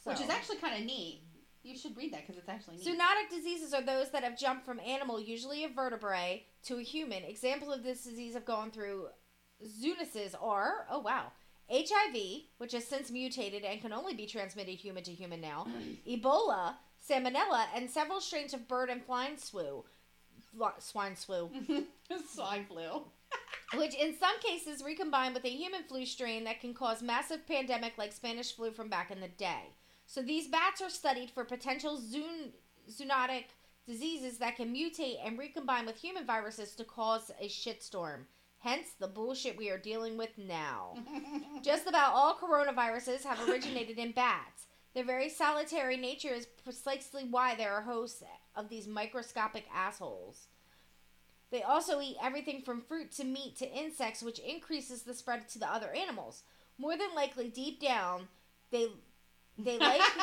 Which 0.03 0.21
is 0.21 0.29
actually 0.29 0.57
kind 0.57 0.77
of 0.79 0.85
neat. 0.85 1.21
You 1.63 1.75
should 1.75 1.97
read 1.97 2.13
that 2.13 2.27
because 2.27 2.37
it's 2.37 2.49
actually 2.49 2.77
neat. 2.77 2.85
Zoonotic 2.85 3.35
diseases 3.35 3.73
are 3.73 3.81
those 3.81 4.11
that 4.11 4.23
have 4.23 4.37
jumped 4.37 4.65
from 4.65 4.79
animal, 4.81 5.19
usually 5.19 5.63
a 5.63 5.69
vertebrae, 5.69 6.45
to 6.65 6.77
a 6.77 6.83
human. 6.83 7.23
Examples 7.23 7.75
of 7.75 7.83
this 7.83 8.03
disease 8.03 8.35
have 8.35 8.45
gone 8.45 8.69
through 8.69 9.07
zoonosis 9.65 10.35
are, 10.39 10.85
oh 10.91 10.99
wow, 10.99 11.31
HIV, 11.71 12.43
which 12.57 12.73
has 12.73 12.85
since 12.85 13.09
mutated 13.09 13.63
and 13.63 13.81
can 13.81 13.93
only 13.93 14.13
be 14.13 14.27
transmitted 14.27 14.75
human 14.75 15.03
to 15.03 15.11
human 15.11 15.41
now, 15.41 15.65
Ebola, 16.07 16.75
Salmonella, 17.09 17.65
and 17.75 17.89
several 17.89 18.21
strains 18.21 18.53
of 18.53 18.67
bird 18.67 18.89
and 18.89 19.01
swine 19.05 19.37
flu. 19.37 19.83
Swine 20.79 21.15
flu. 21.15 21.49
Swine 22.33 22.65
flu. 22.65 23.03
Which 23.75 23.95
in 23.95 24.17
some 24.17 24.39
cases 24.39 24.83
recombine 24.83 25.33
with 25.33 25.45
a 25.45 25.49
human 25.49 25.83
flu 25.83 26.05
strain 26.05 26.43
that 26.43 26.61
can 26.61 26.73
cause 26.73 27.01
massive 27.01 27.47
pandemic 27.47 27.97
like 27.97 28.13
Spanish 28.13 28.55
flu 28.55 28.71
from 28.71 28.89
back 28.89 29.11
in 29.11 29.19
the 29.19 29.27
day. 29.27 29.73
So 30.05 30.21
these 30.21 30.47
bats 30.47 30.81
are 30.81 30.89
studied 30.89 31.31
for 31.31 31.43
potential 31.43 31.97
zoon- 31.97 32.53
zoonotic 32.89 33.45
diseases 33.87 34.37
that 34.39 34.55
can 34.55 34.73
mutate 34.73 35.17
and 35.25 35.37
recombine 35.37 35.85
with 35.85 35.97
human 35.97 36.25
viruses 36.25 36.75
to 36.75 36.83
cause 36.83 37.31
a 37.39 37.47
shitstorm. 37.47 38.25
Hence 38.59 38.87
the 38.99 39.07
bullshit 39.07 39.57
we 39.57 39.69
are 39.69 39.77
dealing 39.77 40.17
with 40.17 40.37
now. 40.37 40.95
Just 41.61 41.87
about 41.87 42.13
all 42.13 42.35
coronaviruses 42.35 43.23
have 43.23 43.47
originated 43.47 43.99
in 43.99 44.11
bats. 44.11 44.65
Their 44.95 45.03
very 45.03 45.29
solitary 45.29 45.97
nature 45.97 46.33
is 46.33 46.47
precisely 46.63 47.25
why 47.29 47.53
they 47.55 47.65
are 47.65 47.81
hosts 47.81 48.23
of 48.55 48.69
these 48.69 48.87
microscopic 48.87 49.65
assholes. 49.73 50.47
They 51.51 51.61
also 51.61 52.01
eat 52.01 52.17
everything 52.21 52.61
from 52.61 52.81
fruit 52.81 53.11
to 53.13 53.23
meat 53.23 53.57
to 53.57 53.71
insects, 53.71 54.23
which 54.23 54.39
increases 54.39 55.03
the 55.03 55.13
spread 55.13 55.47
to 55.49 55.59
the 55.59 55.71
other 55.71 55.91
animals. 55.91 56.43
More 56.77 56.97
than 56.97 57.13
likely, 57.15 57.49
deep 57.49 57.79
down, 57.79 58.27
they 58.71 58.87
they 59.57 59.77
like. 59.77 60.01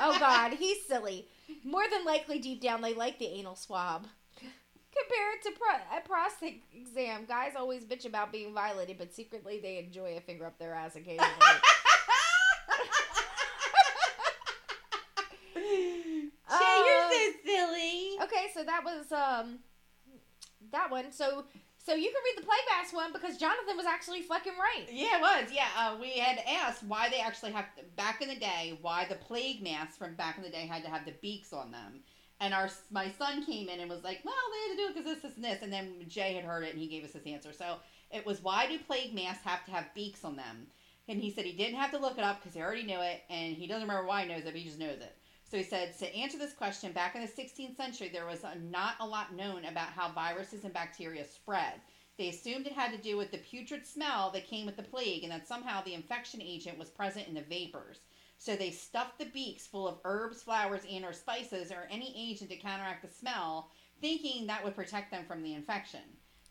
oh 0.00 0.16
God, 0.20 0.52
he's 0.52 0.84
silly. 0.86 1.28
More 1.64 1.84
than 1.90 2.04
likely, 2.04 2.38
deep 2.38 2.60
down, 2.60 2.82
they 2.82 2.94
like 2.94 3.18
the 3.18 3.26
anal 3.26 3.56
swab. 3.56 4.06
Compare 4.38 5.32
it 5.34 5.42
to 5.42 5.52
pro- 5.58 5.98
a 5.98 6.00
prostate 6.00 6.64
exam, 6.74 7.26
guys 7.26 7.52
always 7.56 7.84
bitch 7.84 8.06
about 8.06 8.32
being 8.32 8.54
violated, 8.54 8.96
but 8.96 9.12
secretly 9.14 9.60
they 9.60 9.78
enjoy 9.78 10.16
a 10.16 10.20
finger 10.20 10.46
up 10.46 10.58
their 10.58 10.74
ass 10.74 10.96
occasionally. 10.96 11.26
Uh, 16.48 16.58
you're 16.86 17.10
so 17.10 17.32
silly. 17.44 18.10
Okay, 18.22 18.46
so 18.54 18.64
that 18.64 18.82
was 18.84 19.10
um 19.12 19.58
that 20.72 20.90
one. 20.90 21.12
So 21.12 21.44
so 21.86 21.94
you 21.94 22.10
can 22.10 22.20
read 22.24 22.42
the 22.42 22.46
plague 22.46 22.58
mask 22.76 22.92
one 22.92 23.12
because 23.12 23.36
Jonathan 23.36 23.76
was 23.76 23.86
actually 23.86 24.22
fucking 24.22 24.54
right. 24.58 24.86
Yeah, 24.90 25.18
it 25.18 25.20
was. 25.20 25.52
Yeah, 25.52 25.68
uh, 25.78 25.96
we 26.00 26.18
had 26.18 26.42
asked 26.48 26.82
why 26.82 27.08
they 27.08 27.20
actually 27.20 27.52
have 27.52 27.66
back 27.94 28.20
in 28.20 28.28
the 28.28 28.34
day 28.34 28.76
why 28.82 29.06
the 29.08 29.14
plague 29.14 29.62
masks 29.62 29.96
from 29.96 30.16
back 30.16 30.36
in 30.36 30.42
the 30.42 30.50
day 30.50 30.66
had 30.66 30.82
to 30.82 30.90
have 30.90 31.04
the 31.04 31.14
beaks 31.22 31.52
on 31.52 31.70
them. 31.70 32.00
And 32.40 32.52
our 32.52 32.68
my 32.90 33.08
son 33.10 33.46
came 33.46 33.68
in 33.68 33.78
and 33.78 33.88
was 33.88 34.02
like, 34.02 34.20
"Well, 34.24 34.34
they 34.52 34.68
had 34.68 34.76
to 34.76 34.82
do 34.82 34.88
it 34.88 34.94
because 34.94 35.14
this, 35.14 35.22
this, 35.22 35.36
and 35.36 35.44
this." 35.44 35.62
And 35.62 35.72
then 35.72 36.04
Jay 36.08 36.34
had 36.34 36.44
heard 36.44 36.64
it 36.64 36.72
and 36.72 36.80
he 36.80 36.88
gave 36.88 37.04
us 37.04 37.12
his 37.12 37.24
answer. 37.24 37.52
So 37.52 37.76
it 38.10 38.26
was, 38.26 38.42
"Why 38.42 38.66
do 38.66 38.78
plague 38.78 39.14
masks 39.14 39.44
have 39.44 39.64
to 39.66 39.70
have 39.70 39.94
beaks 39.94 40.24
on 40.24 40.34
them?" 40.36 40.66
And 41.08 41.20
he 41.20 41.30
said 41.30 41.44
he 41.44 41.52
didn't 41.52 41.78
have 41.78 41.92
to 41.92 41.98
look 41.98 42.18
it 42.18 42.24
up 42.24 42.40
because 42.40 42.54
he 42.54 42.60
already 42.60 42.82
knew 42.82 43.00
it, 43.00 43.22
and 43.30 43.54
he 43.56 43.68
doesn't 43.68 43.86
remember 43.86 44.08
why 44.08 44.22
he 44.22 44.28
knows 44.28 44.40
it, 44.40 44.46
but 44.46 44.56
he 44.56 44.64
just 44.64 44.80
knows 44.80 44.98
it. 44.98 45.16
So 45.48 45.56
he 45.56 45.62
said 45.62 45.96
to 45.98 46.12
answer 46.12 46.38
this 46.38 46.52
question, 46.52 46.92
back 46.92 47.14
in 47.14 47.22
the 47.22 47.28
16th 47.28 47.76
century, 47.76 48.08
there 48.08 48.26
was 48.26 48.44
not 48.68 48.96
a 48.98 49.06
lot 49.06 49.32
known 49.32 49.64
about 49.64 49.90
how 49.90 50.10
viruses 50.10 50.64
and 50.64 50.74
bacteria 50.74 51.24
spread. 51.24 51.74
They 52.18 52.30
assumed 52.30 52.66
it 52.66 52.72
had 52.72 52.90
to 52.90 52.98
do 52.98 53.16
with 53.16 53.30
the 53.30 53.38
putrid 53.38 53.86
smell 53.86 54.30
that 54.32 54.48
came 54.48 54.66
with 54.66 54.76
the 54.76 54.82
plague, 54.82 55.22
and 55.22 55.30
that 55.30 55.46
somehow 55.46 55.84
the 55.84 55.94
infection 55.94 56.42
agent 56.42 56.78
was 56.78 56.90
present 56.90 57.28
in 57.28 57.34
the 57.34 57.42
vapors. 57.42 58.00
So 58.38 58.56
they 58.56 58.70
stuffed 58.70 59.18
the 59.18 59.26
beaks 59.26 59.68
full 59.68 59.86
of 59.86 60.00
herbs, 60.04 60.42
flowers, 60.42 60.82
and 60.90 61.04
or 61.04 61.12
spices 61.12 61.70
or 61.70 61.86
any 61.90 62.12
agent 62.16 62.50
to 62.50 62.56
counteract 62.56 63.02
the 63.02 63.14
smell, 63.14 63.70
thinking 64.00 64.46
that 64.46 64.64
would 64.64 64.74
protect 64.74 65.12
them 65.12 65.26
from 65.26 65.42
the 65.42 65.54
infection. 65.54 66.02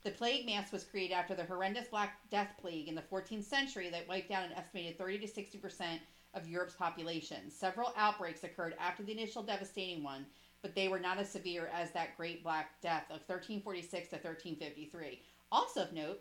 The 0.03 0.11
plague 0.11 0.45
mask 0.45 0.71
was 0.71 0.83
created 0.83 1.15
after 1.15 1.35
the 1.35 1.45
horrendous 1.45 1.87
Black 1.87 2.29
Death 2.29 2.53
plague 2.59 2.87
in 2.87 2.95
the 2.95 3.01
14th 3.01 3.43
century 3.43 3.89
that 3.89 4.07
wiped 4.07 4.31
out 4.31 4.45
an 4.45 4.53
estimated 4.53 4.97
30 4.97 5.19
to 5.19 5.27
60 5.27 5.57
percent 5.57 6.01
of 6.35 6.47
Europe's 6.47 6.75
population. 6.75 7.49
Several 7.49 7.93
outbreaks 7.97 8.43
occurred 8.43 8.75
after 8.79 9.03
the 9.03 9.11
initial 9.11 9.41
devastating 9.41 10.03
one, 10.03 10.25
but 10.61 10.75
they 10.75 10.87
were 10.87 10.99
not 10.99 11.17
as 11.17 11.29
severe 11.29 11.69
as 11.73 11.91
that 11.91 12.17
Great 12.17 12.43
Black 12.43 12.79
Death 12.81 13.05
of 13.09 13.21
1346 13.27 14.09
to 14.09 14.15
1353. 14.15 15.21
Also 15.51 15.83
of 15.83 15.93
note, 15.93 16.19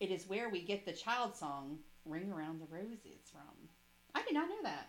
it 0.00 0.10
is 0.10 0.28
where 0.28 0.48
we 0.48 0.62
get 0.62 0.84
the 0.84 0.92
child 0.92 1.36
song 1.36 1.78
"Ring 2.04 2.32
Around 2.32 2.60
the 2.60 2.74
Roses" 2.74 3.30
from. 3.30 3.68
I 4.14 4.22
did 4.22 4.34
not 4.34 4.48
know 4.48 4.62
that. 4.64 4.88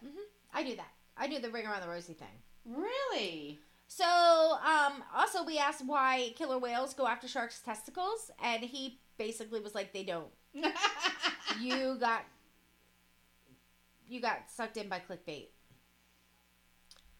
I 0.53 0.63
do 0.63 0.75
that. 0.75 0.91
I 1.15 1.27
do 1.27 1.39
the 1.39 1.49
ring 1.49 1.67
around 1.67 1.81
the 1.81 1.89
rosy 1.89 2.13
thing. 2.13 2.27
Really? 2.65 3.59
So, 3.87 4.05
um, 4.05 5.03
also 5.15 5.43
we 5.43 5.59
asked 5.59 5.85
why 5.85 6.33
killer 6.35 6.57
whales 6.57 6.93
go 6.93 7.05
after 7.05 7.27
sharks' 7.27 7.59
testicles, 7.59 8.31
and 8.43 8.63
he 8.63 8.99
basically 9.17 9.59
was 9.59 9.75
like, 9.75 9.93
"They 9.93 10.03
don't. 10.03 10.31
You 11.61 11.97
got, 11.99 12.25
you 14.07 14.21
got 14.21 14.49
sucked 14.49 14.77
in 14.77 14.89
by 14.89 14.99
clickbait." 14.99 15.47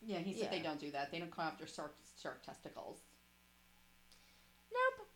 yeah, 0.06 0.20
he 0.20 0.34
said 0.34 0.50
Yeah. 0.52 0.58
they 0.58 0.64
don't 0.64 0.80
do 0.80 0.92
that. 0.92 1.12
They 1.12 1.20
don't 1.20 1.32
come 1.34 1.46
after 1.46 1.66
shark 1.68 1.96
shark 2.22 2.44
testicles. 2.44 3.00
Nope. 4.72 5.08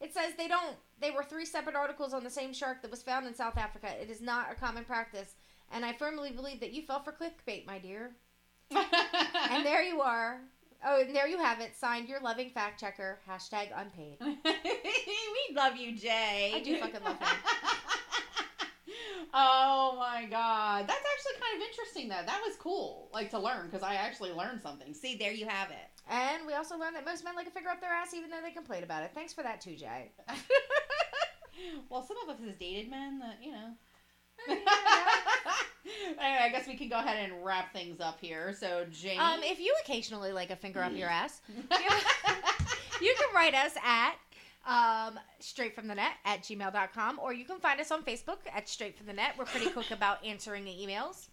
It 0.00 0.12
says 0.14 0.34
they 0.36 0.48
don't. 0.48 0.76
They 1.00 1.10
were 1.10 1.22
three 1.24 1.44
separate 1.46 1.76
articles 1.76 2.12
on 2.14 2.24
the 2.24 2.30
same 2.30 2.52
shark 2.52 2.82
that 2.82 2.90
was 2.90 3.02
found 3.02 3.26
in 3.26 3.34
South 3.34 3.56
Africa. 3.56 3.88
It 4.00 4.10
is 4.10 4.20
not 4.20 4.50
a 4.52 4.54
common 4.54 4.84
practice, 4.84 5.34
and 5.72 5.84
I 5.84 5.92
firmly 5.92 6.30
believe 6.32 6.60
that 6.60 6.72
you 6.72 6.82
fell 6.82 7.02
for 7.02 7.12
clickbait, 7.12 7.66
my 7.66 7.78
dear. 7.78 8.12
And 9.50 9.66
there 9.66 9.82
you 9.82 10.00
are. 10.00 10.40
Oh, 10.84 11.00
and 11.00 11.14
there 11.14 11.26
you 11.26 11.38
have 11.38 11.60
it. 11.60 11.76
Signed, 11.76 12.08
your 12.08 12.20
loving 12.20 12.50
fact 12.50 12.78
checker. 12.80 13.18
Hashtag 13.28 13.68
unpaid. 13.76 14.16
we 14.44 15.54
love 15.56 15.76
you, 15.76 15.96
Jay. 15.96 16.52
I 16.54 16.60
do 16.60 16.78
fucking 16.78 17.02
love 17.04 17.18
him. 17.18 17.28
oh 19.34 19.96
my 19.98 20.26
god, 20.26 20.86
that's 20.86 21.04
actually 21.12 21.40
kind 21.40 21.56
of 21.62 21.68
interesting 21.68 22.08
though. 22.08 22.22
That 22.26 22.40
was 22.46 22.56
cool, 22.56 23.08
like 23.12 23.30
to 23.30 23.38
learn 23.38 23.66
because 23.66 23.82
I 23.82 23.94
actually 23.94 24.32
learned 24.32 24.60
something. 24.62 24.94
See, 24.94 25.16
there 25.16 25.32
you 25.32 25.46
have 25.46 25.70
it. 25.70 25.76
And 26.08 26.46
we 26.46 26.54
also 26.54 26.76
learned 26.78 26.96
that 26.96 27.04
most 27.04 27.24
men 27.24 27.36
like 27.36 27.46
a 27.46 27.50
finger 27.50 27.68
up 27.70 27.80
their 27.80 27.92
ass, 27.92 28.14
even 28.14 28.30
though 28.30 28.40
they 28.42 28.50
complain 28.50 28.82
about 28.82 29.02
it. 29.04 29.12
Thanks 29.14 29.32
for 29.32 29.42
that 29.42 29.60
too, 29.60 29.76
Jay. 29.76 30.10
well, 31.90 32.02
some 32.02 32.16
of 32.22 32.28
us 32.34 32.40
has 32.44 32.56
dated 32.56 32.90
men 32.90 33.18
that 33.20 33.38
you 33.42 33.52
know. 33.52 33.72
anyway, 36.18 36.40
I 36.42 36.48
guess 36.50 36.66
we 36.66 36.76
can 36.76 36.88
go 36.88 36.98
ahead 36.98 37.30
and 37.30 37.44
wrap 37.44 37.72
things 37.72 38.00
up 38.00 38.18
here. 38.20 38.54
So, 38.58 38.86
Jamie, 38.90 39.18
Um, 39.18 39.40
if 39.42 39.60
you 39.60 39.74
occasionally 39.84 40.32
like 40.32 40.50
a 40.50 40.56
finger 40.56 40.82
up 40.82 40.94
your 40.96 41.08
ass, 41.08 41.40
you 43.00 43.14
can 43.18 43.34
write 43.34 43.54
us 43.54 43.74
at 43.84 44.14
um, 44.66 45.18
straight 45.38 45.74
from 45.74 45.88
the 45.88 45.94
net 45.94 46.12
at 46.24 46.42
gmail.com 46.42 47.18
or 47.22 47.32
you 47.32 47.44
can 47.44 47.58
find 47.58 47.80
us 47.80 47.90
on 47.90 48.02
Facebook 48.02 48.38
at 48.54 48.68
straight 48.68 48.96
from 48.96 49.06
the 49.06 49.12
net. 49.12 49.34
We're 49.38 49.46
pretty 49.46 49.70
quick 49.70 49.90
about 49.90 50.24
answering 50.24 50.64
the 50.64 50.70
emails. 50.70 51.28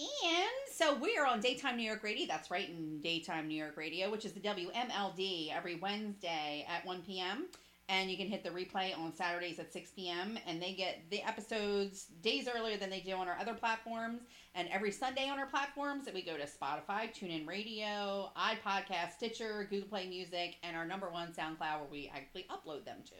And 0.00 0.72
so 0.72 0.94
we 0.94 1.16
are 1.16 1.26
on 1.26 1.40
Daytime 1.40 1.76
New 1.76 1.82
York 1.84 2.02
Radio. 2.02 2.26
That's 2.26 2.50
right, 2.50 2.68
in 2.68 3.00
Daytime 3.00 3.46
New 3.46 3.56
York 3.56 3.76
Radio, 3.76 4.10
which 4.10 4.24
is 4.24 4.32
the 4.32 4.40
WMLD 4.40 5.54
every 5.54 5.76
Wednesday 5.76 6.66
at 6.68 6.84
1 6.84 7.02
p.m. 7.02 7.46
And 7.88 8.10
you 8.10 8.16
can 8.16 8.26
hit 8.26 8.42
the 8.42 8.50
replay 8.50 8.96
on 8.96 9.14
Saturdays 9.14 9.58
at 9.58 9.72
6 9.72 9.90
p.m. 9.90 10.38
And 10.46 10.62
they 10.62 10.72
get 10.72 11.02
the 11.10 11.22
episodes 11.22 12.06
days 12.22 12.48
earlier 12.52 12.76
than 12.76 12.90
they 12.90 13.00
do 13.00 13.12
on 13.12 13.28
our 13.28 13.36
other 13.38 13.54
platforms. 13.54 14.22
And 14.54 14.68
every 14.72 14.92
Sunday 14.92 15.28
on 15.28 15.38
our 15.38 15.46
platforms, 15.46 16.04
that 16.04 16.14
we 16.14 16.22
go 16.22 16.36
to 16.36 16.44
Spotify, 16.44 17.12
TuneIn 17.12 17.46
Radio, 17.46 18.30
iPodcast, 18.36 19.12
Stitcher, 19.16 19.66
Google 19.68 19.88
Play 19.88 20.08
Music, 20.08 20.56
and 20.62 20.76
our 20.76 20.86
number 20.86 21.10
one 21.10 21.32
SoundCloud 21.32 21.80
where 21.80 21.88
we 21.90 22.10
actually 22.14 22.46
upload 22.50 22.84
them 22.84 22.98
to. 23.06 23.14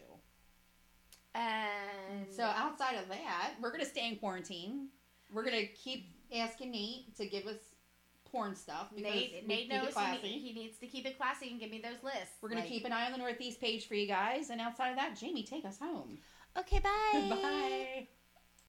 And 1.34 2.26
So 2.30 2.44
outside 2.44 2.96
of 2.96 3.08
that, 3.08 3.54
we're 3.60 3.72
gonna 3.72 3.84
stay 3.84 4.08
in 4.08 4.16
quarantine. 4.16 4.88
We're 5.32 5.44
gonna 5.44 5.66
keep 5.66 6.06
asking 6.34 6.72
Nate 6.72 7.16
to 7.16 7.26
give 7.26 7.46
us 7.46 7.71
porn 8.32 8.56
stuff 8.56 8.88
because 8.94 9.12
Nate, 9.12 9.46
Nate 9.46 9.68
knows 9.68 9.92
classy. 9.92 10.26
he, 10.26 10.38
he 10.40 10.52
needs 10.58 10.78
to 10.78 10.86
keep 10.86 11.06
it 11.06 11.16
classy 11.18 11.50
and 11.50 11.60
give 11.60 11.70
me 11.70 11.80
those 11.80 12.02
lists. 12.02 12.38
We're 12.40 12.48
gonna 12.48 12.62
Like, 12.62 12.70
keep 12.70 12.84
an 12.84 12.92
eye 12.92 13.06
on 13.06 13.12
the 13.12 13.18
Northeast 13.18 13.60
page 13.60 13.86
for 13.86 13.94
you 13.94 14.08
guys, 14.08 14.50
and 14.50 14.60
outside 14.60 14.90
of 14.90 14.96
that, 14.96 15.16
Jamie, 15.16 15.44
take 15.44 15.64
us 15.64 15.78
home. 15.78 16.18
Okay, 16.58 16.80
bye. 16.80 17.28
Bye. 17.42 18.08